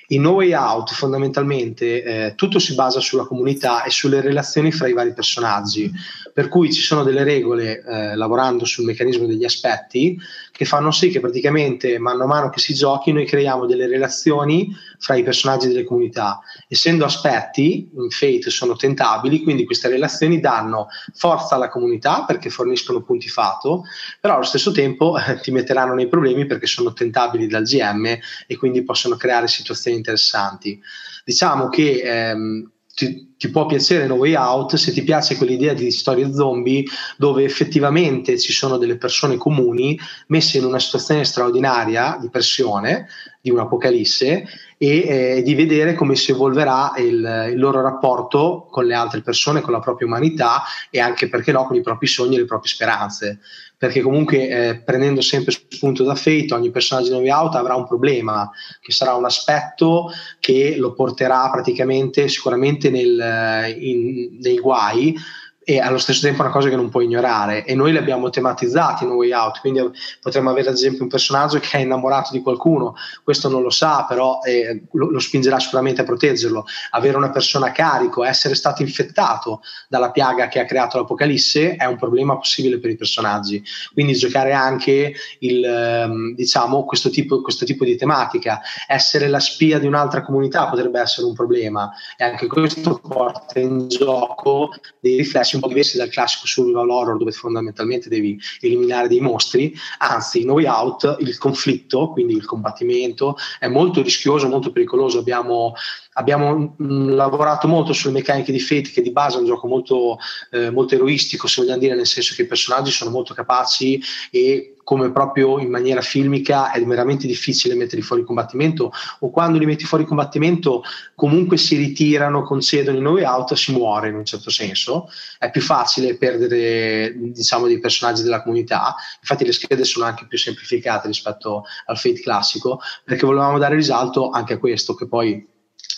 In 0.09 0.23
No 0.23 0.33
Way 0.33 0.53
Out 0.53 0.92
fondamentalmente 0.92 2.03
eh, 2.03 2.35
tutto 2.35 2.59
si 2.59 2.75
basa 2.75 3.01
sulla 3.01 3.25
comunità 3.25 3.83
e 3.83 3.90
sulle 3.90 4.21
relazioni 4.21 4.71
fra 4.71 4.87
i 4.87 4.92
vari 4.92 5.14
personaggi, 5.14 5.90
per 6.35 6.49
cui 6.49 6.73
ci 6.73 6.83
sono 6.83 7.03
delle 7.03 7.25
regole 7.25 7.83
eh, 7.83 8.14
lavorando 8.16 8.66
sul 8.66 8.85
meccanismo 8.85 9.27
degli 9.27 9.45
aspetti 9.45 10.18
che 10.53 10.65
fanno 10.67 10.91
sì 10.91 11.09
che 11.09 11.19
praticamente 11.19 11.99
mano 11.99 12.25
a 12.25 12.27
mano 12.27 12.51
che 12.51 12.61
si 12.61 12.75
giochi 12.75 13.11
noi 13.11 13.25
creiamo 13.25 13.67
delle 13.67 13.87
relazioni 13.87 14.71
fra 14.99 15.17
i 15.17 15.23
personaggi 15.23 15.67
delle 15.67 15.83
comunità. 15.83 16.41
Essendo 16.69 17.07
aspetti, 17.07 17.91
in 17.93 18.11
Fate 18.11 18.51
sono 18.51 18.77
tentabili, 18.77 19.43
quindi 19.43 19.65
queste 19.65 19.88
relazioni 19.88 20.38
danno 20.38 20.88
forza 21.15 21.55
alla 21.55 21.71
comunità 21.71 22.25
perché 22.25 22.51
forniscono 22.51 23.01
punti 23.01 23.29
fato, 23.29 23.85
però 24.21 24.35
allo 24.35 24.45
stesso 24.45 24.71
tempo 24.73 25.17
eh, 25.19 25.41
ti 25.41 25.51
metteranno 25.51 25.95
nei 25.95 26.07
problemi 26.07 26.45
perché 26.45 26.67
sono 26.67 26.93
tentabili 26.93 27.47
dal 27.47 27.65
GM 27.65 28.19
e 28.47 28.57
quindi 28.57 28.85
possono 28.85 29.17
creare 29.17 29.49
situazioni 29.49 29.97
interessanti. 29.97 30.79
Diciamo 31.25 31.69
che 31.69 32.03
ehm, 32.03 32.71
ti, 32.94 33.35
ti, 33.38 33.50
può 33.50 33.66
piacere 33.66 34.07
No 34.07 34.14
Way 34.14 34.35
Out 34.35 34.74
se 34.76 34.92
ti 34.92 35.02
piace 35.02 35.37
quell'idea 35.37 35.72
di 35.72 35.90
storie 35.90 36.33
zombie 36.33 36.85
dove 37.16 37.44
effettivamente 37.44 38.38
ci 38.38 38.52
sono 38.52 38.76
delle 38.76 38.96
persone 38.96 39.37
comuni 39.37 39.98
messe 40.28 40.59
in 40.59 40.64
una 40.64 40.78
situazione 40.78 41.24
straordinaria 41.24 42.18
di 42.20 42.28
pressione, 42.28 43.09
di 43.42 43.50
un'apocalisse 43.50 44.46
e 44.78 45.37
eh, 45.37 45.42
di 45.42 45.55
vedere 45.57 45.94
come 45.94 46.14
si 46.14 46.31
evolverà 46.31 46.92
il, 46.98 47.50
il, 47.50 47.59
loro 47.59 47.81
rapporto 47.81 48.68
con 48.70 48.85
le 48.87 48.94
altre 48.94 49.20
persone, 49.20 49.61
con 49.61 49.72
la 49.72 49.81
propria 49.81 50.07
umanità 50.07 50.62
e 50.90 51.00
anche 51.00 51.28
perché 51.28 51.50
no 51.50 51.66
con 51.66 51.74
i 51.74 51.83
propri 51.83 52.07
sogni 52.07 52.37
e 52.37 52.38
le 52.38 52.44
proprie 52.44 52.70
speranze. 52.70 53.40
Perché 53.76 54.00
comunque 54.00 54.48
eh, 54.48 54.76
prendendo 54.76 55.20
sempre 55.20 55.50
spunto 55.50 56.05
da 56.05 56.14
Fate 56.14 56.55
ogni 56.55 56.70
personaggio 56.70 57.09
di 57.09 57.14
Novi 57.14 57.31
Out 57.31 57.57
avrà 57.57 57.74
un 57.74 57.85
problema 57.85 58.48
che 58.81 58.92
sarà 58.92 59.14
un 59.14 59.24
aspetto 59.24 60.12
che 60.38 60.76
lo 60.76 60.92
porterà 60.92 61.50
praticamente 61.50 62.28
sicuramente 62.28 62.90
nel, 62.90 63.74
in, 63.76 64.38
nei 64.40 64.59
guai 64.61 65.16
e 65.64 65.79
allo 65.79 65.98
stesso 65.98 66.22
tempo 66.22 66.42
è 66.42 66.44
una 66.44 66.53
cosa 66.53 66.68
che 66.68 66.77
non 66.77 66.88
puoi 66.88 67.05
ignorare. 67.05 67.64
E 67.64 67.75
noi 67.75 67.92
li 67.92 67.98
abbiamo 67.98 68.31
tematizzati 68.31 69.05
in 69.05 69.11
Way 69.11 69.33
Out 69.33 69.61
quindi 69.61 69.81
potremmo 70.20 70.51
avere 70.51 70.68
ad 70.68 70.75
esempio 70.75 71.03
un 71.03 71.09
personaggio 71.09 71.59
che 71.59 71.79
è 71.79 71.81
innamorato 71.81 72.31
di 72.33 72.40
qualcuno. 72.40 72.94
Questo 73.22 73.48
non 73.48 73.62
lo 73.62 73.70
sa 73.70 74.05
però 74.09 74.40
eh, 74.42 74.83
lo, 74.92 75.11
lo, 75.11 75.18
spingerà 75.18 75.59
sicuramente 75.59 76.01
a 76.01 76.05
proteggerlo. 76.05 76.64
Avere 76.90 77.16
una 77.16 77.31
persona 77.31 77.66
a 77.66 77.72
carico 77.72 78.25
essere 78.25 78.55
stato 78.55 78.83
infettato 78.83 79.62
dalla 79.88 80.11
piaga 80.11 80.48
che 80.48 80.61
ha 80.61 80.64
creato 80.64 80.98
l'apocalisse 80.98 81.77
è 81.77 81.85
un 81.85 81.96
problema 81.96 82.37
possibile 82.37 82.79
per 82.79 82.90
i 82.90 82.96
personaggi. 82.96 83.62
Quindi 83.92 84.14
giocare 84.14 84.53
anche 84.53 85.14
il, 85.40 85.64
ehm, 85.64 86.35
diciamo 86.35 86.85
questo 86.85 87.11
tipo, 87.11 87.40
questo 87.40 87.64
tipo 87.64 87.85
di 87.85 87.96
tematica. 87.96 88.61
Essere 88.87 89.29
la 89.29 89.40
spia 89.40 89.79
di 89.79 89.87
un'altra 89.87 90.22
comunità 90.22 90.66
potrebbe 90.66 91.01
essere 91.01 91.27
un 91.27 91.35
problema. 91.35 91.90
E 92.16 92.25
anche 92.25 92.46
questo 92.46 92.98
porta 92.98 93.59
in 93.59 93.88
gioco 93.88 94.75
dei 95.01 95.16
riflessi 95.16 95.52
un 95.57 95.62
po' 95.62 95.69
diversi 95.69 95.97
dal 95.97 96.09
classico 96.09 96.47
survival 96.47 96.91
horror 96.91 97.17
dove 97.17 97.33
fondamentalmente 97.33 98.09
devi 98.09 98.38
eliminare 98.61 99.09
dei 99.09 99.21
mostri, 99.21 99.75
anzi 99.99 100.43
in 100.43 100.51
Way 100.51 100.67
Out 100.67 101.17
il 101.21 101.37
conflitto, 101.38 102.11
quindi 102.11 102.35
il 102.35 102.45
combattimento 102.45 103.37
è 103.59 103.69
molto 103.69 104.03
rischioso, 104.03 104.49
molto 104.49 104.73
pericoloso, 104.73 105.19
abbiamo 105.19 105.75
abbiamo 106.15 106.55
mh, 106.57 106.75
mm, 106.83 107.09
lavorato 107.11 107.69
molto 107.69 107.93
sulle 107.93 108.12
meccaniche 108.12 108.53
di 108.53 108.61
Fate 108.61 108.91
che 108.91 109.03
di 109.03 109.12
base 109.12 109.37
è 109.37 109.41
un 109.41 109.47
gioco 109.47 109.67
molto, 109.67 110.19
eh, 110.51 110.71
molto 110.71 110.95
eroistico 110.95 111.47
se 111.47 111.62
vogliamo 111.62 111.81
dire 111.81 111.95
nel 111.95 112.07
senso 112.07 112.35
che 112.35 112.43
i 112.43 112.47
personaggi 112.47 112.91
sono 112.91 113.11
molto 113.11 113.35
capaci 113.35 114.03
e 114.31 114.77
come 114.92 115.11
proprio 115.11 115.59
in 115.59 115.70
maniera 115.70 116.02
filmica 116.02 116.70
è 116.70 116.85
veramente 116.85 117.26
difficile 117.26 117.74
metterli 117.74 118.05
fuori 118.05 118.24
combattimento 118.24 118.92
o 119.20 119.31
quando 119.31 119.57
li 119.57 119.64
metti 119.64 119.85
fuori 119.85 120.05
combattimento 120.05 120.83
comunque 121.14 121.57
si 121.57 121.76
ritirano, 121.76 122.42
concedono 122.42 122.98
in 122.98 123.07
way 123.07 123.24
out, 123.24 123.55
si 123.55 123.72
muore 123.72 124.11
in 124.11 124.16
un 124.16 124.26
certo 124.26 124.50
senso. 124.50 125.09
È 125.38 125.50
più 125.50 125.62
facile 125.62 126.18
perdere 126.18 127.14
diciamo 127.16 127.68
dei 127.68 127.81
personaggi 127.81 128.22
della 128.22 128.42
comunità, 128.42 128.94
infatti 129.18 129.46
le 129.46 129.52
schede 129.52 129.85
sono 129.85 130.05
anche 130.05 130.26
più 130.26 130.37
semplificate 130.37 131.07
rispetto 131.07 131.64
al 131.87 131.96
Fate 131.96 132.20
classico 132.20 132.78
perché 133.02 133.24
volevamo 133.24 133.57
dare 133.57 133.76
risalto 133.76 134.28
anche 134.28 134.52
a 134.52 134.59
questo 134.59 134.94
che 134.94 135.09
poi 135.09 135.48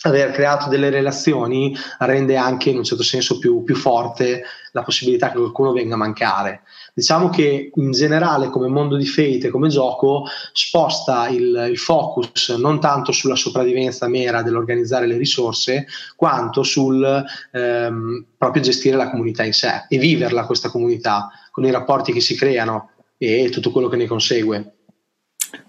aver 0.02 0.32
creato 0.32 0.68
delle 0.68 0.90
relazioni 0.90 1.76
rende 1.98 2.36
anche 2.36 2.70
in 2.70 2.76
un 2.76 2.84
certo 2.84 3.02
senso 3.02 3.38
più, 3.38 3.62
più, 3.62 3.74
forte 3.74 4.44
la 4.72 4.82
possibilità 4.82 5.30
che 5.30 5.38
qualcuno 5.38 5.72
venga 5.72 5.94
a 5.94 5.98
mancare. 5.98 6.62
Diciamo 6.96 7.28
che 7.28 7.72
in 7.74 7.90
generale 7.90 8.50
come 8.50 8.68
mondo 8.68 8.94
di 8.96 9.04
Fate, 9.04 9.50
come 9.50 9.68
gioco, 9.68 10.26
sposta 10.52 11.26
il, 11.26 11.66
il 11.68 11.76
focus 11.76 12.50
non 12.50 12.78
tanto 12.78 13.10
sulla 13.10 13.34
sopravvivenza 13.34 14.06
mera 14.06 14.42
dell'organizzare 14.42 15.08
le 15.08 15.16
risorse, 15.16 15.86
quanto 16.14 16.62
sul 16.62 17.24
ehm, 17.50 18.26
proprio 18.38 18.62
gestire 18.62 18.96
la 18.96 19.10
comunità 19.10 19.42
in 19.42 19.52
sé 19.52 19.86
e 19.88 19.98
viverla 19.98 20.46
questa 20.46 20.70
comunità 20.70 21.30
con 21.50 21.64
i 21.64 21.72
rapporti 21.72 22.12
che 22.12 22.20
si 22.20 22.36
creano 22.36 22.90
e 23.18 23.48
tutto 23.50 23.72
quello 23.72 23.88
che 23.88 23.96
ne 23.96 24.06
consegue. 24.06 24.74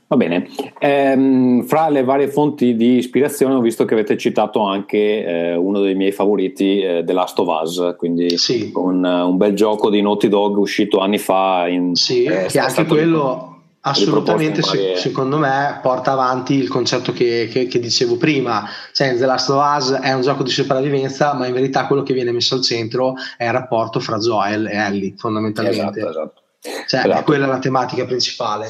Va 0.08 0.18
bene, 0.18 0.48
ehm, 0.78 1.63
fra 1.63 1.89
le 1.89 2.04
varie 2.04 2.28
fonti 2.28 2.76
di 2.76 2.98
ispirazione 2.98 3.56
ho 3.56 3.60
visto 3.60 3.86
che 3.86 3.96
avete 3.96 4.15
citato 4.18 4.62
anche 4.62 5.26
eh, 5.26 5.56
uno 5.56 5.80
dei 5.80 5.96
miei 5.96 6.12
favoriti, 6.12 6.80
eh, 6.80 7.04
The 7.04 7.12
Last 7.13 7.39
of 7.39 7.48
Us, 7.48 7.96
quindi 7.98 8.38
sì. 8.38 8.72
un, 8.76 9.04
un, 9.04 9.38
bel 9.38 9.56
gioco 9.56 9.89
di 9.89 10.04
Naughty 10.04 10.28
Dog 10.28 10.58
uscito 10.58 11.00
anni 11.00 11.18
fa. 11.18 11.68
In, 11.68 11.96
sì, 11.96 12.24
eh, 12.26 12.46
che 12.46 12.60
anche 12.60 12.86
quello 12.86 13.54
assolutamente 13.82 14.62
se, 14.62 14.96
secondo 14.96 15.38
me 15.38 15.80
porta 15.82 16.12
avanti 16.12 16.54
il 16.54 16.68
concetto 16.68 17.12
che, 17.12 17.48
che, 17.52 17.65
che, 17.65 17.80
dicevo 17.80 18.18
prima, 18.18 18.68
cioè 18.94 19.18
The 19.18 19.26
Last 19.26 19.50
of 19.50 19.78
Us 19.78 19.91
è 19.91 20.13
un 20.13 20.22
gioco 20.22 20.44
di 20.44 20.52
sopravvivenza, 20.52 21.34
ma 21.34 21.47
in 21.47 21.53
verità 21.53 21.88
quello 21.88 22.03
che 22.03 22.14
viene 22.14 22.32
messo 22.32 22.53
al 22.53 22.62
centro 22.62 23.16
è 23.38 23.45
il 23.45 23.51
rapporto 23.51 23.99
fra 23.99 24.18
Joel 24.20 24.68
e 24.68 24.76
Ellie, 24.76 25.14
fondamentalmente. 25.18 25.99
Esatto, 25.99 26.10
esatto. 26.10 26.41
Cioè, 26.88 26.99
esatto. 26.99 27.24
quella 27.24 27.45
è 27.45 27.49
la 27.49 27.60
tematica 27.60 28.06
principale. 28.06 28.70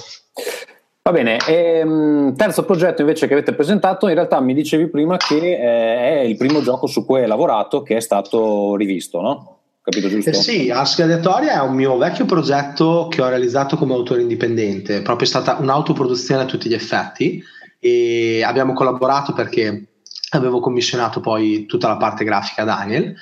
Va 1.08 1.12
bene, 1.12 1.38
e, 1.46 1.82
ehm, 1.82 2.36
terzo 2.36 2.66
progetto 2.66 3.02
invece 3.02 3.28
che 3.28 3.34
avete 3.34 3.54
presentato, 3.54 4.08
in 4.08 4.16
realtà 4.16 4.40
mi 4.40 4.56
dicevi 4.56 4.88
prima 4.88 5.18
che 5.18 5.36
eh, 5.36 6.20
è 6.20 6.20
il 6.22 6.36
primo 6.36 6.64
gioco 6.64 6.88
su 6.88 7.06
cui 7.06 7.20
hai 7.20 7.28
lavorato 7.28 7.84
che 7.84 7.98
è 7.98 8.00
stato 8.00 8.76
rivisto, 8.76 9.22
no? 9.22 9.60
Capito 9.84 10.10
giusto? 10.10 10.32
Eh 10.32 10.34
sì, 10.34 10.72
Ask 10.72 11.02
Aleatoria 11.02 11.62
è 11.62 11.62
un 11.62 11.76
mio 11.76 11.96
vecchio 11.98 12.26
progetto 12.26 13.08
che 13.08 13.22
ho 13.22 13.30
realizzato 13.30 13.78
come 13.78 13.94
autore 13.94 14.24
indipendente, 14.24 15.04
proprio 15.04 15.28
è 15.28 15.30
stata 15.30 15.58
un'autoproduzione 15.60 16.42
a 16.42 16.46
tutti 16.46 16.70
gli 16.70 16.74
effetti 16.74 17.40
e 17.78 18.42
abbiamo 18.44 18.74
collaborato 18.74 19.34
perché 19.34 20.00
avevo 20.32 20.60
commissionato 20.60 21.20
poi 21.20 21.68
tutta 21.68 21.88
la 21.88 21.98
parte 21.98 22.24
grafica 22.24 22.64
a 22.64 22.66
Daniel 22.66 23.16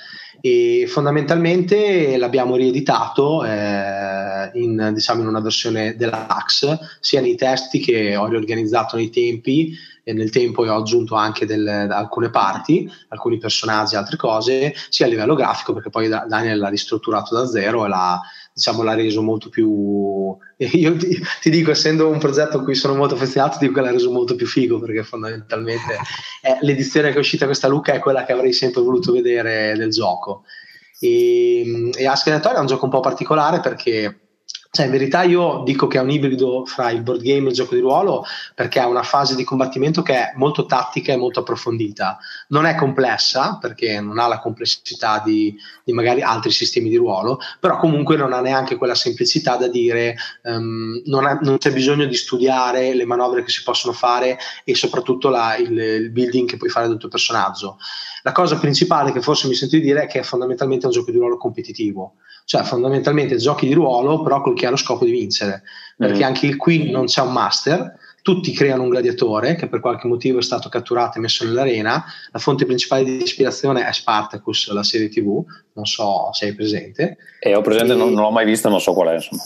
e 0.46 0.88
fondamentalmente 0.90 2.18
l'abbiamo 2.18 2.58
rieditato 2.58 3.46
eh, 3.46 4.52
in, 4.56 4.92
diciamo, 4.94 5.22
in 5.22 5.28
una 5.28 5.40
versione 5.40 5.96
deluxe 5.96 6.78
sia 7.00 7.22
nei 7.22 7.36
testi 7.36 7.80
che 7.80 8.18
ho 8.18 8.28
riorganizzato 8.28 8.98
nei 8.98 9.10
tempi 9.10 9.74
e 10.04 10.12
nel 10.12 10.32
tempo 10.32 10.66
e 10.66 10.70
ho 10.70 10.76
aggiunto 10.76 11.16
anche 11.16 11.46
del, 11.46 11.66
alcune 11.66 12.30
parti, 12.30 12.92
alcuni 13.08 13.38
personaggi, 13.38 13.96
altre 13.96 14.18
cose, 14.18 14.76
sia 14.90 15.06
a 15.06 15.10
livello 15.10 15.34
grafico 15.34 15.72
perché 15.72 15.90
poi 15.90 16.10
Daniel 16.10 16.60
l'ha 16.60 16.68
ristrutturato 16.68 17.34
da 17.34 17.46
zero 17.46 17.86
e 17.86 17.88
l'ha, 17.88 18.22
diciamo, 18.54 18.84
l'ha 18.84 18.94
reso 18.94 19.22
molto 19.22 19.50
più... 19.50 20.38
Io 20.58 20.96
ti, 20.96 21.20
ti, 21.42 21.50
dico, 21.50 21.72
essendo 21.72 22.10
un 22.10 22.20
progetto 22.20 22.58
a 22.58 22.64
cui 22.64 22.76
sono 22.76 22.96
molto 22.96 23.16
affezionato, 23.16 23.58
dico 23.60 23.74
che 23.74 23.82
l'ha 23.82 23.92
reso 23.92 24.12
molto 24.12 24.36
più 24.36 24.46
figo 24.46 24.80
perché 24.80 25.04
fondamentalmente 25.04 25.98
è, 26.42 26.58
l'edizione 26.62 27.10
che 27.10 27.16
è 27.16 27.20
uscita 27.20 27.46
questa 27.46 27.68
Luca 27.68 27.94
è 27.94 28.00
quella 28.00 28.26
che 28.26 28.32
avrei 28.32 28.54
sempre 28.54 28.82
voluto 28.82 29.12
vedere 29.12 29.74
del 29.76 29.90
gioco. 29.90 30.44
E, 31.00 31.92
e 31.94 32.08
Ask 32.08 32.30
è 32.30 32.60
un 32.60 32.66
gioco 32.66 32.86
un 32.86 32.92
po' 32.92 33.02
particolare 33.02 33.60
perché 33.60 34.23
cioè, 34.76 34.86
in 34.86 34.92
verità 34.92 35.22
io 35.22 35.62
dico 35.64 35.86
che 35.86 36.00
è 36.00 36.02
un 36.02 36.10
ibrido 36.10 36.66
fra 36.66 36.90
il 36.90 37.04
board 37.04 37.22
game 37.22 37.46
e 37.46 37.50
il 37.50 37.54
gioco 37.54 37.76
di 37.76 37.82
ruolo 37.82 38.26
perché 38.56 38.80
ha 38.80 38.88
una 38.88 39.04
fase 39.04 39.36
di 39.36 39.44
combattimento 39.44 40.02
che 40.02 40.16
è 40.16 40.34
molto 40.36 40.66
tattica 40.66 41.14
e 41.14 41.16
molto 41.16 41.42
approfondita. 41.42 42.18
Non 42.48 42.66
è 42.66 42.74
complessa 42.74 43.60
perché 43.62 44.02
non 44.02 44.18
ha 44.18 44.26
la 44.26 44.40
complessità 44.40 45.22
di, 45.24 45.56
di 45.84 45.94
magari 45.94 46.24
altri 46.24 46.50
sistemi 46.50 46.90
di 46.90 46.96
ruolo, 46.96 47.40
però 47.60 47.78
comunque 47.78 48.16
non 48.16 48.34
ha 48.34 48.42
neanche 48.42 48.76
quella 48.76 48.96
semplicità 48.96 49.58
da 49.58 49.68
dire 49.68 50.16
um, 50.42 51.04
non, 51.06 51.28
ha, 51.28 51.38
non, 51.40 51.60
c'è 51.60 51.72
bisogno 51.72 52.06
di 52.06 52.16
studiare 52.16 52.96
le 52.96 53.06
manovre 53.06 53.44
che 53.44 53.52
si 53.52 53.62
possono 53.62 53.94
fare 53.94 54.40
e 54.64 54.74
soprattutto 54.74 55.30
la, 55.30 55.56
il, 55.56 55.78
il, 55.78 56.10
building 56.10 56.50
che 56.50 56.58
puoi 56.58 56.72
fare 56.72 56.88
del 56.88 56.98
tuo 56.98 57.10
personaggio. 57.10 57.78
La 58.24 58.32
cosa 58.32 58.58
principale 58.58 59.12
che 59.12 59.22
forse 59.22 59.48
mi 59.48 59.54
sento 59.54 59.76
di 59.76 59.84
dire 59.84 60.06
è 60.06 60.08
che 60.08 60.22
è 60.22 60.24
fondamentalmente 60.24 60.88
un 60.88 60.92
gioco 60.92 61.12
di 61.12 61.20
ruolo 61.20 61.38
competitivo 61.38 62.16
cioè 62.46 62.64
fondamentalmente 62.64 63.38
giochi 63.38 63.68
di 63.68 63.74
ruolo 63.74 64.22
però 64.22 64.42
col 64.42 64.56
chiaro 64.56 64.76
scopo 64.76 65.06
di 65.06 65.12
vincere, 65.12 65.64
perché 65.98 66.20
mm. 66.20 66.28
anche 66.28 66.56
qui 66.56 66.92
non 66.92 67.06
c'è 67.06 67.22
un 67.22 67.32
master, 67.32 67.98
tutti 68.24 68.54
creano 68.54 68.84
un 68.84 68.90
gladiatore 68.90 69.56
che 69.56 69.68
per 69.68 69.82
qualche 69.82 70.08
motivo 70.08 70.40
è 70.40 70.42
stato 70.42 70.70
catturato 70.70 71.18
e 71.18 71.22
messo 71.22 71.44
nell'arena, 71.44 72.04
la 72.32 72.40
fonte 72.40 72.66
principale 72.66 73.04
di 73.04 73.22
ispirazione 73.22 73.86
è 73.86 73.92
Spartacus, 73.92 74.72
la 74.72 74.84
serie 74.84 75.10
tv, 75.10 75.44
non 75.74 75.86
so 75.86 76.30
se 76.32 76.46
hai 76.46 76.56
presente. 76.56 77.18
E 77.40 77.54
ho 77.54 77.62
presente, 77.62 77.92
e... 77.92 77.96
Non, 77.96 78.14
non 78.14 78.24
l'ho 78.24 78.32
mai 78.32 78.46
vista, 78.46 78.70
non 78.70 78.80
so 78.80 78.94
qual 78.94 79.10
è 79.10 79.16
insomma. 79.16 79.44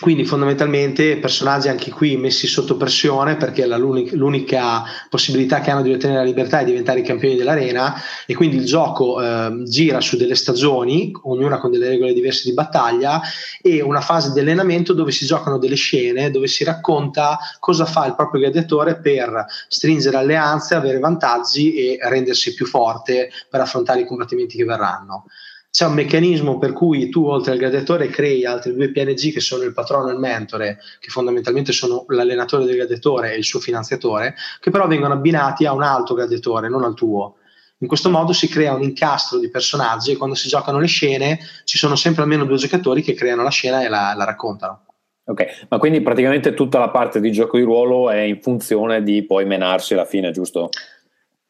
Quindi 0.00 0.24
fondamentalmente 0.24 1.16
personaggi 1.16 1.66
anche 1.66 1.90
qui 1.90 2.16
messi 2.16 2.46
sotto 2.46 2.76
pressione 2.76 3.36
perché 3.36 3.66
l'unica, 3.66 4.14
l'unica, 4.14 4.84
possibilità 5.10 5.58
che 5.58 5.72
hanno 5.72 5.82
di 5.82 5.92
ottenere 5.92 6.20
la 6.20 6.24
libertà 6.24 6.60
è 6.60 6.64
diventare 6.64 7.00
i 7.00 7.02
campioni 7.02 7.34
dell'arena 7.34 8.00
e 8.24 8.36
quindi 8.36 8.58
il 8.58 8.64
gioco 8.64 9.20
eh, 9.20 9.62
gira 9.64 10.00
su 10.00 10.16
delle 10.16 10.36
stagioni, 10.36 11.10
ognuna 11.22 11.58
con 11.58 11.72
delle 11.72 11.88
regole 11.88 12.12
diverse 12.12 12.48
di 12.48 12.54
battaglia 12.54 13.20
e 13.60 13.82
una 13.82 14.00
fase 14.00 14.30
di 14.32 14.38
allenamento 14.38 14.92
dove 14.92 15.10
si 15.10 15.26
giocano 15.26 15.58
delle 15.58 15.74
scene, 15.74 16.30
dove 16.30 16.46
si 16.46 16.62
racconta 16.62 17.36
cosa 17.58 17.84
fa 17.84 18.06
il 18.06 18.14
proprio 18.14 18.42
gladiatore 18.42 19.00
per 19.00 19.46
stringere 19.66 20.16
alleanze, 20.16 20.76
avere 20.76 21.00
vantaggi 21.00 21.74
e 21.74 21.98
rendersi 22.02 22.54
più 22.54 22.66
forte 22.66 23.30
per 23.50 23.62
affrontare 23.62 24.02
i 24.02 24.06
combattimenti 24.06 24.56
che 24.56 24.64
verranno 24.64 25.24
c'è 25.70 25.84
un 25.84 25.94
meccanismo 25.94 26.58
per 26.58 26.72
cui 26.72 27.08
tu 27.08 27.26
oltre 27.26 27.52
al 27.52 27.58
gladiatore 27.58 28.08
crei 28.08 28.44
altri 28.44 28.74
due 28.74 28.90
PNG 28.90 29.32
che 29.32 29.40
sono 29.40 29.64
il 29.64 29.72
patrono 29.72 30.08
e 30.08 30.12
il 30.12 30.18
mentore, 30.18 30.78
che 30.98 31.10
fondamentalmente 31.10 31.72
sono 31.72 32.04
l'allenatore 32.08 32.64
del 32.64 32.76
gladiatore 32.76 33.32
e 33.32 33.38
il 33.38 33.44
suo 33.44 33.60
finanziatore, 33.60 34.34
che 34.60 34.70
però 34.70 34.86
vengono 34.86 35.14
abbinati 35.14 35.66
a 35.66 35.72
un 35.72 35.82
altro 35.82 36.14
gladiatore, 36.14 36.68
non 36.68 36.84
al 36.84 36.94
tuo. 36.94 37.36
In 37.80 37.86
questo 37.86 38.10
modo 38.10 38.32
si 38.32 38.48
crea 38.48 38.74
un 38.74 38.82
incastro 38.82 39.38
di 39.38 39.50
personaggi 39.50 40.10
e 40.10 40.16
quando 40.16 40.34
si 40.34 40.48
giocano 40.48 40.80
le 40.80 40.88
scene 40.88 41.38
ci 41.64 41.78
sono 41.78 41.94
sempre 41.94 42.22
almeno 42.22 42.44
due 42.44 42.56
giocatori 42.56 43.02
che 43.02 43.14
creano 43.14 43.42
la 43.42 43.50
scena 43.50 43.84
e 43.84 43.88
la, 43.88 44.14
la 44.16 44.24
raccontano. 44.24 44.86
Ok, 45.26 45.66
ma 45.68 45.78
quindi 45.78 46.00
praticamente 46.00 46.54
tutta 46.54 46.78
la 46.78 46.88
parte 46.88 47.20
di 47.20 47.30
gioco 47.30 47.58
di 47.58 47.62
ruolo 47.62 48.10
è 48.10 48.20
in 48.20 48.40
funzione 48.40 49.02
di 49.02 49.22
poi 49.24 49.44
menarsi 49.44 49.92
alla 49.92 50.06
fine, 50.06 50.30
giusto? 50.30 50.70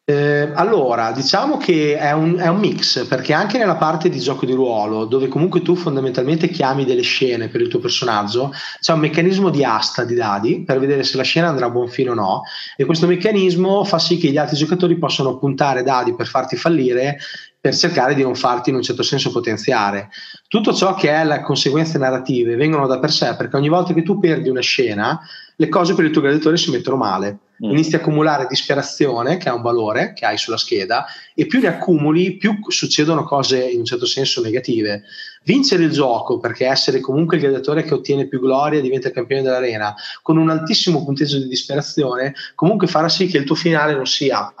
Eh, 0.09 0.49
allora, 0.55 1.11
diciamo 1.11 1.57
che 1.57 1.95
è 1.95 2.11
un, 2.13 2.35
è 2.37 2.47
un, 2.47 2.57
mix, 2.57 3.05
perché 3.05 3.31
anche 3.31 3.59
nella 3.59 3.75
parte 3.75 4.09
di 4.09 4.17
gioco 4.17 4.43
di 4.43 4.53
ruolo, 4.53 5.05
dove 5.05 5.27
comunque 5.27 5.61
tu 5.61 5.75
fondamentalmente 5.75 6.49
chiami 6.49 6.83
delle 6.83 7.03
scene 7.03 7.47
per 7.47 7.61
il 7.61 7.67
tuo 7.67 7.77
personaggio, 7.77 8.51
c'è 8.79 8.93
un 8.93 9.01
meccanismo 9.01 9.51
di 9.51 9.63
asta 9.63 10.03
di 10.05 10.15
dadi 10.15 10.63
per 10.63 10.79
vedere 10.79 11.03
se 11.03 11.15
la 11.15 11.21
scena 11.21 11.49
andrà 11.49 11.67
a 11.67 11.69
buon 11.69 11.89
fine 11.89 12.09
o 12.09 12.15
no, 12.15 12.41
e 12.75 12.85
questo 12.85 13.05
meccanismo 13.05 13.83
fa 13.83 13.99
sì 13.99 14.17
che 14.17 14.29
gli 14.29 14.37
altri 14.37 14.57
giocatori 14.57 14.97
possano 14.97 15.37
puntare 15.37 15.83
dadi 15.83 16.15
per 16.15 16.25
farti 16.25 16.55
fallire 16.55 17.19
per 17.61 17.75
cercare 17.75 18.15
di 18.15 18.23
non 18.23 18.33
farti 18.33 18.71
in 18.71 18.77
un 18.77 18.81
certo 18.81 19.03
senso 19.03 19.29
potenziare. 19.31 20.09
Tutto 20.47 20.73
ciò 20.73 20.95
che 20.95 21.11
è 21.11 21.23
le 21.23 21.41
conseguenze 21.41 21.99
narrative 21.99 22.55
vengono 22.55 22.87
da 22.87 22.97
per 22.97 23.11
sé, 23.11 23.35
perché 23.35 23.57
ogni 23.57 23.69
volta 23.69 23.93
che 23.93 24.01
tu 24.01 24.17
perdi 24.17 24.49
una 24.49 24.61
scena, 24.61 25.19
le 25.55 25.69
cose 25.69 25.93
per 25.93 26.05
il 26.05 26.09
tuo 26.09 26.21
gladiatore 26.21 26.57
si 26.57 26.71
mettono 26.71 26.95
male 26.95 27.41
mm. 27.65 27.69
inizi 27.69 27.95
a 27.95 27.99
accumulare 27.99 28.47
disperazione, 28.47 29.37
che 29.37 29.49
è 29.49 29.51
un 29.51 29.61
valore 29.61 30.13
che 30.13 30.25
hai 30.25 30.37
sulla 30.37 30.57
scheda, 30.57 31.05
e 31.33 31.45
più 31.45 31.59
ne 31.59 31.67
accumuli, 31.67 32.37
più 32.37 32.57
succedono 32.67 33.23
cose 33.23 33.63
in 33.63 33.79
un 33.79 33.85
certo 33.85 34.05
senso 34.05 34.41
negative. 34.41 35.03
Vincere 35.43 35.83
il 35.83 35.91
gioco, 35.91 36.39
perché 36.39 36.67
essere 36.67 36.99
comunque 36.99 37.37
il 37.37 37.43
gladiatore 37.43 37.83
che 37.83 37.93
ottiene 37.93 38.27
più 38.27 38.39
gloria, 38.39 38.81
diventa 38.81 39.11
campione 39.11 39.41
dell'arena, 39.41 39.95
con 40.21 40.37
un 40.37 40.49
altissimo 40.49 41.03
punteggio 41.03 41.37
di 41.37 41.47
disperazione, 41.47 42.33
comunque 42.55 42.87
farà 42.87 43.09
sì 43.09 43.27
che 43.27 43.37
il 43.37 43.43
tuo 43.45 43.55
finale 43.55 43.93
non 43.93 44.05
sia 44.05 44.53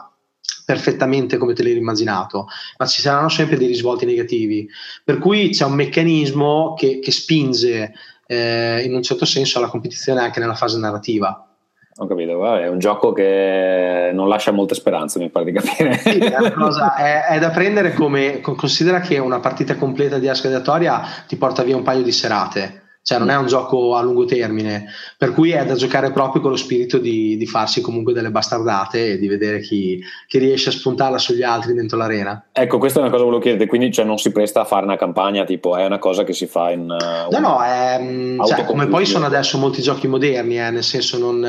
perfettamente 0.65 1.37
come 1.37 1.53
te 1.53 1.63
l'hai 1.63 1.75
immaginato, 1.75 2.47
ma 2.77 2.85
ci 2.85 3.01
saranno 3.01 3.29
sempre 3.29 3.57
dei 3.57 3.65
risvolti 3.65 4.05
negativi. 4.05 4.69
Per 5.03 5.17
cui 5.17 5.49
c'è 5.49 5.65
un 5.65 5.73
meccanismo 5.73 6.75
che, 6.75 6.99
che 6.99 7.11
spinge 7.11 7.91
eh, 8.27 8.83
in 8.83 8.93
un 8.93 9.01
certo 9.01 9.25
senso 9.25 9.57
alla 9.57 9.69
competizione 9.69 10.21
anche 10.21 10.39
nella 10.39 10.53
fase 10.53 10.77
narrativa. 10.77 11.48
Ho 11.95 12.07
capito, 12.07 12.55
è 12.55 12.67
un 12.67 12.79
gioco 12.79 13.11
che 13.11 14.11
non 14.13 14.29
lascia 14.29 14.51
molte 14.51 14.75
speranze, 14.75 15.19
mi 15.19 15.29
pare 15.29 15.45
di 15.45 15.51
capire. 15.51 15.97
Sì, 15.97 16.17
è, 16.17 16.51
cosa, 16.53 16.95
è, 16.95 17.25
è, 17.25 17.39
da 17.39 17.49
prendere 17.49 17.93
come 17.93 18.39
considera 18.39 18.99
che 18.99 19.17
una 19.17 19.39
partita 19.39 19.75
completa 19.75 20.17
di 20.17 20.29
Ascadatoria 20.29 21.01
ti 21.27 21.35
porta 21.35 21.63
via 21.63 21.75
un 21.75 21.83
paio 21.83 22.01
di 22.01 22.11
serate 22.11 22.83
cioè 23.09 23.17
non 23.17 23.31
è 23.31 23.37
un 23.37 23.47
gioco 23.47 23.95
a 23.95 24.03
lungo 24.03 24.23
termine, 24.25 24.85
per 25.17 25.33
cui 25.33 25.49
è 25.49 25.65
da 25.65 25.73
giocare 25.73 26.11
proprio 26.11 26.43
con 26.43 26.51
lo 26.51 26.57
spirito 26.57 26.99
di, 26.99 27.37
di 27.37 27.47
farsi 27.47 27.81
comunque 27.81 28.13
delle 28.13 28.29
bastardate 28.29 29.13
e 29.13 29.17
di 29.17 29.27
vedere 29.27 29.61
chi, 29.61 29.99
chi, 30.27 30.37
riesce 30.37 30.69
a 30.69 30.73
spuntarla 30.73 31.17
sugli 31.17 31.41
altri 31.41 31.73
dentro 31.73 31.97
l'arena. 31.97 32.49
Ecco, 32.51 32.77
questa 32.77 32.99
è 32.99 33.01
una 33.01 33.09
cosa 33.09 33.23
che 33.23 33.29
volevo 33.29 33.43
chiedere, 33.43 33.67
quindi 33.67 33.91
cioè, 33.91 34.05
non 34.05 34.19
si 34.19 34.31
presta 34.31 34.61
a 34.61 34.65
fare 34.65 34.85
una 34.85 34.95
campagna, 34.95 35.43
tipo 35.43 35.75
è 35.75 35.85
una 35.85 35.97
cosa 35.97 36.23
che 36.23 36.33
si 36.33 36.45
fa 36.45 36.69
in... 36.69 36.81
Uh, 36.81 37.31
no, 37.31 37.39
no, 37.39 37.63
è, 37.63 37.97
mm, 37.99 38.43
cioè, 38.43 38.63
come 38.63 38.85
poi 38.85 39.07
sono 39.07 39.25
adesso 39.25 39.57
molti 39.57 39.81
giochi 39.81 40.07
moderni, 40.07 40.59
eh, 40.59 40.69
nel 40.69 40.83
senso 40.83 41.17
non, 41.17 41.39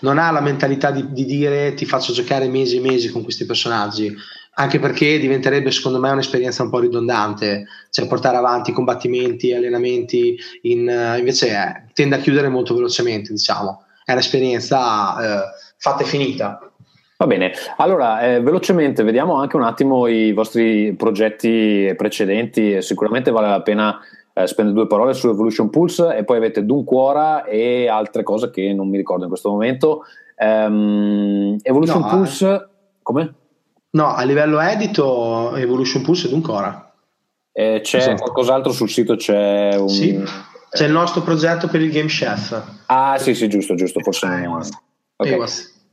non 0.00 0.18
ha 0.18 0.30
la 0.32 0.40
mentalità 0.40 0.90
di, 0.90 1.12
di 1.12 1.24
dire 1.24 1.74
ti 1.74 1.84
faccio 1.84 2.12
giocare 2.12 2.48
mesi 2.48 2.78
e 2.78 2.80
mesi 2.80 3.10
con 3.10 3.22
questi 3.22 3.46
personaggi 3.46 4.12
anche 4.58 4.80
perché 4.80 5.18
diventerebbe 5.18 5.70
secondo 5.70 6.00
me 6.00 6.10
un'esperienza 6.10 6.64
un 6.64 6.70
po' 6.70 6.80
ridondante, 6.80 7.66
cioè 7.90 8.08
portare 8.08 8.36
avanti 8.36 8.72
combattimenti, 8.72 9.54
allenamenti, 9.54 10.36
in, 10.62 10.88
uh, 10.88 11.16
invece 11.16 11.50
è, 11.50 11.84
tende 11.92 12.16
a 12.16 12.18
chiudere 12.18 12.48
molto 12.48 12.74
velocemente, 12.74 13.32
diciamo, 13.32 13.84
è 14.04 14.12
un'esperienza 14.12 15.14
uh, 15.14 15.40
fatta 15.76 16.02
e 16.02 16.06
finita. 16.06 16.60
Va 17.16 17.26
bene, 17.26 17.52
allora 17.78 18.20
eh, 18.20 18.40
velocemente 18.40 19.02
vediamo 19.02 19.34
anche 19.34 19.56
un 19.56 19.64
attimo 19.64 20.06
i 20.06 20.32
vostri 20.32 20.94
progetti 20.94 21.92
precedenti, 21.96 22.80
sicuramente 22.82 23.32
vale 23.32 23.48
la 23.48 23.62
pena 23.62 23.98
eh, 24.32 24.46
spendere 24.46 24.76
due 24.76 24.86
parole 24.86 25.14
su 25.14 25.28
Evolution 25.28 25.70
Pulse 25.70 26.16
e 26.16 26.24
poi 26.24 26.36
avete 26.36 26.64
Dunquora 26.64 27.44
e 27.44 27.88
altre 27.88 28.22
cose 28.22 28.50
che 28.50 28.72
non 28.72 28.88
mi 28.88 28.96
ricordo 28.96 29.22
in 29.22 29.28
questo 29.28 29.50
momento. 29.50 30.04
Um, 30.36 31.56
Evolution 31.62 32.00
no, 32.02 32.08
Pulse, 32.08 32.52
eh. 32.52 32.66
come? 33.02 33.34
No, 33.90 34.14
a 34.14 34.22
livello 34.24 34.60
edito 34.60 35.56
Evolution 35.56 36.02
Pulse 36.02 36.26
ed 36.26 36.32
Uncora. 36.32 36.92
Eh, 37.52 37.80
c'è 37.82 37.96
esatto. 37.96 38.22
qualcos'altro 38.22 38.70
sul 38.72 38.90
sito? 38.90 39.16
C'è 39.16 39.74
un... 39.76 39.88
Sì, 39.88 40.22
c'è 40.70 40.86
il 40.86 40.92
nostro 40.92 41.22
progetto 41.22 41.68
per 41.68 41.80
il 41.80 41.90
Game 41.90 42.08
Chef. 42.08 42.62
Ah, 42.86 43.16
sì, 43.18 43.34
sì, 43.34 43.48
giusto, 43.48 43.74
giusto, 43.74 44.00
forse. 44.00 44.26
Okay. 45.16 45.38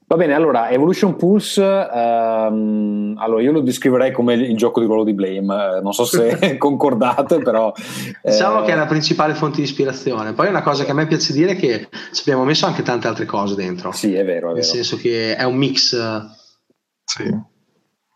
Va 0.08 0.18
bene, 0.18 0.36
allora 0.36 0.70
Evolution 0.70 1.16
Pulse, 1.16 1.64
um, 1.64 3.16
allora 3.18 3.42
io 3.42 3.52
lo 3.52 3.62
descriverei 3.62 4.12
come 4.12 4.36
il 4.36 4.56
gioco 4.56 4.80
di 4.80 4.86
ruolo 4.86 5.04
di 5.04 5.14
Blame, 5.14 5.78
eh, 5.78 5.82
non 5.82 5.94
so 5.94 6.06
se 6.06 6.58
concordate, 6.60 7.40
però... 7.40 7.74
Diciamo 8.22 8.62
eh... 8.62 8.66
che 8.66 8.74
è 8.74 8.76
la 8.76 8.86
principale 8.86 9.34
fonte 9.34 9.58
di 9.58 9.64
ispirazione. 9.64 10.34
Poi 10.34 10.48
una 10.48 10.62
cosa 10.62 10.84
che 10.84 10.92
a 10.92 10.94
me 10.94 11.08
piace 11.08 11.34
dire 11.34 11.54
è 11.54 11.56
che 11.56 11.88
ci 12.12 12.22
abbiamo 12.22 12.44
messo 12.44 12.68
anche 12.68 12.84
tante 12.84 13.08
altre 13.08 13.26
cose 13.26 13.56
dentro. 13.56 13.92
Sì, 13.94 14.14
è 14.14 14.24
vero, 14.24 14.26
è 14.26 14.40
vero. 14.42 14.54
Nel 14.54 14.64
senso 14.64 14.98
che 14.98 15.36
è 15.36 15.44
un 15.44 15.56
mix. 15.56 15.98
Sì 17.04 17.54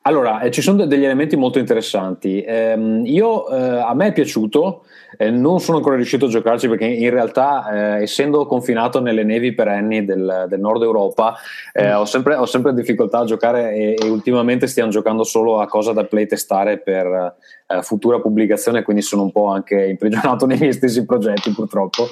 Allora, 0.03 0.39
eh, 0.39 0.49
ci 0.49 0.61
sono 0.61 0.85
degli 0.85 1.03
elementi 1.03 1.35
molto 1.35 1.59
interessanti. 1.59 2.41
Eh, 2.41 3.01
io, 3.03 3.49
eh, 3.49 3.79
a 3.79 3.93
me 3.93 4.07
è 4.07 4.13
piaciuto, 4.13 4.85
eh, 5.17 5.29
non 5.29 5.59
sono 5.59 5.77
ancora 5.77 5.97
riuscito 5.97 6.27
a 6.27 6.29
giocarci 6.29 6.69
perché 6.69 6.85
in 6.85 7.09
realtà, 7.09 7.97
eh, 7.97 8.03
essendo 8.03 8.45
confinato 8.45 9.01
nelle 9.01 9.25
nevi 9.25 9.53
perenni 9.53 10.05
del, 10.05 10.45
del 10.47 10.59
nord 10.61 10.83
Europa, 10.83 11.35
mm. 11.79 11.95
ho, 11.95 12.05
sempre, 12.05 12.35
ho, 12.35 12.45
sempre, 12.45 12.73
difficoltà 12.73 13.19
a 13.19 13.25
giocare 13.25 13.73
e, 13.73 13.95
e, 14.01 14.09
ultimamente 14.09 14.67
stiamo 14.67 14.89
giocando 14.89 15.23
solo 15.25 15.59
a 15.59 15.67
cosa 15.67 15.91
da 15.91 16.05
playtestare 16.05 16.77
per 16.77 17.35
futura 17.81 18.19
pubblicazione, 18.19 18.81
quindi 18.81 19.03
sono 19.03 19.21
un 19.21 19.31
po' 19.31 19.45
anche 19.45 19.85
imprigionato 19.85 20.47
nei 20.47 20.57
miei 20.57 20.73
stessi 20.73 21.05
progetti 21.05 21.51
purtroppo. 21.51 22.07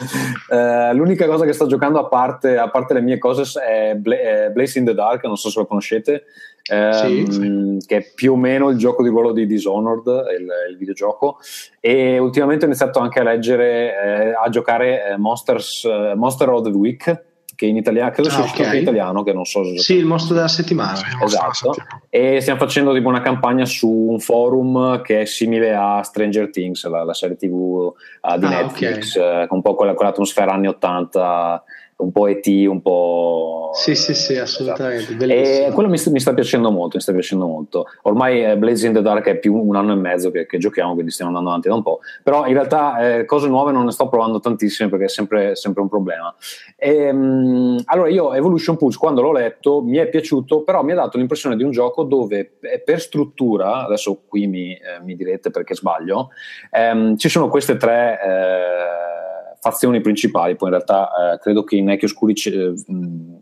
l'unica 0.93 1.25
cosa 1.25 1.45
che 1.45 1.53
sto 1.53 1.65
giocando 1.65 1.97
a 1.97 2.05
parte, 2.05 2.59
a 2.59 2.69
parte 2.69 2.93
le 2.93 3.01
mie 3.01 3.17
cose 3.17 3.43
è 3.59 3.95
Bla- 3.95 4.49
Blaze 4.53 4.77
in 4.77 4.85
the 4.85 4.93
Dark, 4.93 5.23
non 5.23 5.35
so 5.35 5.49
se 5.49 5.59
lo 5.59 5.65
conoscete 5.65 6.25
ehm, 6.69 7.77
sì. 7.77 7.85
che 7.85 7.97
è 7.97 8.11
più 8.13 8.33
o 8.33 8.35
meno 8.35 8.69
il 8.69 8.77
gioco 8.77 9.03
di 9.03 9.09
ruolo 9.09 9.31
di 9.31 9.45
Dishonored, 9.45 10.05
il, 10.39 10.47
il 10.71 10.77
videogioco. 10.77 11.37
E 11.79 12.17
ultimamente 12.17 12.65
ho 12.65 12.67
iniziato 12.67 12.99
anche 12.99 13.19
a 13.19 13.23
leggere, 13.23 14.01
eh, 14.03 14.33
a 14.33 14.49
giocare 14.49 15.09
eh, 15.09 15.17
Monsters, 15.17 15.85
eh, 15.85 16.13
Monster 16.15 16.49
of 16.49 16.63
the 16.63 16.69
Week 16.69 17.25
che 17.57 17.65
in 17.65 17.75
italiano 17.75 18.11
credo 18.11 18.29
sia 18.29 18.43
ah, 18.43 18.47
okay. 18.47 18.75
in 18.75 18.81
italiano 18.83 19.23
che 19.23 19.33
non 19.33 19.43
so 19.43 19.63
sì 19.79 19.95
il 19.95 20.05
mostro 20.05 20.35
della 20.35 20.47
settimana 20.47 20.95
sì, 20.95 21.05
esatto 21.23 21.73
e 22.07 22.39
stiamo 22.39 22.59
facendo 22.59 22.93
tipo 22.93 23.09
una 23.09 23.21
campagna 23.21 23.65
su 23.65 23.89
un 23.89 24.19
forum 24.19 25.01
che 25.01 25.21
è 25.21 25.25
simile 25.25 25.73
a 25.73 26.03
Stranger 26.03 26.51
Things 26.51 26.87
la, 26.87 27.03
la 27.03 27.15
serie 27.15 27.35
tv 27.35 27.51
uh, 27.51 27.93
di 28.37 28.45
ah, 28.45 28.49
Netflix 28.49 29.15
okay. 29.15 29.47
uh, 29.47 29.55
un 29.55 29.63
po' 29.63 29.73
quella, 29.73 29.95
quell'atmosfera 29.95 30.53
anni 30.53 30.67
80 30.67 31.63
un 31.97 32.11
po' 32.11 32.27
ET, 32.27 32.45
un 32.45 32.81
po'... 32.81 33.71
Sì, 33.73 33.95
sì, 33.95 34.13
sì, 34.13 34.37
assolutamente. 34.37 35.13
Esatto. 35.13 35.31
E 35.31 35.71
quello 35.73 35.89
mi 35.89 35.97
sta, 35.97 36.11
mi 36.11 36.19
sta, 36.19 36.33
piacendo 36.33 36.71
molto, 36.71 36.97
mi 36.97 37.01
sta 37.01 37.11
piacendo 37.11 37.47
molto. 37.47 37.85
Ormai 38.03 38.43
eh, 38.43 38.57
Blaze 38.57 38.87
in 38.87 38.93
the 38.93 39.01
Dark 39.01 39.25
è 39.25 39.37
più 39.37 39.55
un 39.55 39.75
anno 39.75 39.93
e 39.93 39.95
mezzo 39.95 40.29
che, 40.29 40.45
che 40.45 40.57
giochiamo, 40.59 40.93
quindi 40.93 41.11
stiamo 41.11 41.31
andando 41.31 41.49
avanti 41.49 41.69
da 41.69 41.75
un 41.75 41.83
po'. 41.83 41.99
Però 42.23 42.45
in 42.45 42.53
realtà 42.53 43.17
eh, 43.17 43.25
cose 43.25 43.47
nuove 43.47 43.71
non 43.71 43.85
ne 43.85 43.91
sto 43.91 44.07
provando 44.09 44.39
tantissime 44.39 44.89
perché 44.89 45.05
è 45.05 45.09
sempre, 45.09 45.55
sempre 45.55 45.81
un 45.81 45.89
problema. 45.89 46.33
E, 46.75 47.09
um, 47.09 47.81
allora 47.85 48.09
io 48.09 48.33
Evolution 48.33 48.77
Pulse, 48.77 48.99
quando 48.99 49.21
l'ho 49.21 49.31
letto, 49.31 49.81
mi 49.81 49.97
è 49.97 50.07
piaciuto, 50.07 50.61
però 50.61 50.83
mi 50.83 50.91
ha 50.91 50.95
dato 50.95 51.17
l'impressione 51.17 51.55
di 51.55 51.63
un 51.63 51.71
gioco 51.71 52.03
dove 52.03 52.57
eh, 52.61 52.79
per 52.79 53.01
struttura, 53.01 53.85
adesso 53.85 54.21
qui 54.27 54.45
mi, 54.45 54.71
eh, 54.73 55.01
mi 55.03 55.15
direte 55.15 55.49
perché 55.49 55.73
sbaglio, 55.73 56.29
ehm, 56.71 57.17
ci 57.17 57.27
sono 57.27 57.49
queste 57.49 57.75
tre 57.75 58.19
eh, 58.23 59.16
fazioni 59.59 60.01
principali, 60.01 60.55
poi 60.55 60.69
in 60.69 60.75
realtà 60.75 61.09
eh, 61.33 61.39
credo 61.39 61.63
che 61.63 61.75
in 61.75 61.89
Ecchi 61.89 62.05
Oscuri 62.05 62.35
ce, 62.35 62.73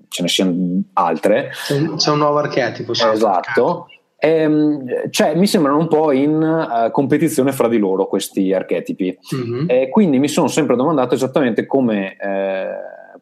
ce, 0.08 0.22
ne 0.22 0.28
siano 0.28 0.82
altre. 0.94 1.52
C'è 1.98 2.10
un 2.12 2.18
nuovo 2.18 2.38
archetipo. 2.38 2.94
Sì. 2.94 3.08
Esatto. 3.08 3.88
E, 4.18 4.30
ehm, 4.30 5.10
cioè, 5.10 5.36
mi 5.36 5.48
sembrano 5.48 5.78
un 5.78 5.88
po' 5.88 6.12
in 6.12 6.42
uh, 6.42 6.90
competizione 6.92 7.52
fra 7.52 7.68
di 7.68 7.78
loro 7.78 8.08
questi 8.08 8.54
archetipi. 8.54 9.18
Mm-hmm. 9.36 9.66
E 9.70 9.90
quindi 9.90 10.20
mi 10.20 10.28
sono 10.28 10.48
sempre 10.48 10.76
domandato 10.76 11.14
esattamente 11.14 11.66
come 11.66 12.16
eh, 12.18 12.68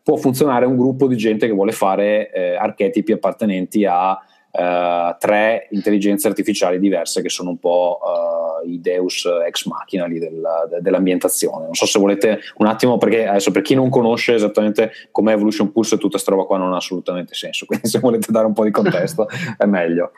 può 0.01 0.17
funzionare 0.17 0.65
un 0.65 0.77
gruppo 0.77 1.07
di 1.07 1.15
gente 1.17 1.47
che 1.47 1.53
vuole 1.53 1.71
fare 1.71 2.31
eh, 2.31 2.55
archetipi 2.55 3.11
appartenenti 3.13 3.85
a 3.85 4.17
uh, 4.53 5.15
tre 5.17 5.67
intelligenze 5.71 6.27
artificiali 6.27 6.79
diverse 6.79 7.21
che 7.21 7.29
sono 7.29 7.49
un 7.49 7.59
po' 7.59 7.99
uh, 8.01 8.69
i 8.69 8.79
deus 8.79 9.27
ex 9.45 9.65
machina 9.65 10.05
lì 10.05 10.19
della, 10.19 10.67
de, 10.69 10.81
dell'ambientazione. 10.81 11.65
Non 11.65 11.73
so 11.73 11.85
se 11.85 11.99
volete 11.99 12.39
un 12.57 12.67
attimo, 12.67 12.97
perché 12.97 13.27
adesso 13.27 13.51
per 13.51 13.63
chi 13.63 13.73
non 13.75 13.89
conosce 13.89 14.35
esattamente 14.35 14.91
com'è 15.11 15.33
Evolution 15.33 15.71
Pulse 15.71 15.97
tutta 15.97 16.11
questa 16.11 16.31
roba 16.31 16.43
qua 16.43 16.57
non 16.57 16.73
ha 16.73 16.77
assolutamente 16.77 17.33
senso, 17.33 17.65
quindi 17.67 17.87
se 17.87 17.99
volete 17.99 18.31
dare 18.31 18.45
un 18.45 18.53
po' 18.53 18.63
di 18.63 18.71
contesto 18.71 19.27
è 19.57 19.65
meglio. 19.65 20.11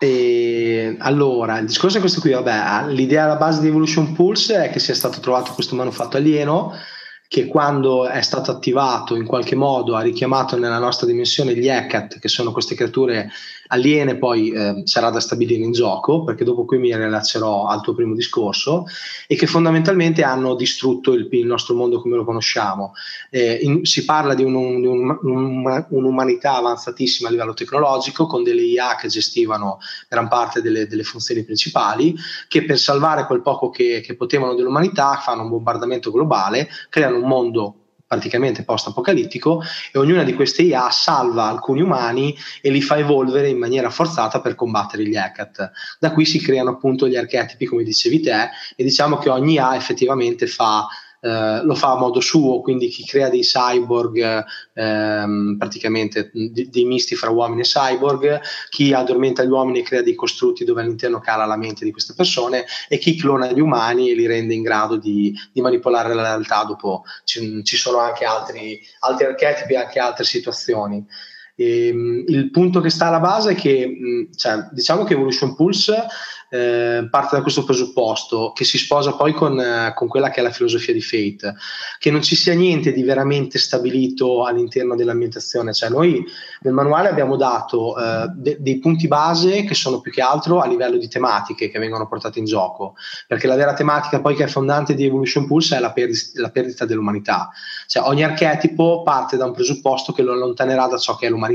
E 0.00 0.94
allora, 0.98 1.58
il 1.58 1.66
discorso 1.66 1.96
è 1.96 2.00
questo 2.00 2.20
qui, 2.20 2.30
vabbè, 2.30 2.92
l'idea 2.92 3.24
alla 3.24 3.36
base 3.36 3.60
di 3.60 3.66
Evolution 3.66 4.12
Pulse 4.12 4.66
è 4.66 4.70
che 4.70 4.78
sia 4.78 4.94
stato 4.94 5.18
trovato 5.18 5.52
questo 5.54 5.74
manufatto 5.74 6.16
alieno 6.16 6.72
che 7.28 7.46
quando 7.46 8.08
è 8.08 8.22
stato 8.22 8.50
attivato 8.50 9.14
in 9.14 9.26
qualche 9.26 9.54
modo 9.54 9.94
ha 9.94 10.00
richiamato 10.00 10.58
nella 10.58 10.78
nostra 10.78 11.06
dimensione 11.06 11.54
gli 11.54 11.68
Hecate, 11.68 12.18
che 12.18 12.28
sono 12.28 12.52
queste 12.52 12.74
creature 12.74 13.30
aliene 13.68 14.16
poi 14.16 14.50
eh, 14.50 14.82
sarà 14.84 15.10
da 15.10 15.20
stabilire 15.20 15.62
in 15.62 15.72
gioco, 15.72 16.24
perché 16.24 16.44
dopo 16.44 16.64
qui 16.64 16.78
mi 16.78 16.94
relazionerò 16.94 17.66
al 17.66 17.80
tuo 17.80 17.94
primo 17.94 18.14
discorso, 18.14 18.84
e 19.26 19.36
che 19.36 19.46
fondamentalmente 19.46 20.22
hanno 20.22 20.54
distrutto 20.54 21.12
il, 21.12 21.28
il 21.30 21.46
nostro 21.46 21.74
mondo 21.74 22.00
come 22.00 22.16
lo 22.16 22.24
conosciamo. 22.24 22.92
Eh, 23.30 23.58
in, 23.62 23.84
si 23.84 24.04
parla 24.04 24.34
di, 24.34 24.42
un, 24.42 24.54
un, 24.54 25.18
un, 25.22 25.86
un'umanità 25.90 26.56
avanzatissima 26.56 27.28
a 27.28 27.30
livello 27.30 27.54
tecnologico, 27.54 28.26
con 28.26 28.42
delle 28.42 28.62
IA 28.62 28.96
che 28.96 29.08
gestivano 29.08 29.78
gran 30.08 30.28
parte 30.28 30.60
delle, 30.60 30.86
delle 30.86 31.02
funzioni 31.02 31.44
principali, 31.44 32.14
che 32.48 32.64
per 32.64 32.78
salvare 32.78 33.26
quel 33.26 33.42
poco 33.42 33.70
che, 33.70 34.00
che 34.04 34.16
potevano 34.16 34.54
dell'umanità 34.54 35.14
fanno 35.22 35.42
un 35.42 35.50
bombardamento 35.50 36.10
globale, 36.10 36.68
creano 36.88 37.18
un 37.18 37.28
mondo 37.28 37.74
praticamente 38.08 38.64
post-apocalittico 38.64 39.62
e 39.92 39.98
ognuna 39.98 40.24
di 40.24 40.34
queste 40.34 40.62
IA 40.62 40.90
salva 40.90 41.44
alcuni 41.44 41.82
umani 41.82 42.34
e 42.62 42.70
li 42.70 42.80
fa 42.80 42.96
evolvere 42.96 43.50
in 43.50 43.58
maniera 43.58 43.90
forzata 43.90 44.40
per 44.40 44.54
combattere 44.54 45.04
gli 45.04 45.14
Hecate. 45.14 45.70
Da 46.00 46.12
qui 46.12 46.24
si 46.24 46.40
creano 46.40 46.70
appunto 46.70 47.06
gli 47.06 47.16
archetipi, 47.16 47.66
come 47.66 47.84
dicevi 47.84 48.20
te, 48.20 48.48
e 48.74 48.82
diciamo 48.82 49.18
che 49.18 49.28
ogni 49.28 49.54
IA 49.54 49.76
effettivamente 49.76 50.46
fa 50.46 50.88
eh, 51.20 51.62
lo 51.64 51.74
fa 51.74 51.92
a 51.92 51.96
modo 51.96 52.20
suo, 52.20 52.60
quindi 52.60 52.88
chi 52.88 53.04
crea 53.04 53.28
dei 53.28 53.40
cyborg, 53.40 54.44
ehm, 54.74 55.56
praticamente 55.58 56.30
dei 56.32 56.84
misti 56.84 57.16
fra 57.16 57.30
uomini 57.30 57.62
e 57.62 57.64
cyborg, 57.64 58.40
chi 58.70 58.92
addormenta 58.92 59.42
gli 59.42 59.50
uomini 59.50 59.80
e 59.80 59.82
crea 59.82 60.02
dei 60.02 60.14
costrutti 60.14 60.64
dove 60.64 60.82
all'interno 60.82 61.18
cala 61.18 61.44
la 61.44 61.56
mente 61.56 61.84
di 61.84 61.90
queste 61.90 62.14
persone 62.14 62.66
e 62.88 62.98
chi 62.98 63.16
clona 63.16 63.50
gli 63.50 63.60
umani 63.60 64.10
e 64.10 64.14
li 64.14 64.26
rende 64.26 64.54
in 64.54 64.62
grado 64.62 64.96
di, 64.96 65.34
di 65.52 65.60
manipolare 65.60 66.14
la 66.14 66.22
realtà. 66.22 66.62
Dopo 66.64 67.04
ci, 67.24 67.64
ci 67.64 67.76
sono 67.76 67.98
anche 67.98 68.24
altri, 68.24 68.80
altri 69.00 69.26
archetipi, 69.26 69.74
anche 69.74 69.98
altre 69.98 70.24
situazioni. 70.24 71.04
E, 71.58 71.88
ehm, 71.88 72.24
il 72.28 72.50
punto 72.50 72.80
che 72.80 72.88
sta 72.88 73.06
alla 73.06 73.18
base 73.18 73.52
è 73.52 73.54
che 73.56 74.28
cioè, 74.36 74.68
diciamo 74.70 75.02
che 75.02 75.14
Evolution 75.14 75.56
Pulse 75.56 76.06
eh, 76.50 77.06
parte 77.10 77.36
da 77.36 77.42
questo 77.42 77.64
presupposto 77.64 78.52
che 78.54 78.64
si 78.64 78.78
sposa 78.78 79.14
poi 79.14 79.32
con, 79.32 79.60
eh, 79.60 79.92
con, 79.94 80.08
quella 80.08 80.30
che 80.30 80.40
è 80.40 80.42
la 80.42 80.50
filosofia 80.50 80.94
di 80.94 81.02
Fate, 81.02 81.56
che 81.98 82.10
non 82.10 82.22
ci 82.22 82.36
sia 82.36 82.54
niente 82.54 82.92
di 82.92 83.02
veramente 83.02 83.58
stabilito 83.58 84.44
all'interno 84.44 84.94
dell'ambientazione, 84.94 85.74
cioè 85.74 85.90
noi 85.90 86.24
nel 86.62 86.72
manuale 86.72 87.08
abbiamo 87.08 87.36
dato 87.36 87.98
eh, 87.98 88.30
de- 88.34 88.56
dei 88.60 88.78
punti 88.78 89.08
base 89.08 89.64
che 89.64 89.74
sono 89.74 90.00
più 90.00 90.10
che 90.10 90.22
altro 90.22 90.60
a 90.60 90.66
livello 90.66 90.96
di 90.96 91.08
tematiche 91.08 91.68
che 91.68 91.78
vengono 91.78 92.08
portate 92.08 92.38
in 92.38 92.46
gioco, 92.46 92.94
perché 93.26 93.46
la 93.46 93.56
vera 93.56 93.74
tematica 93.74 94.20
poi 94.20 94.34
che 94.34 94.44
è 94.44 94.48
fondante 94.48 94.94
di 94.94 95.04
Evolution 95.04 95.46
Pulse 95.46 95.76
è 95.76 95.80
la, 95.80 95.92
perdi- 95.92 96.30
la 96.34 96.50
perdita 96.50 96.86
dell'umanità, 96.86 97.50
cioè 97.86 98.06
ogni 98.06 98.24
archetipo 98.24 99.02
parte 99.02 99.36
da 99.36 99.44
un 99.44 99.52
presupposto 99.52 100.12
che 100.12 100.22
lo 100.22 100.32
allontanerà 100.32 100.86
da 100.86 100.96
ciò 100.96 101.16
che 101.16 101.26
è 101.26 101.28
l'umanità 101.28 101.47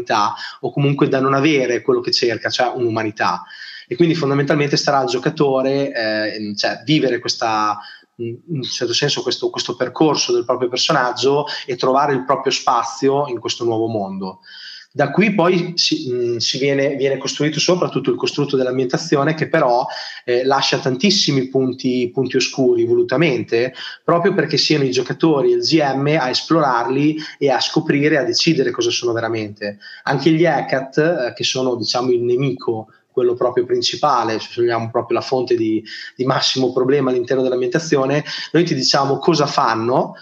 o 0.61 0.71
comunque 0.71 1.07
da 1.07 1.19
non 1.19 1.33
avere 1.33 1.81
quello 1.81 2.01
che 2.01 2.11
cerca, 2.11 2.49
cioè 2.49 2.71
un'umanità 2.75 3.43
e 3.87 3.95
quindi 3.95 4.15
fondamentalmente 4.15 4.77
starà 4.77 4.99
al 4.99 5.07
giocatore 5.07 5.93
eh, 5.93 6.55
cioè, 6.55 6.81
vivere 6.83 7.19
questa 7.19 7.77
in 8.17 8.37
un 8.47 8.61
certo 8.61 8.93
senso 8.93 9.23
questo, 9.23 9.49
questo, 9.49 9.75
percorso 9.75 10.31
del 10.31 10.45
proprio 10.45 10.69
personaggio 10.69 11.45
e 11.65 11.75
trovare 11.75 12.13
il 12.13 12.25
proprio 12.25 12.51
spazio 12.51 13.27
in 13.27 13.39
questo 13.39 13.63
nuovo 13.63 13.87
mondo. 13.87 14.41
Da 14.95 15.09
qui 15.09 15.33
poi 15.33 15.71
si, 15.73 16.07
mh, 16.07 16.37
si 16.37 16.59
viene, 16.59 16.95
viene, 16.95 17.17
costruito 17.17 17.59
soprattutto 17.59 18.11
il 18.11 18.15
costrutto 18.15 18.55
dell'ambientazione 18.55 19.33
che 19.33 19.49
però 19.49 19.87
eh, 20.23 20.45
lascia 20.45 20.77
tantissimi 20.77 21.47
punti, 21.47 22.11
punti, 22.13 22.35
oscuri 22.35 22.85
volutamente, 22.85 23.73
proprio 24.03 24.35
perché 24.35 24.55
siano 24.57 24.83
i 24.83 24.91
giocatori 24.91 25.51
e 25.51 25.55
il 25.55 25.61
GM 25.63 26.15
a 26.19 26.29
esplorarli 26.29 27.17
e 27.39 27.49
a 27.49 27.59
scoprire, 27.59 28.19
a 28.19 28.23
decidere 28.23 28.69
cosa 28.69 28.91
sono 28.91 29.13
veramente. 29.13 29.79
Anche 30.03 30.29
gli 30.29 30.45
Hecate, 30.45 31.29
eh, 31.29 31.33
che 31.33 31.43
sono 31.43 31.73
diciamo 31.73 32.11
il 32.11 32.21
nemico 32.21 32.89
quello 33.11 33.33
proprio 33.33 33.65
principale, 33.65 34.39
se 34.39 34.49
vogliamo 34.57 34.91
proprio 34.91 35.17
la 35.17 35.23
fonte 35.23 35.55
di, 35.55 35.83
di 36.15 36.25
massimo 36.25 36.71
problema 36.71 37.09
all'interno 37.09 37.41
dell'ambientazione, 37.41 38.23
noi 38.51 38.63
ti 38.63 38.75
diciamo 38.75 39.17
cosa 39.17 39.47
fanno, 39.47 40.13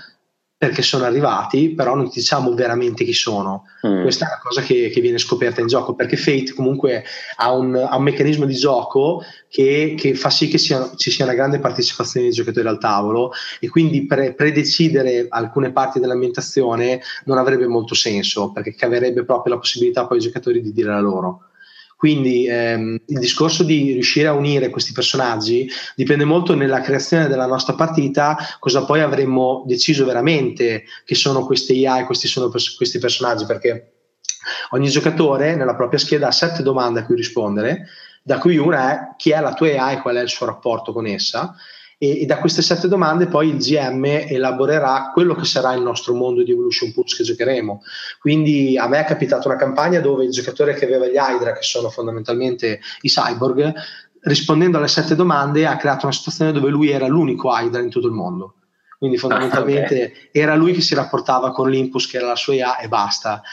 perché 0.62 0.84
sono 0.84 1.05
arrivati, 1.05 1.72
però 1.72 1.95
non 1.95 2.07
ti 2.12 2.20
diciamo 2.20 2.53
veramente 2.53 3.03
chi 3.03 3.14
sono. 3.14 3.66
Mm. 3.88 4.03
Questa 4.03 4.26
è 4.26 4.28
una 4.28 4.41
cosa 4.43 4.62
che, 4.62 4.91
che, 4.93 5.01
viene 5.01 5.18
scoperta 5.18 5.59
in 5.59 5.66
gioco, 5.66 5.95
perché 5.95 6.18
Fate 6.18 6.53
comunque 6.53 7.03
ha 7.38 7.51
un, 7.51 7.74
ha 7.76 7.97
un 7.97 8.03
meccanismo 8.03 8.45
di 8.45 8.53
gioco 8.53 9.24
che, 9.49 9.95
che 9.97 10.14
fa 10.14 10.30
sì 10.30 10.49
che 10.49 10.59
sia, 10.59 10.91
ci 10.97 11.09
sia 11.09 11.26
una 11.26 11.34
grande 11.34 11.57
partecipazione 11.57 12.28
dei 12.28 12.36
giocatori 12.36 12.68
al 12.68 12.78
tavolo 12.78 13.32
e 13.59 13.70
quindi 13.70 14.05
pre, 14.05 14.36
predecidere 14.36 15.26
alcune 15.30 15.72
parti 15.72 15.99
dell'ambientazione 15.99 17.01
non 17.26 17.39
avrebbe 17.39 17.66
molto 17.66 17.95
senso, 17.95 18.51
perché 18.51 18.76
caverebbe 18.76 19.26
proprio 19.26 19.55
la 19.55 19.59
possibilità 19.59 20.05
poi 20.05 20.18
ai 20.18 20.24
giocatori 20.24 20.62
di 20.62 20.72
dire 20.72 20.89
la 20.89 20.99
loro. 20.99 21.45
Quindi 22.01 22.47
ehm, 22.47 22.99
il 23.05 23.19
discorso 23.19 23.61
di 23.61 23.91
riuscire 23.91 24.25
a 24.25 24.33
unire 24.33 24.71
questi 24.71 24.91
personaggi 24.91 25.69
dipende 25.95 26.25
molto 26.25 26.55
nella 26.55 26.81
creazione 26.81 27.27
della 27.27 27.45
nostra 27.45 27.75
partita, 27.75 28.35
cosa 28.57 28.85
poi 28.85 29.01
avremmo 29.01 29.63
deciso 29.67 30.03
veramente 30.03 30.85
che 31.05 31.13
sono 31.13 31.45
queste 31.45 31.73
e 31.75 32.03
questi 32.05 32.27
sono 32.27 32.49
pers- 32.49 32.75
questi 32.75 32.97
personaggi, 32.97 33.45
perché 33.45 33.91
Ogni 34.71 34.89
giocatore 34.89 35.55
nella 35.55 35.75
propria 35.75 35.99
scheda 35.99 36.29
ha 36.29 36.31
sette 36.31 36.63
domande 36.63 37.01
a 37.01 37.05
cui 37.05 37.15
rispondere, 37.15 37.85
da 38.23 38.39
cui 38.39 38.57
una 38.57 38.91
è 38.91 39.15
chi 39.15 39.29
è 39.29 39.39
la 39.39 39.53
tua 39.53 39.67
AI 39.67 39.97
e 39.97 40.01
qual 40.01 40.15
è 40.15 40.21
il 40.21 40.29
suo 40.29 40.47
rapporto 40.47 40.93
con 40.93 41.05
essa. 41.05 41.53
E, 42.03 42.21
e, 42.21 42.25
da 42.25 42.39
queste 42.39 42.63
sette 42.63 42.87
domande 42.87 43.27
poi 43.27 43.49
il 43.49 43.57
GM 43.57 44.05
elaborerà 44.05 45.11
quello 45.13 45.35
che 45.35 45.45
sarà 45.45 45.73
il 45.73 45.83
nostro 45.83 46.15
mondo 46.15 46.41
di 46.41 46.51
Evolution 46.51 46.91
Pools 46.91 47.15
che 47.15 47.23
giocheremo. 47.23 47.83
Quindi 48.19 48.75
a 48.75 48.87
me 48.87 49.01
è 49.01 49.05
capitata 49.05 49.47
una 49.47 49.55
campagna 49.55 49.99
dove 49.99 50.23
il 50.23 50.31
giocatore 50.31 50.73
che 50.73 50.85
aveva 50.85 51.05
gli 51.05 51.15
Hydra, 51.15 51.53
che 51.53 51.61
sono 51.61 51.91
fondamentalmente 51.91 52.79
i 53.01 53.07
cyborg, 53.07 53.71
rispondendo 54.21 54.79
alle 54.79 54.87
sette 54.87 55.13
domande 55.13 55.67
ha 55.67 55.77
creato 55.77 56.07
una 56.07 56.15
situazione 56.15 56.51
dove 56.51 56.71
lui 56.71 56.89
era 56.89 57.05
l'unico 57.05 57.51
Hydra 57.51 57.83
in 57.83 57.91
tutto 57.91 58.07
il 58.07 58.13
mondo. 58.13 58.55
Quindi 58.97 59.19
fondamentalmente 59.19 60.01
ah, 60.01 60.05
okay. 60.05 60.29
era 60.31 60.55
lui 60.55 60.73
che 60.73 60.81
si 60.81 60.95
rapportava 60.95 61.51
con 61.51 61.69
l'Impus, 61.69 62.07
che 62.07 62.17
era 62.17 62.25
la 62.25 62.35
sua 62.35 62.55
IA, 62.55 62.77
e 62.79 62.87
basta. 62.87 63.43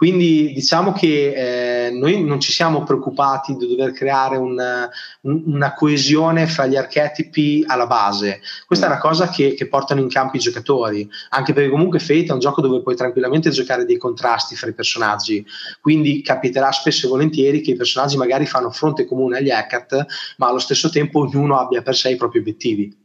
Quindi 0.00 0.54
diciamo 0.54 0.92
che 0.92 1.88
eh, 1.88 1.90
noi 1.90 2.24
non 2.24 2.40
ci 2.40 2.52
siamo 2.52 2.84
preoccupati 2.84 3.54
di 3.54 3.68
dover 3.68 3.92
creare 3.92 4.38
una, 4.38 4.88
una 5.24 5.74
coesione 5.74 6.46
fra 6.46 6.64
gli 6.64 6.74
archetipi 6.74 7.64
alla 7.66 7.86
base. 7.86 8.40
Questa 8.66 8.86
mm. 8.86 8.88
è 8.88 8.92
una 8.92 9.02
cosa 9.02 9.28
che, 9.28 9.52
che, 9.52 9.68
portano 9.68 10.00
in 10.00 10.08
campo 10.08 10.38
i 10.38 10.40
giocatori, 10.40 11.06
anche 11.28 11.52
perché 11.52 11.68
comunque 11.68 11.98
Fate 11.98 12.28
è 12.28 12.32
un 12.32 12.38
gioco 12.38 12.62
dove 12.62 12.80
puoi 12.80 12.96
tranquillamente 12.96 13.50
giocare 13.50 13.84
dei 13.84 13.98
contrasti 13.98 14.56
fra 14.56 14.70
i 14.70 14.72
personaggi. 14.72 15.44
Quindi 15.82 16.22
capiterà 16.22 16.72
spesso 16.72 17.04
e 17.04 17.10
volentieri 17.10 17.60
che 17.60 17.72
i 17.72 17.76
personaggi 17.76 18.16
magari 18.16 18.46
fanno 18.46 18.70
fronte 18.70 19.04
comune 19.04 19.36
agli 19.36 19.50
Heckat, 19.50 20.06
ma 20.38 20.48
allo 20.48 20.60
stesso 20.60 20.88
tempo 20.88 21.20
ognuno 21.20 21.58
abbia 21.58 21.82
per 21.82 21.94
sé 21.94 22.08
i 22.08 22.16
propri 22.16 22.38
obiettivi. 22.38 23.00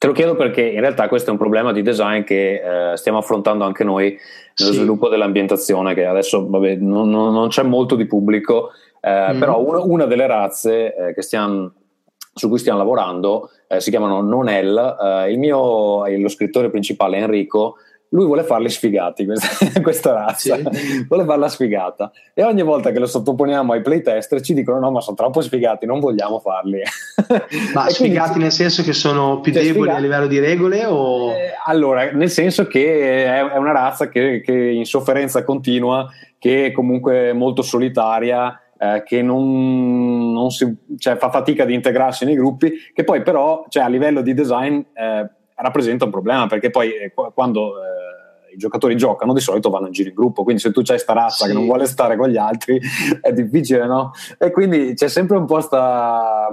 Te 0.00 0.06
lo 0.06 0.14
chiedo 0.14 0.34
perché 0.34 0.62
in 0.62 0.80
realtà 0.80 1.08
questo 1.08 1.28
è 1.28 1.32
un 1.32 1.38
problema 1.38 1.72
di 1.72 1.82
design 1.82 2.22
che 2.22 2.92
eh, 2.92 2.96
stiamo 2.96 3.18
affrontando 3.18 3.64
anche 3.64 3.84
noi 3.84 4.18
nello 4.60 4.72
sì. 4.72 4.78
sviluppo 4.78 5.08
dell'ambientazione, 5.08 5.94
che 5.94 6.04
adesso 6.06 6.46
vabbè, 6.48 6.76
non, 6.76 7.10
non, 7.10 7.48
c'è 7.48 7.62
molto 7.62 7.96
di 7.96 8.06
pubblico, 8.06 8.70
eh, 9.00 9.32
mm. 9.32 9.38
però 9.38 9.60
una, 9.60 9.80
una, 9.80 10.04
delle 10.06 10.26
razze 10.26 11.14
eh, 11.16 11.22
stiamo, 11.22 11.72
su 12.34 12.48
cui 12.48 12.58
stiamo 12.58 12.78
lavorando 12.78 13.50
eh, 13.68 13.80
si 13.80 13.90
chiamano 13.90 14.20
Nonel. 14.20 14.96
Eh, 15.00 15.32
il 15.32 15.38
mio, 15.38 16.06
lo 16.06 16.28
scrittore 16.28 16.70
principale 16.70 17.18
Enrico 17.18 17.76
lui 18.12 18.26
vuole 18.26 18.42
farli 18.42 18.68
sfigati 18.68 19.24
questa, 19.24 19.48
questa 19.80 20.12
razza. 20.12 20.56
Sì. 20.56 21.04
vuole 21.06 21.24
farla 21.24 21.48
sfigata. 21.48 22.10
E 22.34 22.42
ogni 22.42 22.62
volta 22.62 22.90
che 22.90 22.98
lo 22.98 23.06
sottoponiamo 23.06 23.72
ai 23.72 23.82
playtester 23.82 24.40
ci 24.40 24.54
dicono 24.54 24.78
no 24.78 24.90
ma 24.90 25.00
sono 25.00 25.16
troppo 25.16 25.40
sfigati 25.40 25.86
non 25.86 26.00
vogliamo 26.00 26.38
farli. 26.40 26.80
Ma 27.74 27.88
sfigati 27.88 28.28
quindi, 28.28 28.42
nel 28.44 28.52
senso 28.52 28.82
che 28.82 28.92
sono 28.92 29.40
più 29.40 29.52
cioè, 29.52 29.62
deboli 29.62 29.90
sfigati, 29.90 29.98
a 29.98 30.00
livello 30.00 30.26
di 30.26 30.38
regole 30.38 30.84
o 30.86 31.30
eh, 31.32 31.52
allora 31.64 32.10
nel 32.12 32.30
senso 32.30 32.66
che 32.66 33.24
è, 33.24 33.48
è 33.48 33.56
una 33.56 33.72
razza 33.72 34.08
che, 34.08 34.40
che 34.40 34.52
in 34.52 34.84
sofferenza 34.84 35.44
continua 35.44 36.08
che 36.38 36.66
è 36.66 36.72
comunque 36.72 37.32
molto 37.32 37.62
solitaria 37.62 38.58
eh, 38.78 39.02
che 39.04 39.22
non, 39.22 40.32
non 40.32 40.50
si, 40.50 40.74
cioè, 40.98 41.16
fa 41.16 41.30
fatica 41.30 41.64
di 41.64 41.74
integrarsi 41.74 42.24
nei 42.24 42.34
gruppi 42.34 42.72
che 42.92 43.04
poi 43.04 43.22
però 43.22 43.66
cioè, 43.68 43.84
a 43.84 43.88
livello 43.88 44.22
di 44.22 44.34
design 44.34 44.80
eh, 44.94 45.30
rappresenta 45.56 46.04
un 46.06 46.10
problema 46.10 46.46
perché 46.46 46.70
poi 46.70 46.94
eh, 46.94 47.12
quando 47.12 47.74
eh, 47.76 47.99
i 48.52 48.56
giocatori 48.56 48.96
giocano 48.96 49.32
di 49.32 49.40
solito 49.40 49.70
vanno 49.70 49.86
in 49.86 49.92
giro 49.92 50.08
in 50.08 50.14
gruppo 50.14 50.42
quindi 50.42 50.60
se 50.60 50.72
tu 50.72 50.82
c'hai 50.82 50.98
sta 50.98 51.12
razza 51.12 51.44
sì. 51.44 51.50
che 51.50 51.52
non 51.56 51.66
vuole 51.66 51.86
stare 51.86 52.16
con 52.16 52.28
gli 52.28 52.36
altri 52.36 52.80
è 53.20 53.32
difficile 53.32 53.86
no? 53.86 54.12
e 54.38 54.50
quindi 54.50 54.94
c'è 54.94 55.08
sempre 55.08 55.36
un 55.36 55.46
po' 55.46 55.60
sta, 55.60 56.48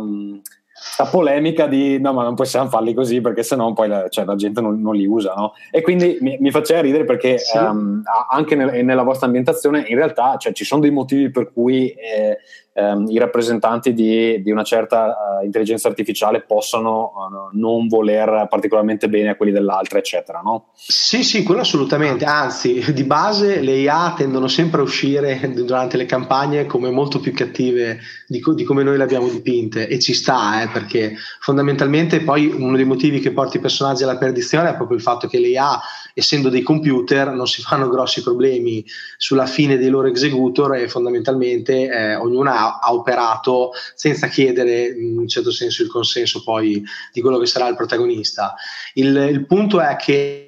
sta 0.71 1.05
polemica 1.05 1.67
di 1.67 1.99
no 1.99 2.13
ma 2.13 2.23
non 2.23 2.35
possiamo 2.35 2.69
farli 2.69 2.93
così 2.93 3.21
perché 3.21 3.43
sennò 3.43 3.73
poi 3.73 3.87
la, 3.87 4.09
cioè, 4.09 4.25
la 4.25 4.35
gente 4.35 4.61
non, 4.61 4.79
non, 4.81 4.95
li 4.95 5.05
usa 5.05 5.33
no? 5.33 5.53
e 5.71 5.81
quindi 5.81 6.17
mi, 6.21 6.37
mi 6.39 6.51
faceva 6.51 6.81
ridere 6.81 7.03
perché 7.03 7.37
sì. 7.37 7.57
um, 7.57 8.01
anche 8.29 8.55
nel, 8.55 8.83
nella 8.85 9.03
vostra 9.03 9.25
ambientazione 9.25 9.85
in 9.87 9.95
realtà 9.95 10.37
cioè, 10.37 10.53
ci 10.53 10.63
sono 10.63 10.81
dei 10.81 10.91
motivi 10.91 11.31
per 11.31 11.51
cui 11.51 11.89
eh, 11.89 12.37
ehm, 12.77 13.07
i 13.09 13.17
rappresentanti 13.17 13.93
di, 13.93 14.41
di 14.43 14.51
una 14.51 14.63
certa 14.63 15.39
uh, 15.41 15.45
intelligenza 15.45 15.87
artificiale 15.87 16.41
possano 16.41 17.11
uh, 17.15 17.57
non 17.57 17.87
voler 17.87 18.45
particolarmente 18.47 19.09
bene 19.09 19.29
a 19.29 19.35
quelli 19.35 19.51
dell'altra, 19.51 19.97
eccetera, 19.97 20.41
no? 20.41 20.67
Sì, 20.75 21.23
sì, 21.23 21.41
quello 21.43 21.61
assolutamente. 21.61 22.25
Anzi, 22.25 22.93
di 22.93 23.03
base 23.03 23.61
le 23.61 23.77
IA 23.77 24.13
tendono 24.15 24.47
sempre 24.47 24.81
a 24.81 24.83
uscire 24.83 25.39
durante 25.53 25.97
le 25.97 26.05
campagne 26.05 26.67
come 26.67 26.91
molto 26.91 27.19
più 27.19 27.33
cattive 27.33 27.99
di, 28.27 28.39
co- 28.39 28.53
di 28.53 28.63
come 28.63 28.83
noi 28.83 28.97
le 28.97 29.03
abbiamo 29.03 29.27
dipinte 29.27 29.87
e 29.87 29.99
ci 29.99 30.13
sta, 30.13 30.61
eh, 30.61 30.67
perché 30.67 31.15
fondamentalmente 31.39 32.21
poi 32.21 32.45
uno 32.47 32.75
dei 32.75 32.85
motivi 32.85 33.19
che 33.19 33.31
porta 33.31 33.57
i 33.57 33.61
personaggi 33.61 34.03
alla 34.03 34.17
perdizione 34.17 34.69
è 34.69 34.75
proprio 34.75 34.97
il 34.97 35.03
fatto 35.03 35.27
che 35.27 35.39
le 35.39 35.47
IA, 35.47 35.79
essendo 36.13 36.49
dei 36.49 36.61
computer, 36.61 37.31
non 37.31 37.47
si 37.47 37.61
fanno 37.65 37.89
grossi 37.89 38.21
problemi 38.21 38.85
sulla 39.17 39.47
fine 39.47 39.77
dei 39.77 39.89
loro 39.89 40.07
executor 40.07 40.75
e 40.75 40.87
fondamentalmente 40.87 41.89
eh, 41.89 42.15
ognuna 42.15 42.66
ha, 42.66 42.66
operato 42.89 43.71
senza 43.95 44.27
chiedere 44.27 44.87
in 44.87 45.17
un 45.17 45.27
certo 45.27 45.51
senso 45.51 45.83
il 45.83 45.89
consenso 45.89 46.43
poi 46.43 46.83
di 47.11 47.21
quello 47.21 47.37
che 47.37 47.45
sarà 47.45 47.67
il 47.67 47.75
protagonista. 47.75 48.55
Il, 48.93 49.15
il 49.15 49.45
punto 49.45 49.81
è 49.81 49.95
che 49.95 50.46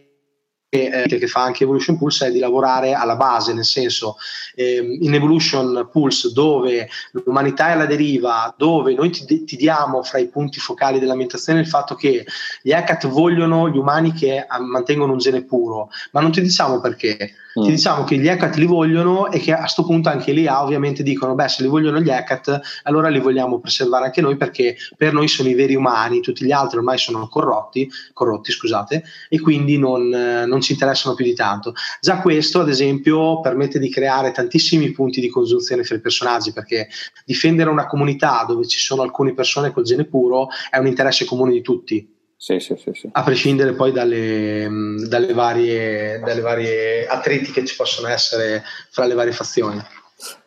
eh, 0.69 1.05
che 1.07 1.27
fa 1.27 1.41
anche 1.41 1.63
Evolution 1.63 1.97
Pulse 1.97 2.27
è 2.27 2.31
di 2.31 2.39
lavorare 2.39 2.93
alla 2.93 3.15
base, 3.15 3.53
nel 3.53 3.65
senso 3.65 4.17
eh, 4.55 4.97
in 4.99 5.13
Evolution 5.13 5.89
Pulse 5.91 6.31
dove 6.31 6.87
l'umanità 7.25 7.69
è 7.69 7.71
alla 7.71 7.87
deriva, 7.87 8.53
dove 8.55 8.93
noi 8.93 9.09
ti, 9.09 9.43
ti, 9.43 9.55
diamo 9.55 10.03
fra 10.03 10.19
i 10.19 10.27
punti 10.27 10.59
focali 10.59 10.99
dell'ambientazione 10.99 11.59
il 11.59 11.67
fatto 11.67 11.95
che 11.95 12.25
gli 12.61 12.71
Heckat 12.71 13.07
vogliono 13.07 13.69
gli 13.69 13.77
umani 13.77 14.13
che 14.13 14.45
mantengono 14.59 15.13
un 15.13 15.17
gene 15.17 15.43
puro, 15.43 15.89
ma 16.11 16.21
non 16.21 16.31
ti 16.31 16.41
diciamo 16.41 16.79
perché 16.79 17.33
Mm. 17.59 17.63
Ti 17.63 17.69
diciamo 17.71 18.03
che 18.03 18.17
gli 18.17 18.27
Heckat 18.27 18.55
li 18.55 18.65
vogliono 18.65 19.31
e 19.31 19.39
che 19.39 19.53
a 19.53 19.59
questo 19.59 19.83
punto 19.83 20.09
anche 20.09 20.31
lì 20.31 20.45
ovviamente 20.45 21.01
dicono: 21.01 21.33
beh, 21.33 21.47
se 21.47 21.63
li 21.63 21.67
vogliono 21.67 21.99
gli 21.99 22.09
Heckat, 22.09 22.59
allora 22.83 23.09
li 23.09 23.19
vogliamo 23.19 23.59
preservare 23.59 24.05
anche 24.05 24.21
noi 24.21 24.37
perché 24.37 24.77
per 24.95 25.13
noi 25.13 25.27
sono 25.27 25.49
i 25.49 25.55
veri 25.55 25.73
umani, 25.73 26.21
tutti 26.21 26.45
gli 26.45 26.51
altri 26.51 26.77
ormai 26.77 26.99
sono 26.99 27.27
corrotti, 27.27 27.89
corrotti 28.13 28.51
scusate, 28.51 29.03
e 29.29 29.39
quindi 29.39 29.79
non, 29.79 30.13
eh, 30.13 30.45
non 30.59 30.61
ci 30.61 30.73
interessano 30.73 31.15
più 31.15 31.25
di 31.25 31.33
tanto. 31.33 31.73
Già 32.01 32.19
questo, 32.19 32.59
ad 32.59 32.69
esempio, 32.69 33.39
permette 33.39 33.79
di 33.79 33.89
creare 33.89 34.31
tantissimi 34.31 34.91
punti 34.91 35.21
di 35.21 35.29
congiunzione 35.29 35.83
fra 35.83 35.95
i 35.95 36.01
personaggi 36.01 36.51
perché 36.51 36.89
difendere 37.25 37.69
una 37.69 37.87
comunità 37.87 38.43
dove 38.47 38.67
ci 38.67 38.79
sono 38.79 39.01
alcune 39.01 39.33
persone 39.33 39.71
col 39.71 39.83
gene 39.83 40.05
puro 40.05 40.47
è 40.69 40.77
un 40.77 40.87
interesse 40.87 41.25
comune 41.25 41.53
di 41.53 41.61
tutti 41.61 42.17
sì, 42.35 42.57
sì, 42.59 42.77
sì, 42.77 42.91
sì, 42.93 43.09
A 43.11 43.23
prescindere 43.23 43.73
poi 43.73 43.91
dalle, 43.91 44.65
dalle, 45.09 45.33
varie, 45.33 46.19
dalle 46.19 46.39
varie 46.39 47.05
attriti 47.05 47.51
che 47.51 47.65
ci 47.65 47.75
possono 47.75 48.07
essere 48.07 48.63
fra 48.91 49.05
le 49.05 49.13
varie 49.13 49.33
fazioni. 49.33 49.77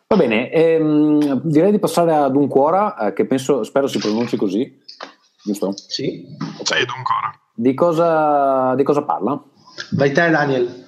Va 0.07 0.15
bene, 0.15 0.51
ehm, 0.51 1.41
direi 1.43 1.69
di 1.69 1.77
passare 1.77 2.15
ad 2.15 2.35
Unquora, 2.35 2.97
eh, 2.97 3.13
che 3.13 3.25
penso, 3.25 3.63
spero 3.63 3.85
si 3.85 3.99
pronunci 3.99 4.37
così, 4.37 4.79
giusto? 5.43 5.71
Sì. 5.75 6.35
Sei 6.63 6.81
Unquora. 6.81 7.31
Di 7.53 7.75
cosa, 7.75 8.73
di 8.73 8.81
cosa 8.81 9.03
parla? 9.03 9.39
Vai 9.95 10.11
te 10.11 10.29
Daniel. 10.29 10.81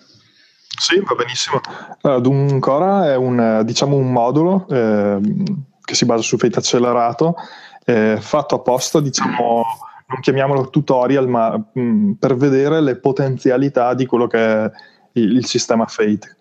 Sì, 0.78 1.00
va 1.00 1.16
benissimo. 1.16 1.62
Uh, 2.02 2.20
Duncora 2.20 3.12
è 3.12 3.16
un, 3.16 3.62
diciamo, 3.64 3.96
un 3.96 4.12
modulo 4.12 4.68
eh, 4.70 5.20
che 5.82 5.96
si 5.96 6.06
basa 6.06 6.22
su 6.22 6.38
Fate 6.38 6.60
accelerato, 6.60 7.36
eh, 7.86 8.18
fatto 8.20 8.56
apposta, 8.56 9.00
diciamo, 9.00 9.64
non 10.08 10.20
chiamiamolo 10.22 10.70
tutorial, 10.70 11.30
ma 11.30 11.56
mh, 11.56 11.82
mm, 11.82 12.12
per 12.14 12.36
vedere 12.36 12.82
le 12.82 12.98
potenzialità 12.98 13.94
di 13.94 14.06
quello 14.06 14.28
che 14.28 14.40
è 14.40 14.72
il, 15.14 15.38
il 15.38 15.46
sistema 15.46 15.86
Fate. 15.86 16.38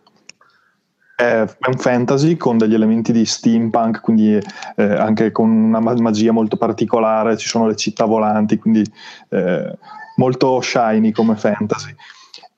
È, 1.15 1.23
è, 1.23 1.69
un 1.69 1.79
fantasy 1.79 2.37
con 2.37 2.59
degli 2.59 2.75
elementi 2.75 3.13
di 3.13 3.25
steampunk, 3.25 4.01
quindi 4.01 4.37
eh, 4.77 4.83
anche 4.83 5.31
con 5.31 5.49
una 5.49 5.79
magia 5.79 6.33
molto 6.33 6.57
particolare, 6.57 7.37
ci 7.37 7.47
sono 7.47 7.69
le 7.69 7.77
città 7.77 8.05
volanti, 8.05 8.59
quindi 8.59 8.85
eh, 9.29 9.79
molto 10.17 10.61
shiny 10.61 11.13
come 11.13 11.37
fantasy. 11.37 11.95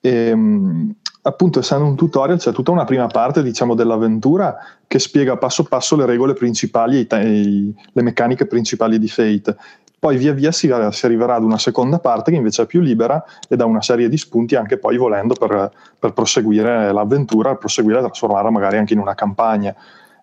E, 0.06 0.34
mh, 0.34 0.94
appunto 1.22 1.58
essendo 1.58 1.84
un 1.84 1.96
tutorial 1.96 2.38
c'è 2.38 2.52
tutta 2.52 2.70
una 2.70 2.84
prima 2.84 3.08
parte 3.08 3.42
diciamo 3.42 3.74
dell'avventura 3.74 4.56
che 4.86 5.00
spiega 5.00 5.36
passo 5.36 5.64
passo 5.64 5.96
le 5.96 6.06
regole 6.06 6.34
principali 6.34 7.04
e 7.04 7.72
le 7.92 8.02
meccaniche 8.02 8.46
principali 8.46 9.00
di 9.00 9.08
Fate 9.08 9.56
poi 9.98 10.18
via 10.18 10.32
via 10.32 10.52
si, 10.52 10.72
si, 10.90 11.04
arriverà 11.06 11.34
ad 11.34 11.42
una 11.42 11.58
seconda 11.58 11.98
parte 11.98 12.30
che 12.30 12.36
invece 12.36 12.62
è 12.62 12.66
più 12.66 12.80
libera 12.80 13.24
e 13.48 13.56
dà 13.56 13.64
una 13.64 13.82
serie 13.82 14.08
di 14.08 14.16
spunti 14.16 14.54
anche 14.54 14.78
poi 14.78 14.96
volendo 14.96 15.34
per, 15.34 15.72
per 15.98 16.12
proseguire 16.12 16.92
l'avventura, 16.92 17.56
proseguire 17.56 17.98
e 17.98 18.02
trasformarla 18.02 18.50
magari 18.50 18.76
anche 18.76 18.92
in 18.92 19.00
una 19.00 19.14
campagna. 19.14 19.74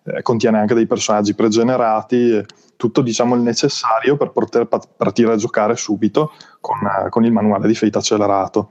Eh, 0.04 0.22
contiene 0.22 0.58
anche 0.58 0.74
dei 0.74 0.86
personaggi 0.86 1.34
pregenerati, 1.34 2.42
tutto 2.76 3.02
diciamo 3.02 3.34
il 3.34 3.42
necessario 3.42 4.16
per 4.16 4.30
poter 4.30 4.66
partire 4.68 5.32
a 5.32 5.36
giocare 5.36 5.76
subito 5.76 6.32
con, 6.60 6.78
con 7.10 7.24
il 7.24 7.32
manuale 7.32 7.66
di 7.66 7.74
Fate 7.74 7.98
accelerato. 7.98 8.70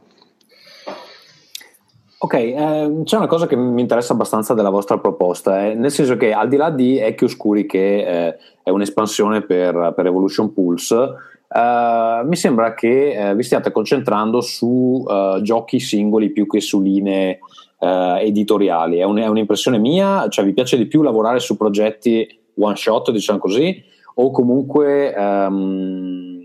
Ok, 2.24 2.36
eh, 2.36 3.02
c'è 3.04 3.18
una 3.18 3.28
cosa 3.28 3.48
che 3.48 3.58
mi 3.58 3.82
interessa 3.82 4.14
abbastanza 4.14 4.54
della 4.54 4.70
vostra 4.70 4.98
proposta, 4.98 5.66
eh, 5.66 5.74
nel 5.74 5.92
senso 5.92 6.16
che 6.16 6.32
al 6.32 6.48
di 6.48 6.56
là 6.56 6.70
di 6.70 6.98
Ecchi 6.98 7.26
Oscuri, 7.26 7.66
che 7.66 8.28
eh, 8.28 8.38
è 8.64 8.70
un'espansione 8.70 9.42
per, 9.42 9.92
per 9.94 10.06
Evolution 10.06 10.54
Pulse, 10.54 10.96
uh, 10.96 12.26
mi 12.26 12.38
sembra 12.38 12.76
che 12.76 13.14
uh, 13.18 13.36
vi 13.36 13.44
stiate 13.44 13.74
concentrando 13.74 14.40
su 14.40 15.04
uh, 15.06 15.42
giochi 15.42 15.82
singoli 15.82 16.32
più 16.32 16.48
che 16.48 16.62
su 16.62 16.82
linee 16.82 17.40
editoriali. 17.84 19.00
È, 19.00 19.04
un, 19.04 19.18
è, 19.18 19.28
un'impressione 19.28 19.78
mia? 19.78 20.30
Cioè, 20.30 20.46
vi 20.46 20.54
piace 20.54 20.78
di 20.78 20.86
più 20.86 21.02
lavorare 21.02 21.42
su 21.42 21.58
progetti 21.58 22.26
one 22.58 22.78
shot, 22.78 23.12
diciamo 23.12 23.40
così, 23.40 23.84
o 24.14 24.32
comunque 24.32 25.14
um, 25.14 26.40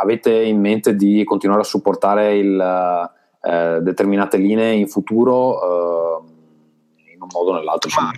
avete 0.00 0.30
in 0.30 0.60
mente 0.60 0.94
di 0.94 1.24
continuare 1.24 1.62
a 1.62 1.64
supportare 1.64 2.36
il, 2.36 3.10
determinate 3.80 4.36
linee 4.38 4.72
in 4.72 4.88
futuro 4.88 6.22
in 7.12 7.20
un 7.20 7.28
modo 7.30 7.50
o 7.50 7.54
nell'altro? 7.54 7.90
Ma, 8.00 8.10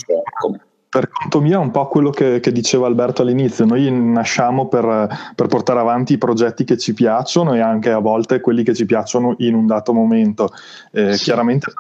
per 0.89 1.11
conto 1.11 1.41
mio 1.43 1.61
è 1.61 1.63
un 1.63 1.71
po' 1.71 1.89
quello 1.89 2.09
che, 2.09 2.41
che 2.41 2.53
diceva 2.53 2.87
Alberto 2.87 3.21
all'inizio, 3.21 3.67
noi 3.67 3.91
nasciamo 3.91 4.67
per, 4.69 5.09
per, 5.35 5.47
portare 5.47 5.79
avanti 5.79 6.15
i 6.15 6.19
progetti 6.19 6.65
che 6.65 6.79
ci 6.79 6.95
piacciono 6.95 7.53
e 7.53 7.61
anche 7.61 7.91
a 7.91 7.99
volte 7.99 8.41
quelli 8.41 8.63
che 8.63 8.75
ci 8.75 8.87
piacciono 8.87 9.35
in 9.39 9.55
un 9.55 9.67
dato 9.67 9.93
momento. 9.93 10.49
Eh, 10.93 11.15
sì. 11.15 11.25
Chiaramente 11.25 11.73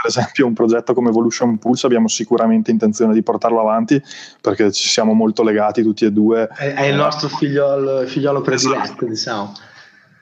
per 0.00 0.10
esempio 0.10 0.46
un 0.46 0.54
progetto 0.54 0.94
come 0.94 1.10
Evolution 1.10 1.58
Pulse 1.58 1.86
abbiamo 1.86 2.08
sicuramente 2.08 2.70
intenzione 2.70 3.12
di 3.12 3.22
portarlo 3.22 3.60
avanti 3.60 4.00
perché 4.40 4.70
ci 4.70 4.88
siamo 4.88 5.12
molto 5.12 5.42
legati 5.42 5.82
tutti 5.82 6.04
e 6.04 6.12
due. 6.12 6.48
È, 6.48 6.72
è 6.72 6.86
il 6.86 6.96
nostro 6.96 7.28
figliolo, 7.28 8.06
figliolo 8.06 8.40
prediletto, 8.40 8.82
esatto. 8.82 9.06
diciamo. 9.06 9.52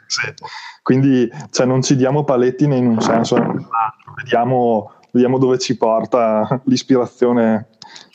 Sì. 0.06 0.32
Quindi 0.82 1.28
cioè, 1.50 1.66
non 1.66 1.82
ci 1.82 1.96
diamo 1.96 2.24
paletti 2.24 2.66
né 2.66 2.76
in 2.76 2.86
un 2.86 3.00
senso, 3.00 3.36
vediamo, 4.16 4.92
vediamo 5.10 5.38
dove 5.38 5.58
ci 5.58 5.76
porta 5.76 6.60
l'ispirazione. 6.66 7.68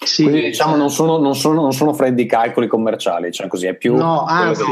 Sì, 0.03 0.23
Quindi 0.23 0.41
diciamo 0.41 0.75
non 0.75 0.89
sono, 0.89 1.17
non, 1.17 1.35
sono, 1.35 1.61
non 1.61 1.73
sono, 1.73 1.93
freddi 1.93 2.25
calcoli 2.25 2.67
commerciali, 2.67 3.31
cioè 3.31 3.47
così 3.47 3.67
è 3.67 3.75
più... 3.75 3.95
No, 3.95 4.23
anzi, 4.25 4.63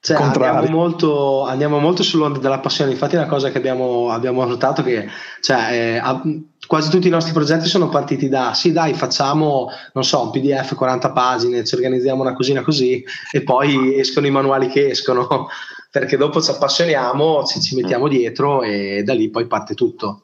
cioè, 0.00 0.22
andiamo, 0.22 0.64
molto, 0.68 1.44
andiamo 1.44 1.80
molto 1.80 2.04
sull'onda 2.04 2.38
della 2.38 2.60
passione, 2.60 2.92
infatti 2.92 3.16
è 3.16 3.18
una 3.18 3.26
cosa 3.26 3.50
che 3.50 3.58
abbiamo, 3.58 4.10
abbiamo 4.10 4.44
notato 4.44 4.84
che 4.84 5.08
cioè, 5.40 6.00
eh, 6.00 6.42
quasi 6.68 6.88
tutti 6.88 7.08
i 7.08 7.10
nostri 7.10 7.32
progetti 7.32 7.66
sono 7.66 7.88
partiti 7.88 8.28
da 8.28 8.54
sì 8.54 8.70
dai 8.70 8.94
facciamo 8.94 9.68
non 9.94 10.04
so 10.04 10.22
un 10.22 10.30
pdf 10.30 10.76
40 10.76 11.10
pagine, 11.10 11.64
ci 11.64 11.74
organizziamo 11.74 12.22
una 12.22 12.34
cosina 12.34 12.62
così 12.62 13.04
e 13.32 13.42
poi 13.42 13.98
escono 13.98 14.28
i 14.28 14.30
manuali 14.30 14.68
che 14.68 14.90
escono 14.90 15.48
perché 15.90 16.16
dopo 16.16 16.40
ci 16.40 16.50
appassioniamo, 16.50 17.44
ci, 17.44 17.60
ci 17.60 17.74
mettiamo 17.74 18.08
dietro 18.08 18.62
e 18.62 19.02
da 19.04 19.14
lì 19.14 19.30
poi 19.30 19.46
parte 19.46 19.74
tutto. 19.74 20.22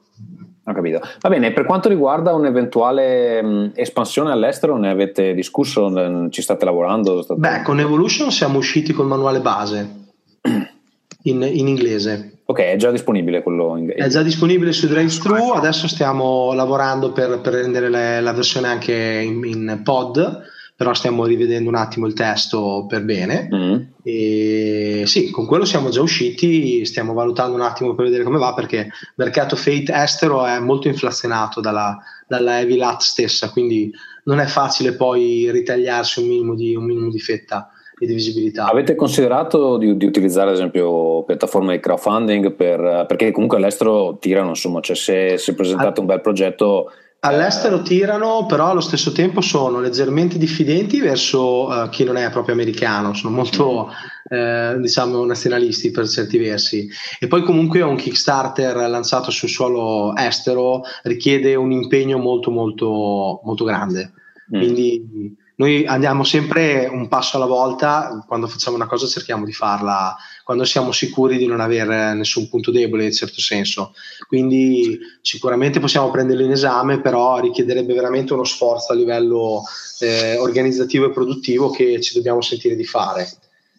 Ho 0.66 0.72
capito. 0.72 1.00
Va 1.20 1.28
bene, 1.28 1.52
per 1.52 1.66
quanto 1.66 1.90
riguarda 1.90 2.32
un'eventuale 2.32 3.42
mh, 3.42 3.72
espansione 3.74 4.32
all'estero, 4.32 4.78
ne 4.78 4.88
avete 4.88 5.34
discusso? 5.34 6.28
Ci 6.30 6.40
state 6.40 6.64
lavorando? 6.64 7.22
State... 7.22 7.38
Beh, 7.38 7.62
con 7.62 7.80
Evolution 7.80 8.30
siamo 8.30 8.58
usciti 8.58 8.94
col 8.94 9.06
manuale 9.06 9.40
base 9.40 10.06
in, 10.42 11.42
in 11.42 11.68
inglese. 11.68 12.38
Ok, 12.46 12.60
è 12.60 12.76
già 12.76 12.90
disponibile 12.90 13.42
quello 13.42 13.76
in 13.76 13.90
È 13.94 14.08
già 14.08 14.22
disponibile 14.22 14.72
su 14.72 14.86
Drive-Thru, 14.86 15.52
adesso 15.52 15.88
stiamo 15.88 16.52
lavorando 16.52 17.12
per, 17.12 17.40
per 17.40 17.54
rendere 17.54 17.88
le, 17.88 18.20
la 18.20 18.32
versione 18.32 18.68
anche 18.68 18.92
in, 18.92 19.44
in 19.44 19.80
pod 19.82 20.52
però 20.76 20.92
stiamo 20.92 21.24
rivedendo 21.24 21.68
un 21.68 21.76
attimo 21.76 22.06
il 22.06 22.14
testo 22.14 22.84
per 22.88 23.04
bene. 23.04 23.48
Mm. 23.54 23.76
E 24.02 25.02
sì, 25.06 25.30
con 25.30 25.46
quello 25.46 25.64
siamo 25.64 25.88
già 25.88 26.02
usciti, 26.02 26.84
stiamo 26.84 27.12
valutando 27.12 27.54
un 27.54 27.62
attimo 27.62 27.94
per 27.94 28.06
vedere 28.06 28.24
come 28.24 28.38
va 28.38 28.54
perché 28.54 28.76
il 28.76 29.12
mercato 29.14 29.54
Fate 29.54 29.92
estero 29.94 30.44
è 30.44 30.58
molto 30.58 30.88
inflazionato 30.88 31.60
dalla, 31.60 31.96
dalla 32.26 32.58
Heavy 32.58 32.76
Lat 32.76 33.02
stessa, 33.02 33.50
quindi 33.50 33.92
non 34.24 34.40
è 34.40 34.46
facile 34.46 34.94
poi 34.94 35.50
ritagliarsi 35.52 36.20
un 36.20 36.28
minimo 36.28 36.54
di, 36.54 36.74
un 36.74 36.84
minimo 36.84 37.08
di 37.08 37.20
fetta 37.20 37.70
e 37.96 38.06
di 38.06 38.14
visibilità. 38.14 38.66
Avete 38.66 38.96
considerato 38.96 39.76
di, 39.76 39.96
di, 39.96 40.06
utilizzare 40.06 40.48
ad 40.48 40.56
esempio 40.56 41.22
piattaforme 41.22 41.76
di 41.76 41.80
crowdfunding 41.80 42.52
per, 42.52 43.04
perché 43.06 43.30
comunque 43.30 43.58
all'estero 43.58 44.18
tirano, 44.18 44.48
insomma, 44.48 44.80
cioè 44.80 44.96
se, 44.96 45.38
se 45.38 45.54
presentate 45.54 46.00
un 46.00 46.06
bel 46.06 46.20
progetto 46.20 46.90
All'estero 47.24 47.80
tirano, 47.80 48.44
però 48.44 48.68
allo 48.68 48.82
stesso 48.82 49.10
tempo 49.10 49.40
sono 49.40 49.80
leggermente 49.80 50.36
diffidenti 50.36 51.00
verso 51.00 51.68
uh, 51.68 51.88
chi 51.88 52.04
non 52.04 52.16
è 52.16 52.30
proprio 52.30 52.54
americano, 52.54 53.14
sono 53.14 53.34
molto 53.34 53.88
eh, 54.28 54.76
diciamo 54.78 55.24
nazionalisti 55.24 55.90
per 55.90 56.06
certi 56.06 56.36
versi. 56.36 56.86
E 57.18 57.26
poi 57.26 57.42
comunque 57.42 57.80
un 57.80 57.96
Kickstarter 57.96 58.76
lanciato 58.90 59.30
sul 59.30 59.48
suolo 59.48 60.14
estero 60.14 60.82
richiede 61.04 61.54
un 61.54 61.72
impegno 61.72 62.18
molto 62.18 62.50
molto 62.50 63.40
molto 63.42 63.64
grande. 63.64 64.12
Mm. 64.54 64.58
Quindi 64.58 65.36
noi 65.56 65.86
andiamo 65.86 66.24
sempre 66.24 66.88
un 66.92 67.08
passo 67.08 67.36
alla 67.36 67.46
volta, 67.46 68.22
quando 68.26 68.48
facciamo 68.48 68.76
una 68.76 68.86
cosa 68.86 69.06
cerchiamo 69.06 69.46
di 69.46 69.52
farla 69.52 70.14
quando 70.44 70.64
siamo 70.64 70.92
sicuri 70.92 71.38
di 71.38 71.46
non 71.46 71.60
avere 71.60 72.14
nessun 72.14 72.48
punto 72.48 72.70
debole 72.70 73.06
in 73.06 73.12
certo 73.12 73.40
senso. 73.40 73.94
Quindi 74.28 74.98
sicuramente 75.22 75.80
possiamo 75.80 76.10
prenderlo 76.10 76.44
in 76.44 76.52
esame, 76.52 77.00
però 77.00 77.40
richiederebbe 77.40 77.94
veramente 77.94 78.34
uno 78.34 78.44
sforzo 78.44 78.92
a 78.92 78.94
livello 78.94 79.62
eh, 80.00 80.36
organizzativo 80.36 81.06
e 81.06 81.10
produttivo 81.10 81.70
che 81.70 82.00
ci 82.00 82.14
dobbiamo 82.14 82.42
sentire 82.42 82.76
di 82.76 82.84
fare 82.84 83.26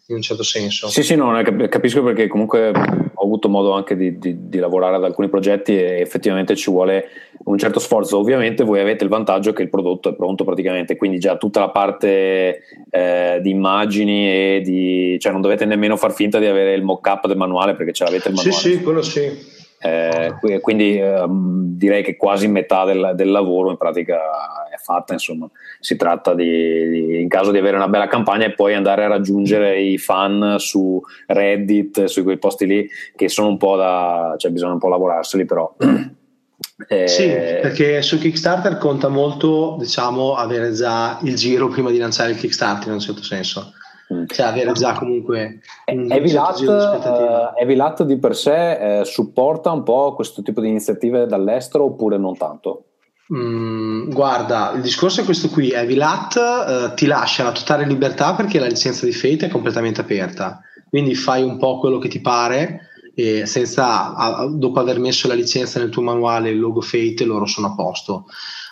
in 0.08 0.16
un 0.16 0.22
certo 0.22 0.42
senso. 0.42 0.88
Sì, 0.88 1.02
sì, 1.02 1.14
no, 1.14 1.40
capisco 1.68 2.02
perché 2.02 2.26
comunque 2.26 2.72
avuto 3.26 3.48
modo 3.48 3.72
anche 3.72 3.96
di, 3.96 4.18
di, 4.18 4.48
di, 4.48 4.58
lavorare 4.58 4.96
ad 4.96 5.04
alcuni 5.04 5.28
progetti 5.28 5.76
e 5.76 6.00
effettivamente 6.00 6.56
ci 6.56 6.70
vuole 6.70 7.08
un 7.44 7.58
certo 7.58 7.78
sforzo. 7.78 8.18
Ovviamente 8.18 8.64
voi 8.64 8.80
avete 8.80 9.04
il 9.04 9.10
vantaggio 9.10 9.52
che 9.52 9.62
il 9.62 9.68
prodotto 9.68 10.08
è 10.08 10.14
pronto 10.14 10.44
praticamente, 10.44 10.96
quindi 10.96 11.18
già 11.18 11.36
tutta 11.36 11.60
la 11.60 11.70
parte 11.70 12.62
eh, 12.90 13.38
di 13.42 13.50
immagini 13.50 14.28
e 14.28 14.60
di... 14.64 15.16
cioè 15.20 15.32
non 15.32 15.40
dovete 15.40 15.64
nemmeno 15.64 15.96
far 15.96 16.12
finta 16.12 16.38
di 16.38 16.46
avere 16.46 16.74
il 16.74 16.82
mock-up 16.82 17.26
del 17.26 17.36
manuale 17.36 17.74
perché 17.74 17.92
ce 17.92 18.04
l'avete 18.04 18.28
il 18.28 18.34
manuale. 18.34 18.56
Sì, 18.56 18.70
sì, 18.72 18.82
quello 18.82 19.02
sì. 19.02 19.54
Eh, 19.78 20.34
quindi 20.62 20.98
eh, 20.98 21.24
direi 21.28 22.02
che 22.02 22.16
quasi 22.16 22.48
metà 22.48 22.84
del, 22.84 23.12
del, 23.14 23.30
lavoro 23.30 23.70
in 23.70 23.76
pratica 23.76 24.16
è 24.72 24.76
fatta, 24.82 25.12
insomma, 25.12 25.48
si 25.80 25.96
tratta 25.96 26.34
di, 26.34 26.88
di, 26.88 27.20
in 27.20 27.28
caso 27.28 27.50
di 27.50 27.58
avere 27.58 27.76
una 27.76 27.88
bella 27.88 28.08
campagna 28.08 28.46
e 28.46 28.52
poi 28.52 28.74
andare 28.74 29.04
a 29.04 29.08
raggiungere 29.08 29.78
i 29.78 29.98
fan 29.98 30.56
su 30.58 31.00
Reddit, 31.26 32.04
su 32.04 32.22
quei 32.22 32.38
posti 32.38 32.66
lì 32.66 32.88
che 33.14 33.28
sono 33.28 33.48
un 33.48 33.58
po' 33.58 33.76
da, 33.76 34.34
cioè 34.38 34.50
bisogna 34.50 34.72
un 34.72 34.78
po' 34.78 34.88
lavorarseli 34.88 35.44
però. 35.44 35.74
Eh... 36.88 37.06
Sì, 37.08 37.26
perché 37.26 38.02
su 38.02 38.18
Kickstarter 38.18 38.78
conta 38.78 39.08
molto, 39.08 39.76
diciamo, 39.78 40.34
avere 40.34 40.72
già 40.72 41.18
il 41.22 41.34
giro 41.34 41.68
prima 41.68 41.90
di 41.90 41.98
lanciare 41.98 42.32
il 42.32 42.36
Kickstarter 42.38 42.88
in 42.88 42.94
un 42.94 43.00
certo 43.00 43.22
senso. 43.22 43.72
Mm. 44.12 44.26
cioè 44.28 44.46
avere 44.46 44.70
già 44.70 44.92
comunque 44.92 45.62
un 45.92 46.12
Evilat, 46.12 48.00
uh, 48.00 48.04
di 48.04 48.18
per 48.18 48.36
sé 48.36 49.00
eh, 49.00 49.04
supporta 49.04 49.72
un 49.72 49.82
po' 49.82 50.14
questo 50.14 50.42
tipo 50.42 50.60
di 50.60 50.68
iniziative 50.68 51.26
dall'estero 51.26 51.86
oppure 51.86 52.16
non 52.16 52.36
tanto? 52.36 52.84
Mm, 53.34 54.10
guarda, 54.10 54.70
il 54.76 54.82
discorso 54.82 55.22
è 55.22 55.24
questo 55.24 55.48
qui, 55.48 55.72
Evilat 55.72 56.36
uh, 56.36 56.94
ti 56.94 57.06
lascia 57.06 57.42
la 57.42 57.50
totale 57.50 57.84
libertà 57.84 58.34
perché 58.34 58.60
la 58.60 58.68
licenza 58.68 59.04
di 59.04 59.12
Fate 59.12 59.46
è 59.46 59.50
completamente 59.50 60.00
aperta, 60.00 60.60
quindi 60.88 61.16
fai 61.16 61.42
un 61.42 61.58
po' 61.58 61.80
quello 61.80 61.98
che 61.98 62.08
ti 62.08 62.20
pare 62.20 62.82
senza, 63.44 64.14
dopo 64.50 64.78
aver 64.78 64.98
messo 64.98 65.26
la 65.26 65.32
licenza 65.32 65.78
nel 65.78 65.88
tuo 65.88 66.02
manuale 66.02 66.50
il 66.50 66.60
logo 66.60 66.82
Fate 66.82 67.24
loro 67.24 67.46
sono 67.46 67.68
a 67.68 67.74
posto 67.74 68.26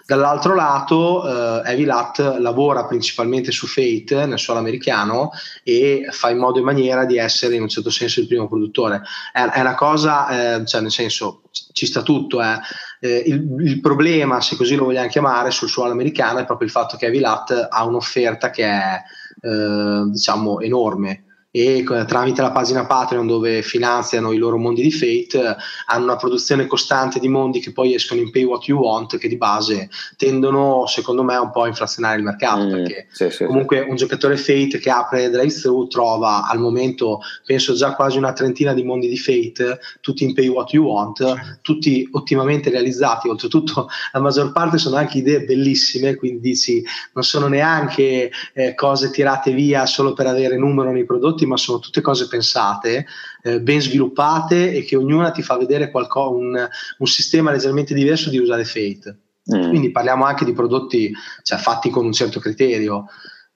Dall'altro 0.07 0.55
lato, 0.55 1.26
eh, 1.26 1.70
Heavy 1.70 1.84
Lat 1.84 2.36
lavora 2.38 2.84
principalmente 2.84 3.50
su 3.50 3.66
Fate 3.66 4.26
nel 4.26 4.38
suolo 4.38 4.61
americano 4.61 5.30
e 5.62 6.09
fa 6.11 6.28
in 6.28 6.36
modo 6.36 6.59
e 6.59 6.62
maniera 6.62 7.07
di 7.07 7.16
essere 7.16 7.55
in 7.55 7.62
un 7.62 7.68
certo 7.68 7.88
senso 7.88 8.20
il 8.20 8.26
primo 8.26 8.46
produttore. 8.46 9.02
È, 9.32 9.42
è 9.42 9.61
una 9.61 9.74
cosa, 9.74 10.59
eh, 10.59 10.66
cioè 10.66 10.82
nel 10.82 10.90
senso, 10.90 11.44
ci 11.72 11.86
sta 11.86 12.02
tutto. 12.02 12.42
Eh. 12.42 12.59
Eh, 13.00 13.22
il, 13.26 13.55
il, 13.61 13.80
problema, 13.80 14.42
se 14.42 14.57
così 14.57 14.74
lo 14.76 14.84
vogliamo 14.84 15.09
chiamare, 15.09 15.50
sul 15.50 15.68
suolo 15.68 15.92
americano 15.92 16.38
è 16.38 16.44
proprio 16.44 16.66
il 16.66 16.72
fatto 16.72 16.98
che 16.98 17.07
Heavy 17.07 17.20
Lat 17.20 17.68
ha 17.70 17.84
un'offerta 17.84 18.50
che 18.50 18.64
è 18.64 19.02
eh, 19.40 20.05
diciamo 20.11 20.61
enorme 20.61 21.24
e 21.57 21.84
tramite 22.09 22.42
la 22.42 22.50
pagina 22.50 22.84
Patreon 22.84 23.28
dove 23.28 23.62
finanziano 23.62 24.32
i 24.32 24.38
loro 24.38 24.59
mondi 24.59 24.82
di 24.82 24.90
Fate 24.90 25.55
hanno 25.86 26.02
una 26.02 26.16
produzione 26.16 26.66
costante 26.66 27.20
di 27.20 27.28
mondi 27.28 27.61
che 27.61 27.70
poi 27.70 27.94
escono 27.94 28.20
in 28.20 28.32
Pay 28.32 28.42
What 28.42 28.66
You 28.66 28.80
Want 28.80 29.18
che 29.18 29.28
di 29.28 29.36
base 29.36 29.88
tendono 30.16 30.84
secondo 30.88 31.22
me 31.22 31.36
un 31.36 31.52
po' 31.52 31.62
a 31.62 31.68
inflazionare 31.68 32.16
il 32.16 32.24
mercato 32.24 32.64
mm, 32.64 32.70
perché 32.70 33.07
sì, 33.09 33.30
sì, 33.30 33.44
comunque 33.44 33.82
sì. 33.84 33.88
un 33.88 33.94
giocatore 33.94 34.36
Fate 34.36 34.80
che 34.80 34.90
apre 34.90 35.30
drive 35.30 35.52
thru 35.52 35.86
trova 35.86 36.48
al 36.48 36.59
momento 36.59 37.20
penso 37.46 37.74
già 37.74 37.94
quasi 37.94 38.18
una 38.18 38.32
trentina 38.32 38.74
di 38.74 38.82
mondi 38.82 39.07
di 39.07 39.16
Fate 39.16 39.78
tutti 40.00 40.24
in 40.24 40.34
Pay 40.34 40.48
What 40.48 40.72
You 40.72 40.86
Want 40.86 41.61
tutti 41.62 42.09
ottimamente 42.11 42.68
realizzati 42.68 43.28
oltretutto 43.28 43.86
la 44.12 44.18
maggior 44.18 44.50
parte 44.50 44.76
sono 44.78 44.96
anche 44.96 45.18
idee 45.18 45.44
bellissime 45.44 46.16
quindi 46.16 46.40
dici 46.40 46.82
non 47.12 47.22
sono 47.22 47.46
neanche 47.46 48.32
eh, 48.55 48.74
cose 48.74 49.12
tirate 49.12 49.52
via 49.52 49.86
solo 49.86 50.14
per 50.14 50.26
avere 50.26 50.59
numero 50.59 50.90
nei 50.90 51.05
prodotti 51.05 51.42
prodotti, 51.45 51.47
ma 51.47 51.57
sono 51.57 51.78
tutte 51.78 52.01
cose 52.01 52.26
pensate, 52.26 53.07
eh, 53.42 53.61
ben 53.61 53.80
sviluppate 53.80 54.72
e 54.72 54.84
che 54.84 54.97
ognuna 54.97 55.30
ti 55.30 55.42
fa 55.42 55.57
vedere 55.57 55.90
qualco, 55.90 56.30
un, 56.30 56.68
un 56.99 57.07
sistema 57.07 57.51
leggermente 57.51 57.95
diverso 57.95 58.30
di 58.30 58.38
usare 58.38 58.64
Fate. 58.64 59.18
Mm. 59.55 59.68
Quindi 59.68 59.90
parliamo 59.90 60.24
anche 60.24 60.45
di 60.45 60.53
prodotti 60.53 61.12
cioè, 61.42 61.59
fatti 61.59 61.90
con 61.90 62.07
un 62.07 62.12
certo 62.12 62.40
criterio. 62.40 63.07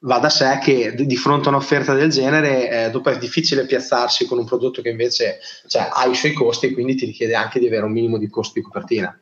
va 0.00 0.18
da 0.18 0.28
sé 0.28 0.58
che 0.62 0.94
di 0.94 1.16
fronte 1.16 1.48
a 1.48 1.50
un'offerta 1.50 1.94
del 1.94 2.10
genere 2.10 2.86
eh, 2.86 2.90
dopo 2.90 3.08
è 3.10 3.18
difficile 3.18 3.66
piazzarsi 3.66 4.26
con 4.26 4.38
un 4.38 4.44
prodotto 4.44 4.82
che 4.82 4.90
invece 4.90 5.38
cioè, 5.66 5.88
ha 5.90 6.06
i 6.06 6.14
suoi 6.14 6.34
costi 6.34 6.66
e 6.66 6.72
quindi 6.72 6.94
ti 6.94 7.06
richiede 7.06 7.34
anche 7.34 7.58
di 7.58 7.66
avere 7.66 7.84
un 7.84 7.92
minimo 7.92 8.18
di 8.18 8.28
costi 8.28 8.60
di 8.60 8.64
copertina. 8.64 9.18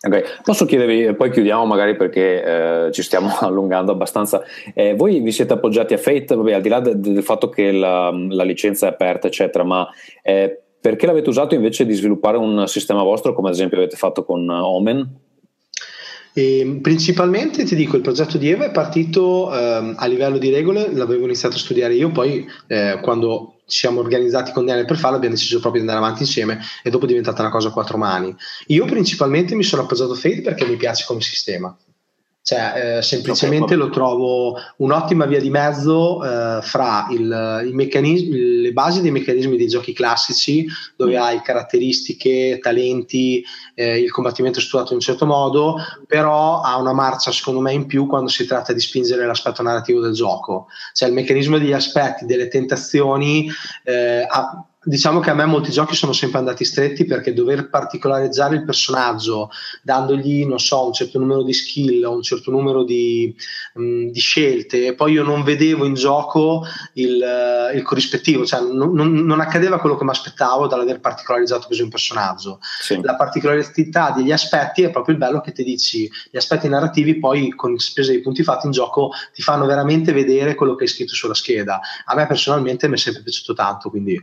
Okay. 0.00 0.22
Posso 0.44 0.64
chiedervi, 0.64 1.12
poi 1.14 1.30
chiudiamo 1.30 1.64
magari 1.64 1.96
perché 1.96 2.44
eh, 2.86 2.92
ci 2.92 3.02
stiamo 3.02 3.36
allungando 3.40 3.90
abbastanza. 3.90 4.42
Eh, 4.72 4.94
voi 4.94 5.20
vi 5.20 5.32
siete 5.32 5.54
appoggiati 5.54 5.94
a 5.94 5.98
Fate, 5.98 6.36
vabbè, 6.36 6.52
al 6.52 6.60
di 6.60 6.68
là 6.68 6.80
de- 6.80 7.00
del 7.00 7.22
fatto 7.24 7.48
che 7.48 7.72
la, 7.72 8.10
la, 8.10 8.44
licenza 8.44 8.86
è 8.86 8.90
aperta, 8.90 9.26
eccetera, 9.26 9.64
ma 9.64 9.88
eh, 10.22 10.56
perché 10.80 11.06
l'avete 11.06 11.28
usato 11.28 11.56
invece 11.56 11.84
di 11.84 11.94
sviluppare 11.94 12.36
un 12.36 12.68
sistema 12.68 13.02
vostro, 13.02 13.34
come 13.34 13.48
ad 13.48 13.54
esempio 13.54 13.78
avete 13.78 13.96
fatto 13.96 14.24
con 14.24 14.48
Omen? 14.48 15.26
E 16.32 16.78
principalmente 16.80 17.64
ti 17.64 17.74
dico, 17.74 17.96
il 17.96 18.02
progetto 18.02 18.38
di 18.38 18.48
Eva 18.48 18.66
è 18.66 18.70
partito 18.70 19.52
ehm, 19.52 19.96
a 19.98 20.06
livello 20.06 20.38
di 20.38 20.50
regole, 20.50 20.92
l'avevo 20.92 21.24
iniziato 21.24 21.56
a 21.56 21.58
studiare 21.58 21.94
io, 21.94 22.12
poi 22.12 22.46
eh, 22.68 23.00
quando 23.02 23.57
ci 23.68 23.78
siamo 23.78 24.00
organizzati 24.00 24.52
con 24.52 24.64
Daniel 24.64 24.86
per 24.86 24.96
farlo 24.96 25.16
abbiamo 25.16 25.34
deciso 25.34 25.60
proprio 25.60 25.82
di 25.82 25.88
andare 25.88 26.04
avanti 26.04 26.24
insieme 26.24 26.58
e 26.82 26.90
dopo 26.90 27.04
è 27.04 27.08
diventata 27.08 27.42
una 27.42 27.50
cosa 27.50 27.68
a 27.68 27.72
quattro 27.72 27.98
mani. 27.98 28.34
Io 28.68 28.84
principalmente 28.86 29.54
mi 29.54 29.62
sono 29.62 29.82
appoggiato 29.82 30.12
a 30.12 30.16
Fate 30.16 30.40
perché 30.40 30.66
mi 30.66 30.76
piace 30.76 31.04
come 31.06 31.20
sistema 31.20 31.76
cioè, 32.48 32.96
eh, 32.96 33.02
semplicemente 33.02 33.74
okay, 33.74 33.76
lo 33.76 33.90
trovo 33.90 34.56
un'ottima 34.76 35.26
via 35.26 35.38
di 35.38 35.50
mezzo 35.50 36.24
eh, 36.24 36.62
fra 36.62 37.06
il, 37.10 37.28
le 37.28 38.72
basi 38.72 39.02
dei 39.02 39.10
meccanismi 39.10 39.58
dei 39.58 39.68
giochi 39.68 39.92
classici, 39.92 40.66
dove 40.96 41.18
mm. 41.18 41.20
hai 41.20 41.42
caratteristiche, 41.42 42.58
talenti, 42.62 43.44
eh, 43.74 43.98
il 43.98 44.10
combattimento 44.10 44.60
studiato 44.60 44.92
in 44.92 44.96
un 44.96 45.02
certo 45.02 45.26
modo, 45.26 45.76
però 46.06 46.62
ha 46.62 46.78
una 46.78 46.94
marcia 46.94 47.32
secondo 47.32 47.60
me 47.60 47.74
in 47.74 47.84
più 47.84 48.06
quando 48.06 48.30
si 48.30 48.46
tratta 48.46 48.72
di 48.72 48.80
spingere 48.80 49.26
l'aspetto 49.26 49.62
narrativo 49.62 50.00
del 50.00 50.14
gioco. 50.14 50.68
Cioè 50.94 51.08
il 51.10 51.14
meccanismo 51.14 51.58
degli 51.58 51.74
aspetti, 51.74 52.24
delle 52.24 52.48
tentazioni, 52.48 53.46
eh, 53.84 54.24
ha, 54.26 54.64
diciamo 54.88 55.20
che 55.20 55.30
a 55.30 55.34
me 55.34 55.44
molti 55.44 55.70
giochi 55.70 55.94
sono 55.94 56.12
sempre 56.12 56.38
andati 56.38 56.64
stretti 56.64 57.04
perché 57.04 57.34
dover 57.34 57.68
particolarizzare 57.68 58.56
il 58.56 58.64
personaggio 58.64 59.50
dandogli, 59.82 60.46
non 60.46 60.58
so, 60.58 60.86
un 60.86 60.92
certo 60.94 61.18
numero 61.18 61.42
di 61.42 61.52
skill, 61.52 62.04
un 62.04 62.22
certo 62.22 62.50
numero 62.50 62.84
di, 62.84 63.34
mh, 63.74 63.82
mm, 63.82 64.08
di 64.08 64.20
scelte 64.20 64.86
e 64.86 64.94
poi 64.94 65.12
io 65.12 65.22
non 65.22 65.42
vedevo 65.42 65.84
in 65.84 65.94
gioco 65.94 66.64
il, 66.94 67.22
uh, 67.22 67.76
il 67.76 67.82
corrispettivo, 67.82 68.46
cioè 68.46 68.60
non, 68.60 68.92
non, 68.94 69.12
non, 69.12 69.40
accadeva 69.40 69.78
quello 69.78 69.96
che 69.96 70.04
mi 70.04 70.10
aspettavo 70.10 70.66
dall'aver 70.66 71.00
particolarizzato 71.00 71.66
così 71.68 71.82
un 71.82 71.90
personaggio. 71.90 72.58
Sì. 72.80 72.98
La 73.02 73.14
particolarità 73.14 74.12
degli 74.16 74.32
aspetti 74.32 74.82
è 74.82 74.90
proprio 74.90 75.14
il 75.14 75.20
bello 75.20 75.40
che 75.40 75.52
ti 75.52 75.64
dici, 75.64 76.10
gli 76.30 76.36
aspetti 76.36 76.68
narrativi 76.68 77.18
poi 77.18 77.50
con 77.50 77.78
spese 77.78 78.12
di 78.12 78.20
punti 78.20 78.42
fatti 78.42 78.66
in 78.66 78.72
gioco 78.72 79.10
ti 79.34 79.42
fanno 79.42 79.66
veramente 79.66 80.12
vedere 80.12 80.54
quello 80.54 80.74
che 80.74 80.84
è 80.84 80.88
scritto 80.88 81.14
sulla 81.14 81.34
scheda. 81.34 81.80
A 82.06 82.14
me 82.14 82.26
personalmente 82.26 82.88
mi 82.88 82.94
è 82.94 82.98
sempre 82.98 83.22
piaciuto 83.22 83.52
tanto, 83.52 83.90
quindi 83.90 84.20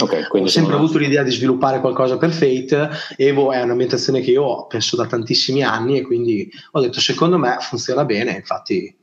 Okay, 0.00 0.26
ho 0.28 0.46
sempre 0.46 0.76
avuto 0.76 0.96
l'idea 0.96 1.24
di 1.24 1.32
sviluppare 1.32 1.80
qualcosa 1.80 2.18
per 2.18 2.30
Fate. 2.30 2.88
Evo 3.16 3.50
è 3.50 3.60
un'ambientazione 3.62 4.20
che 4.20 4.30
io 4.30 4.66
penso 4.66 4.94
da 4.94 5.06
tantissimi 5.06 5.64
anni 5.64 5.98
e 5.98 6.02
quindi 6.02 6.48
ho 6.72 6.80
detto 6.80 7.00
secondo 7.00 7.36
me 7.36 7.56
funziona 7.60 8.04
bene, 8.04 8.30
infatti 8.32 8.96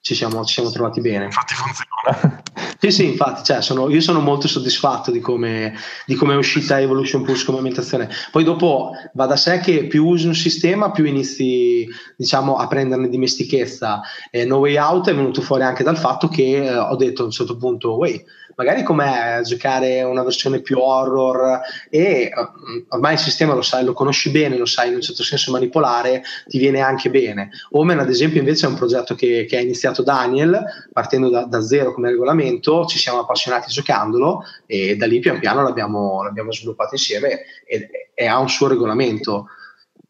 ci 0.00 0.14
siamo, 0.14 0.44
ci 0.44 0.54
siamo 0.54 0.70
trovati 0.70 1.00
bene. 1.00 1.24
Infatti 1.24 1.54
funziona. 1.54 2.42
Sì, 2.82 2.90
sì, 2.90 3.06
infatti, 3.06 3.44
cioè, 3.44 3.62
sono, 3.62 3.88
io 3.88 4.00
sono 4.00 4.18
molto 4.18 4.48
soddisfatto 4.48 5.12
di 5.12 5.20
come, 5.20 5.72
di 6.04 6.16
come, 6.16 6.34
è 6.34 6.36
uscita 6.36 6.80
Evolution 6.80 7.22
Pulse 7.22 7.44
come 7.44 7.58
ambientazione. 7.58 8.10
Poi 8.32 8.42
dopo 8.42 8.90
va 9.12 9.26
da 9.26 9.36
sé 9.36 9.60
che 9.60 9.86
più 9.86 10.04
usi 10.04 10.26
un 10.26 10.34
sistema, 10.34 10.90
più 10.90 11.04
inizi 11.04 11.86
diciamo, 12.16 12.56
a 12.56 12.66
prenderne 12.66 13.08
dimestichezza. 13.08 14.00
E 14.32 14.44
no 14.44 14.56
Way 14.56 14.78
Out 14.78 15.10
è 15.10 15.14
venuto 15.14 15.42
fuori 15.42 15.62
anche 15.62 15.84
dal 15.84 15.96
fatto 15.96 16.26
che 16.26 16.64
eh, 16.64 16.76
ho 16.76 16.96
detto 16.96 17.22
a 17.22 17.26
un 17.26 17.30
certo 17.30 17.56
punto, 17.56 17.94
wait, 17.94 18.24
magari 18.56 18.82
com'è 18.82 19.40
giocare 19.42 20.02
una 20.02 20.22
versione 20.22 20.60
più 20.60 20.78
horror 20.78 21.60
e 21.88 22.30
uh, 22.34 22.84
ormai 22.88 23.14
il 23.14 23.18
sistema 23.18 23.54
lo 23.54 23.62
sai, 23.62 23.84
lo 23.84 23.92
conosci 23.92 24.30
bene, 24.30 24.56
lo 24.56 24.66
sai 24.66 24.88
in 24.88 24.94
un 24.94 25.00
certo 25.00 25.22
senso 25.22 25.50
manipolare, 25.52 26.22
ti 26.46 26.58
viene 26.58 26.80
anche 26.80 27.10
bene. 27.10 27.50
Omen 27.70 27.98
ad 27.98 28.08
esempio 28.08 28.40
invece 28.40 28.66
è 28.66 28.68
un 28.68 28.76
progetto 28.76 29.14
che, 29.14 29.46
che 29.48 29.56
ha 29.56 29.60
iniziato 29.60 30.02
Daniel, 30.02 30.62
partendo 30.92 31.28
da, 31.30 31.44
da, 31.44 31.60
zero 31.62 31.92
come 31.92 32.10
regolamento, 32.10 32.84
ci 32.86 32.98
siamo 32.98 33.20
appassionati 33.20 33.70
giocandolo 33.70 34.44
e 34.66 34.96
da 34.96 35.06
lì 35.06 35.18
pian 35.20 35.38
piano 35.38 35.62
l'abbiamo, 35.62 36.22
l'abbiamo 36.22 36.52
sviluppato 36.52 36.94
insieme 36.94 37.42
e, 37.66 38.10
e 38.14 38.26
ha 38.26 38.38
un 38.38 38.48
suo 38.48 38.68
regolamento. 38.68 39.48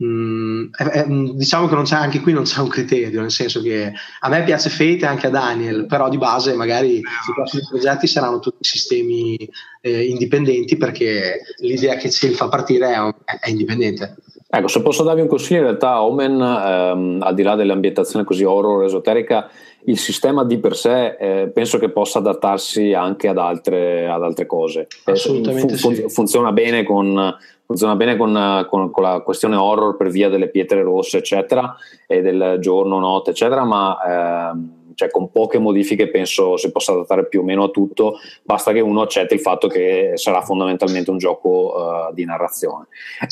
Mm, 0.03 0.71
eh, 0.77 1.07
diciamo 1.35 1.69
che 1.69 1.81
c'è, 1.83 1.95
anche 1.95 2.21
qui 2.21 2.33
non 2.33 2.43
c'è 2.43 2.61
un 2.61 2.69
criterio, 2.69 3.21
nel 3.21 3.31
senso 3.31 3.63
che 3.63 3.93
a 4.21 4.29
me 4.29 4.43
piace 4.43 4.69
Fate 4.69 4.99
e 4.99 5.07
anche 5.07 5.29
a 5.29 5.31
Daniel, 5.31 5.87
però 5.87 6.09
di 6.09 6.19
base 6.19 6.55
magari 6.55 6.97
i 6.97 7.03
prossimi 7.35 7.63
progetti 7.69 8.09
saranno 8.09 8.41
tutti 8.41 8.65
sistemi 8.65 9.37
eh, 9.81 10.07
indipendenti 10.07 10.77
perché 10.77 11.43
l'idea 11.59 11.95
che 11.97 12.11
ci 12.11 12.31
fa 12.31 12.49
partire 12.49 12.93
è, 12.93 13.39
è, 13.41 13.51
indipendente. 13.51 14.17
Ecco, 14.55 14.69
se 14.69 14.83
posso 14.83 15.03
darvi 15.03 15.23
un 15.23 15.29
consiglio, 15.29 15.61
in 15.61 15.65
realtà 15.65 16.03
Omen, 16.03 16.39
ehm, 16.39 17.19
al 17.23 17.35
di 17.35 17.43
là 17.43 17.55
dell'ambientazione 17.55 18.23
così 18.23 18.45
horror 18.45 18.85
esoterica, 18.85 19.49
il 19.85 19.97
sistema 19.97 20.45
di 20.45 20.59
per 20.59 20.77
sé 20.77 21.17
eh, 21.19 21.49
penso 21.49 21.79
che 21.79 21.89
possa 21.89 22.19
adattarsi 22.19 22.93
anche 22.93 23.29
ad 23.29 23.39
altre, 23.39 24.07
ad 24.07 24.23
altre 24.23 24.45
cose. 24.45 24.89
Eh, 25.07 25.13
Assolutamente 25.13 25.77
fun- 25.77 25.95
sì. 25.95 26.05
Funziona 26.11 26.53
bene 26.53 26.83
con 26.85 27.35
funziona 27.65 27.97
bene 27.97 28.19
con, 28.19 28.67
con, 28.69 28.91
con, 28.91 29.03
la 29.03 29.21
questione 29.21 29.57
horror 29.57 29.97
per 29.97 30.11
via 30.11 30.29
delle 30.29 30.51
pietre 30.51 30.83
rosse, 30.83 31.19
eccetera, 31.19 31.75
e 32.07 32.21
del 32.21 32.59
giorno, 32.61 32.99
notte, 32.99 33.31
eccetera, 33.31 33.65
ma 33.65 34.51
ehm, 34.51 34.83
cioè 34.95 35.11
con 35.11 35.31
poche 35.31 35.59
modifiche 35.59 36.09
penso 36.09 36.59
si 36.59 36.71
possa 36.71 36.93
adattare 36.93 37.27
più 37.27 37.41
o 37.41 37.43
meno 37.43 37.65
a 37.65 37.69
tutto, 37.71 38.19
basta 38.43 38.73
che 38.73 38.81
uno 38.81 39.01
accetti 39.01 39.33
il 39.33 39.41
fatto 39.41 39.69
che 39.69 40.13
sarà 40.15 40.43
fondamentalmente 40.43 41.11
un 41.11 41.17
gioco 41.17 41.49
uh, 41.49 42.15
di 42.15 42.27
narrazione. 42.27 42.89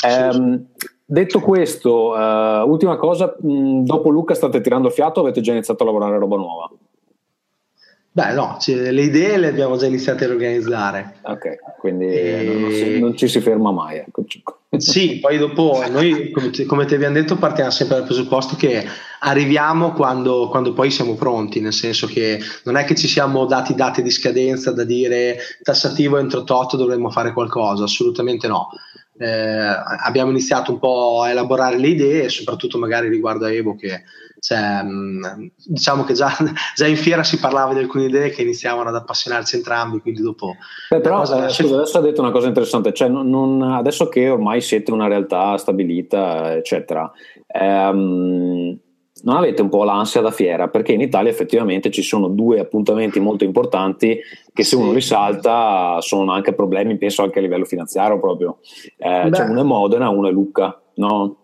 Um, 0.06 0.68
detto 1.10 1.40
questo, 1.40 2.10
uh, 2.12 2.68
ultima 2.68 2.96
cosa, 2.96 3.36
mh, 3.40 3.82
dopo 3.82 4.10
Luca 4.10 4.34
state 4.34 4.60
tirando 4.60 4.90
fiato 4.90 5.20
o 5.20 5.22
avete 5.24 5.40
già 5.40 5.50
iniziato 5.52 5.82
a 5.82 5.86
lavorare 5.86 6.14
a 6.14 6.18
roba 6.18 6.36
nuova? 6.36 6.70
Beh, 8.12 8.32
no, 8.32 8.56
cioè, 8.60 8.90
le 8.90 9.02
idee 9.02 9.36
le 9.36 9.48
abbiamo 9.48 9.76
già 9.76 9.86
iniziate 9.86 10.24
a 10.24 10.28
organizzare. 10.28 11.18
Ok, 11.22 11.76
quindi 11.78 12.06
e... 12.06 12.42
non, 12.42 12.70
si, 12.72 12.98
non, 12.98 13.16
ci 13.16 13.28
si 13.28 13.40
ferma 13.40 13.70
mai. 13.72 13.98
Ecco. 13.98 14.24
Sì, 14.76 15.18
poi 15.18 15.36
dopo 15.36 15.82
noi, 15.90 16.30
come, 16.30 16.52
come 16.64 16.84
ti 16.84 16.94
abbiamo 16.94 17.14
detto, 17.14 17.36
partiamo 17.36 17.72
sempre 17.72 17.96
dal 17.96 18.04
presupposto 18.04 18.54
che 18.54 18.86
arriviamo 19.18 19.92
quando, 19.92 20.48
quando, 20.48 20.72
poi 20.72 20.92
siamo 20.92 21.16
pronti, 21.16 21.60
nel 21.60 21.72
senso 21.72 22.06
che 22.06 22.38
non 22.62 22.76
è 22.76 22.84
che 22.84 22.94
ci 22.94 23.08
siamo 23.08 23.46
dati 23.46 23.74
date 23.74 24.00
di 24.00 24.12
scadenza 24.12 24.70
da 24.70 24.84
dire 24.84 25.38
tassativo 25.60 26.18
entro 26.18 26.44
tot 26.44 26.76
dovremmo 26.76 27.10
fare 27.10 27.32
qualcosa, 27.32 27.82
assolutamente 27.82 28.46
no. 28.46 28.68
Eh, 29.22 29.26
abbiamo 30.02 30.30
iniziato 30.30 30.72
un 30.72 30.78
po' 30.78 31.20
a 31.22 31.30
elaborare 31.30 31.76
le 31.76 31.88
idee, 31.88 32.28
soprattutto 32.30 32.78
magari 32.78 33.08
riguardo 33.08 33.44
a 33.44 33.52
Evo 33.52 33.76
che 33.76 34.02
cioè, 34.40 34.82
diciamo 35.66 36.04
che 36.04 36.14
già, 36.14 36.34
già, 36.74 36.86
in 36.86 36.96
fiera 36.96 37.22
si 37.22 37.38
parlava 37.38 37.74
di 37.74 37.80
alcune 37.80 38.06
idee 38.06 38.30
che 38.30 38.40
iniziavano 38.42 38.88
ad 38.88 38.94
appassionarci 38.94 39.56
entrambi, 39.56 40.00
quindi 40.00 40.22
dopo... 40.22 40.56
Beh, 40.88 41.00
però 41.00 41.18
cosa... 41.18 41.46
eh, 41.46 41.50
scusa, 41.50 41.74
adesso 41.76 41.98
ha 41.98 42.00
detto 42.00 42.22
una 42.22 42.30
cosa 42.30 42.48
interessante, 42.48 42.94
cioè 42.94 43.08
non, 43.08 43.28
non, 43.28 43.62
adesso 43.62 44.08
che 44.08 44.30
ormai 44.30 44.62
siete 44.62 44.90
una 44.90 45.08
realtà 45.08 45.58
stabilita, 45.58 46.54
eccetera, 46.54 47.10
ehm, 47.46 48.78
non 49.22 49.36
avete 49.36 49.62
un 49.62 49.68
po' 49.68 49.84
l'ansia 49.84 50.20
da 50.20 50.30
fiera, 50.30 50.68
perché 50.68 50.92
in 50.92 51.00
Italia 51.00 51.30
effettivamente 51.30 51.90
ci 51.90 52.02
sono 52.02 52.28
due 52.28 52.60
appuntamenti 52.60 53.20
molto 53.20 53.44
importanti 53.44 54.18
che 54.52 54.62
se 54.62 54.76
uno 54.76 54.92
risalta 54.92 55.98
sono 56.00 56.32
anche 56.32 56.54
problemi, 56.54 56.96
penso 56.96 57.22
anche 57.22 57.38
a 57.38 57.42
livello 57.42 57.64
finanziario 57.64 58.18
proprio. 58.18 58.58
Eh, 58.96 59.30
cioè 59.32 59.48
uno 59.48 59.60
è 59.60 59.64
Modena, 59.64 60.08
uno 60.08 60.28
è 60.28 60.32
Lucca, 60.32 60.80
no? 60.94 61.36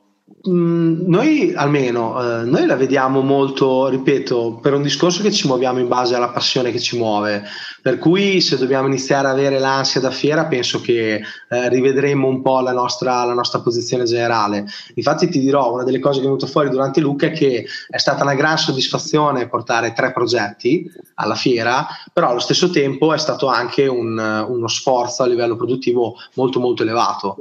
Mm, 0.48 1.08
noi 1.08 1.54
almeno, 1.54 2.20
eh, 2.20 2.44
noi 2.44 2.66
la 2.66 2.76
vediamo 2.76 3.20
molto, 3.20 3.88
ripeto, 3.88 4.60
per 4.62 4.74
un 4.74 4.82
discorso 4.82 5.20
che 5.22 5.32
ci 5.32 5.48
muoviamo 5.48 5.80
in 5.80 5.88
base 5.88 6.14
alla 6.14 6.28
passione 6.28 6.70
che 6.70 6.78
ci 6.78 6.96
muove, 6.96 7.42
per 7.82 7.98
cui 7.98 8.40
se 8.40 8.56
dobbiamo 8.56 8.86
iniziare 8.86 9.26
a 9.26 9.32
avere 9.32 9.58
l'ansia 9.58 10.00
da 10.00 10.12
fiera 10.12 10.46
penso 10.46 10.80
che 10.80 11.14
eh, 11.14 11.68
rivedremo 11.68 12.28
un 12.28 12.42
po' 12.42 12.60
la 12.60 12.72
nostra, 12.72 13.24
la 13.24 13.32
nostra, 13.32 13.60
posizione 13.60 14.04
generale. 14.04 14.66
Infatti 14.94 15.28
ti 15.28 15.40
dirò, 15.40 15.72
una 15.72 15.82
delle 15.82 15.98
cose 15.98 16.18
che 16.18 16.24
è 16.24 16.28
venuto 16.28 16.46
fuori 16.46 16.70
durante 16.70 17.00
Luca 17.00 17.26
è 17.26 17.32
che 17.32 17.66
è 17.88 17.98
stata 17.98 18.22
una 18.22 18.34
gran 18.34 18.56
soddisfazione 18.56 19.48
portare 19.48 19.92
tre 19.94 20.12
progetti 20.12 20.88
alla 21.14 21.34
fiera, 21.34 21.86
però 22.12 22.28
allo 22.28 22.38
stesso 22.38 22.70
tempo 22.70 23.12
è 23.12 23.18
stato 23.18 23.48
anche 23.48 23.86
un, 23.88 24.16
uno 24.48 24.68
sforzo 24.68 25.24
a 25.24 25.26
livello 25.26 25.56
produttivo 25.56 26.14
molto 26.34 26.60
molto 26.60 26.82
elevato 26.82 27.38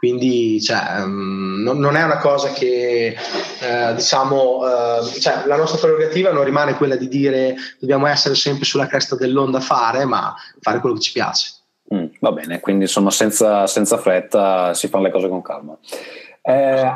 quindi 0.00 0.62
cioè, 0.62 1.02
um, 1.02 1.60
non, 1.62 1.78
non, 1.78 1.94
è 1.94 2.02
una 2.02 2.16
cosa 2.16 2.52
che 2.52 3.14
eh, 3.60 3.94
diciamo 3.94 4.62
eh, 4.66 5.20
cioè, 5.20 5.44
la 5.44 5.56
nostra 5.56 5.78
prerogativa 5.78 6.32
non 6.32 6.42
rimane 6.42 6.72
quella 6.72 6.96
di 6.96 7.06
dire 7.06 7.54
dobbiamo 7.78 8.06
essere 8.06 8.34
sempre 8.34 8.64
sulla 8.64 8.86
cresta 8.86 9.14
dell'onda 9.14 9.58
a 9.58 9.60
fare 9.60 10.06
ma 10.06 10.34
fare 10.62 10.80
quello 10.80 10.94
che 10.94 11.02
ci 11.02 11.12
piace. 11.12 11.52
Mm, 11.94 12.06
va 12.18 12.32
bene 12.32 12.60
quindi 12.60 12.84
insomma 12.84 13.10
senza, 13.10 13.66
senza, 13.66 13.98
fretta 13.98 14.72
si 14.72 14.88
fanno 14.88 15.04
le 15.04 15.10
cose 15.10 15.28
con 15.28 15.42
calma. 15.42 15.76
Eh, 16.40 16.92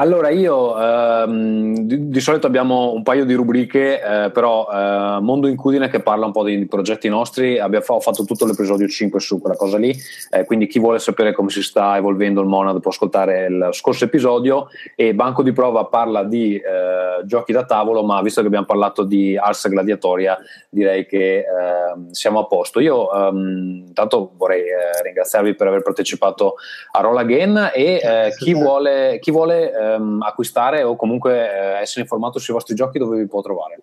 Allora, 0.00 0.30
io 0.30 0.80
ehm, 0.80 1.76
di, 1.80 2.08
di, 2.08 2.20
solito 2.20 2.46
abbiamo 2.46 2.94
un 2.94 3.02
paio 3.02 3.26
di 3.26 3.34
rubriche, 3.34 4.00
eh, 4.00 4.30
però 4.30 4.66
eh, 4.72 5.20
Mondo 5.20 5.46
Incudine 5.46 5.90
che 5.90 6.00
parla 6.00 6.24
un 6.24 6.32
po' 6.32 6.42
di 6.42 6.64
progetti 6.64 7.06
nostri, 7.10 7.58
abbiamo 7.58 7.84
ho 7.86 8.00
fatto 8.00 8.24
tutto 8.24 8.46
l'episodio 8.46 8.88
5 8.88 9.20
su 9.20 9.42
quella 9.42 9.56
cosa 9.56 9.76
lì, 9.76 9.94
eh, 10.30 10.46
quindi 10.46 10.68
chi 10.68 10.78
vuole 10.78 11.00
sapere 11.00 11.34
come 11.34 11.50
si 11.50 11.62
sta 11.62 11.98
evolvendo 11.98 12.40
il 12.40 12.46
Monad 12.46 12.80
può 12.80 12.90
ascoltare 12.90 13.44
il 13.44 13.68
scorso 13.72 14.06
episodio 14.06 14.68
e 14.96 15.12
Banco 15.12 15.42
di 15.42 15.52
Prova 15.52 15.84
parla 15.84 16.24
di 16.24 16.54
eh, 16.54 17.22
giochi 17.26 17.52
da 17.52 17.66
tavolo, 17.66 18.02
ma 18.02 18.22
visto 18.22 18.40
che 18.40 18.46
abbiamo 18.46 18.64
parlato 18.64 19.02
di 19.02 19.36
Ars 19.36 19.68
Gladiatoria 19.68 20.38
direi 20.70 21.04
che 21.04 21.44
ehm, 21.44 22.08
siamo 22.12 22.38
a 22.38 22.46
posto. 22.46 22.80
Io 22.80 23.12
ehm, 23.12 23.84
intanto 23.88 24.32
vorrei 24.38 24.62
eh, 24.62 25.02
ringraziarvi 25.02 25.54
per 25.54 25.66
aver 25.66 25.82
partecipato 25.82 26.54
a 26.92 27.00
Roll 27.02 27.18
Again 27.18 27.72
e 27.74 28.00
eh, 28.02 28.34
chi 28.38 28.54
vuole, 28.54 29.18
chi 29.20 29.30
vuole 29.30 29.88
ehm, 29.94 30.22
acquistare 30.22 30.82
o 30.82 30.96
comunque 30.96 31.32
eh, 31.32 31.80
essere 31.80 32.02
informato 32.02 32.38
sui 32.38 32.54
vostri 32.54 32.74
giochi 32.74 32.98
dove 32.98 33.18
vi 33.18 33.26
può 33.26 33.40
trovare? 33.40 33.80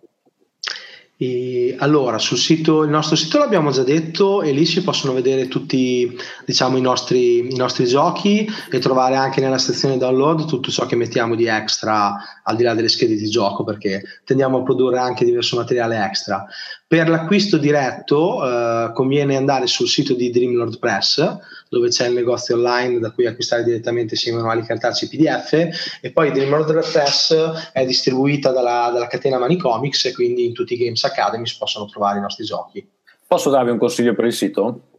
E 1.20 1.76
allora, 1.80 2.20
sul 2.20 2.38
sito, 2.38 2.84
il 2.84 2.92
nostro 2.92 3.16
sito 3.16 3.40
l'abbiamo 3.40 3.72
già 3.72 3.82
detto 3.82 4.44
e 4.44 4.52
lì 4.52 4.66
si 4.66 4.84
possono 4.84 5.14
vedere 5.14 5.48
tutti 5.48 6.16
diciamo, 6.46 6.78
i, 6.78 6.82
nostri, 6.82 7.40
i 7.40 7.56
nostri 7.56 7.88
giochi 7.88 8.48
e 8.70 8.78
trovare 8.78 9.16
anche 9.16 9.42
nella 9.42 9.58
sezione 9.58 9.98
download 9.98 10.46
tutto 10.46 10.70
ciò 10.70 10.86
che 10.86 10.96
mettiamo 10.96 11.34
di 11.34 11.48
extra 11.48 12.16
al 12.48 12.56
di 12.56 12.64
là 12.64 12.74
delle 12.74 12.88
schede 12.88 13.16
di 13.16 13.30
gioco 13.30 13.64
perché 13.64 14.04
tendiamo 14.24 14.60
a 14.60 14.64
produrre 14.64 15.00
anche 15.00 15.26
diverso 15.26 15.58
materiale 15.58 16.04
extra. 16.04 16.46
Per 16.88 17.10
l'acquisto 17.10 17.58
diretto 17.58 18.44
eh, 18.44 18.92
conviene 18.94 19.36
andare 19.36 19.68
sul 19.68 19.88
sito 19.88 20.14
di 20.14 20.30
Dreamlord 20.30 20.80
Press 20.80 21.38
dove 21.70 21.90
c'è 21.90 22.08
il 22.08 22.14
negozio 22.14 22.56
online 22.56 23.00
da 23.00 23.12
cui 23.12 23.26
acquistare 23.26 23.64
direttamente 23.64 24.16
sia 24.16 24.32
i 24.32 24.36
manuali 24.36 24.64
cartacei 24.64 25.10
PDF 25.10 26.00
e 26.02 26.12
poi 26.12 26.32
Dreamlord 26.32 26.74
Press 26.92 27.72
è 27.74 27.86
distribuita 27.86 28.52
dalla, 28.52 28.90
dalla 28.92 29.08
catena 29.08 29.38
Manicomics 29.38 30.06
e 30.06 30.14
quindi 30.14 30.46
in 30.46 30.54
tutti 30.54 30.76
i 30.76 30.78
Games 30.78 31.04
Academy 31.04 31.46
si 31.46 31.58
possono 31.58 31.86
trovare 31.86 32.20
i 32.20 32.22
nostri 32.22 32.46
giochi. 32.46 32.88
Posso 33.28 33.50
darvi 33.50 33.72
un 33.72 33.78
consiglio 33.78 34.16
per 34.16 34.24
il 34.24 34.32
sito? 34.32 34.92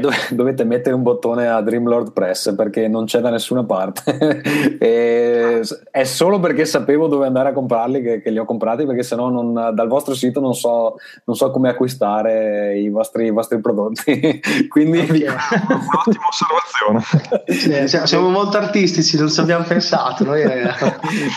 Dov- 0.00 0.28
dovete 0.32 0.64
mettere 0.64 0.94
un 0.94 1.02
bottone 1.02 1.48
a 1.48 1.60
Dreamlord 1.60 2.12
Press 2.12 2.54
perché 2.54 2.88
non 2.88 3.06
c'è 3.06 3.20
da 3.20 3.30
nessuna 3.30 3.64
parte. 3.64 4.40
è 4.78 6.04
solo 6.04 6.40
perché 6.40 6.64
sapevo 6.64 7.06
dove 7.06 7.26
andare 7.26 7.50
a 7.50 7.52
comprarli 7.52 8.02
che, 8.02 8.22
che 8.22 8.30
li 8.30 8.38
ho 8.38 8.44
comprati, 8.44 8.86
perché 8.86 9.02
sennò 9.02 9.28
non, 9.28 9.72
dal 9.74 9.88
vostro 9.88 10.14
sito 10.14 10.40
non 10.40 10.54
so, 10.54 10.96
non 11.24 11.36
so 11.36 11.50
come 11.50 11.68
acquistare 11.70 12.78
i 12.78 12.88
vostri, 12.88 13.26
i 13.26 13.30
vostri 13.30 13.60
prodotti. 13.60 14.40
Quindi 14.68 15.00
vi... 15.00 15.24
un'ottima 15.24 16.26
osservazione. 16.28 17.88
Sì, 17.88 18.06
siamo 18.06 18.30
molto 18.30 18.56
artistici, 18.56 19.18
non 19.18 19.30
ci 19.30 19.40
abbiamo 19.40 19.64
pensato. 19.64 20.24
Noi, 20.24 20.42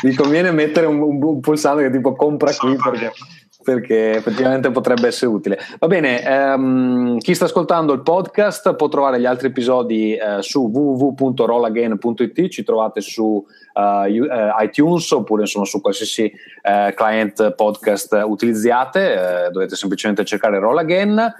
Vi 0.01 0.13
conviene 0.13 0.51
mettere 0.51 0.85
un, 0.85 1.01
un, 1.01 1.23
un 1.23 1.39
pulsante 1.39 1.83
che 1.83 1.91
tipo 1.91 2.13
compra 2.13 2.53
qui 2.53 2.75
perché 2.75 3.11
perché 3.63 4.15
effettivamente 4.15 4.71
potrebbe 4.71 5.07
essere 5.07 5.31
utile. 5.31 5.59
Va 5.79 5.87
bene, 5.87 6.23
ehm, 6.23 7.17
chi 7.19 7.33
sta 7.33 7.45
ascoltando 7.45 7.93
il 7.93 8.01
podcast 8.01 8.75
può 8.75 8.87
trovare 8.87 9.19
gli 9.19 9.25
altri 9.25 9.47
episodi 9.47 10.15
eh, 10.15 10.41
su 10.41 10.69
www.rollagain.it, 10.71 12.47
ci 12.49 12.63
trovate 12.63 13.01
su 13.01 13.45
uh, 13.73 14.61
iTunes 14.61 15.09
oppure 15.11 15.41
insomma 15.41 15.65
su 15.65 15.81
qualsiasi 15.81 16.31
uh, 16.63 16.93
client 16.93 17.53
podcast 17.55 18.21
utilizziate, 18.25 19.49
dovete 19.51 19.75
semplicemente 19.75 20.23
cercare 20.25 20.59
Roll 20.59 20.77
Again. 20.77 21.33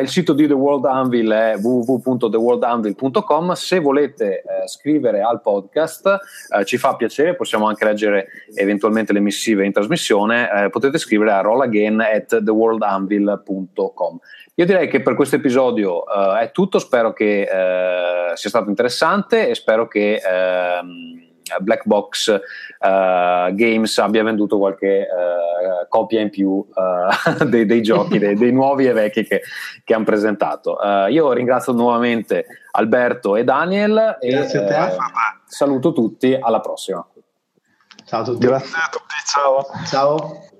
il 0.00 0.08
sito 0.08 0.32
di 0.32 0.46
The 0.46 0.54
World 0.54 0.84
Anvil 0.84 1.30
è 1.30 1.56
www.theworldanvil.com. 1.60 3.52
Se 3.52 3.78
volete 3.78 4.42
scrivere 4.66 5.22
al 5.22 5.40
podcast, 5.40 6.18
ci 6.64 6.76
fa 6.78 6.96
piacere, 6.96 7.34
possiamo 7.34 7.66
anche 7.66 7.84
leggere 7.84 8.28
eventualmente 8.54 9.12
le 9.12 9.20
missive 9.20 9.64
in 9.64 9.72
trasmissione, 9.72 10.68
potete 10.70 10.98
scrivere 10.98 11.32
a 11.32 11.40
rollagain 11.40 12.00
at 12.00 12.42
theworldanvil.com. 12.42 14.18
Io 14.56 14.66
direi 14.66 14.88
che 14.88 15.02
per 15.02 15.14
questo 15.14 15.36
episodio 15.36 16.04
è 16.36 16.50
tutto, 16.52 16.78
spero 16.78 17.12
che 17.12 17.48
sia 18.34 18.48
stato 18.48 18.68
interessante 18.68 19.48
e 19.48 19.54
spero 19.54 19.88
che 19.88 20.20
uh, 20.22 21.23
Black 21.60 21.82
Box 21.84 22.28
uh, 22.28 23.54
Games 23.54 23.98
abbia 23.98 24.22
venduto 24.22 24.58
qualche 24.58 25.06
uh, 25.08 25.88
copia 25.88 26.20
in 26.20 26.30
più 26.30 26.48
uh, 26.48 27.44
dei, 27.46 27.66
dei, 27.66 27.82
giochi, 27.82 28.18
dei, 28.18 28.34
dei, 28.34 28.52
nuovi 28.52 28.86
e 28.86 28.92
vecchi 28.92 29.24
che, 29.24 29.42
che 29.84 29.94
hanno 29.94 30.04
presentato. 30.04 30.78
io 31.08 31.32
ringrazio 31.32 31.72
nuovamente 31.72 32.46
Alberto 32.72 33.36
e 33.36 33.44
Daniel 33.44 34.16
Grazie 34.20 34.60
e 34.60 34.74
a 34.74 34.88
te. 34.88 34.96
saluto 35.46 35.92
tutti, 35.92 36.36
alla 36.38 36.60
prossima. 36.60 37.06
Ciao 38.04 38.20
a 38.20 38.24
tutti. 38.24 38.46
Grazie 38.46 38.78
a 38.78 38.88
tutti, 38.90 39.14
ciao. 39.26 39.66
Ciao. 39.86 40.52